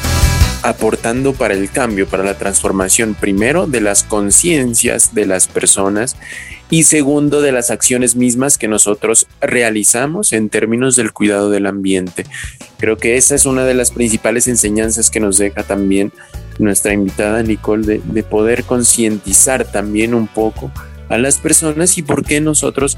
aportando 0.66 1.34
para 1.34 1.54
el 1.54 1.70
cambio, 1.70 2.08
para 2.08 2.24
la 2.24 2.40
transformación, 2.40 3.14
primero 3.14 3.68
de 3.68 3.82
las 3.82 4.04
conciencias 4.04 5.14
de 5.14 5.28
las 5.28 5.48
personas 5.48 6.18
y 6.72 6.86
segundo 6.86 7.42
de 7.42 7.52
las 7.52 7.70
acciones 7.70 8.16
mismas 8.16 8.58
que 8.58 8.68
nosotros 8.68 9.28
realizamos 9.42 10.34
en 10.34 10.50
términos 10.50 10.96
del 10.96 11.14
cuidado 11.14 11.52
del 11.52 11.68
ambiente. 11.68 12.26
Creo 12.80 12.98
que 12.98 13.16
esa 13.16 13.36
es 13.36 13.46
una 13.46 13.64
de 13.64 13.76
las 13.76 13.92
principales 13.92 14.48
enseñanzas 14.48 15.12
que 15.12 15.20
nos 15.20 15.38
deja 15.38 15.62
también 15.62 16.12
nuestra 16.58 16.94
invitada 16.94 17.44
Nicole 17.44 18.02
de, 18.04 18.24
poder 18.24 18.64
concientizar 18.64 19.66
también 19.66 20.16
un 20.16 20.26
poco 20.26 20.72
a 21.10 21.20
las 21.20 21.38
personas 21.38 22.00
y 22.00 22.02
por 22.02 22.26
qué 22.26 22.42
nosotros 22.42 22.98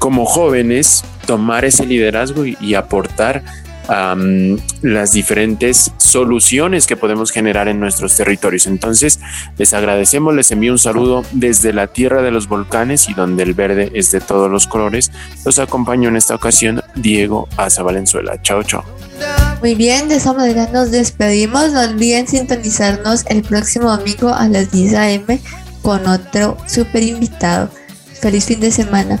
como 0.00 0.24
jóvenes 0.24 1.04
tomar 1.24 1.64
ese 1.64 1.86
liderazgo 1.86 2.44
y 2.44 2.74
aportar 2.74 3.44
las 3.88 5.12
diferentes 5.12 5.92
soluciones 5.98 6.86
que 6.86 6.96
podemos 6.96 7.30
generar 7.30 7.68
en 7.68 7.80
nuestros 7.80 8.16
territorios. 8.16 8.66
Entonces, 8.66 9.20
les 9.58 9.74
agradecemos, 9.74 10.34
les 10.34 10.50
envío 10.50 10.72
un 10.72 10.78
saludo 10.78 11.24
desde 11.32 11.72
la 11.72 11.86
tierra 11.86 12.22
de 12.22 12.30
los 12.30 12.48
volcanes 12.48 13.08
y 13.08 13.14
donde 13.14 13.42
el 13.42 13.54
verde 13.54 13.90
es 13.94 14.10
de 14.10 14.20
todos 14.20 14.50
los 14.50 14.66
colores. 14.66 15.12
Los 15.44 15.58
acompaño 15.58 16.08
en 16.08 16.16
esta 16.16 16.34
ocasión 16.34 16.82
Diego 16.94 17.48
Asa 17.56 17.82
Valenzuela. 17.82 18.40
Chao, 18.42 18.62
chao. 18.62 18.84
Muy 19.60 19.74
bien, 19.74 20.08
de 20.08 20.16
esa 20.16 20.32
manera 20.32 20.68
nos 20.72 20.90
despedimos. 20.90 21.72
No 21.72 21.80
olviden 21.80 22.26
sintonizarnos 22.26 23.24
el 23.26 23.42
próximo 23.42 23.90
domingo 23.96 24.32
a 24.32 24.48
las 24.48 24.70
10 24.70 24.94
a.m. 24.94 25.40
con 25.82 26.06
otro 26.06 26.56
super 26.66 27.02
invitado. 27.02 27.70
Feliz 28.20 28.44
fin 28.44 28.60
de 28.60 28.70
semana. 28.70 29.20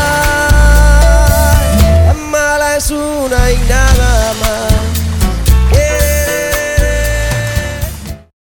es 2.81 2.89
una 2.89 3.51
y 3.51 3.57
nada 3.69 4.33
más. 4.41 4.80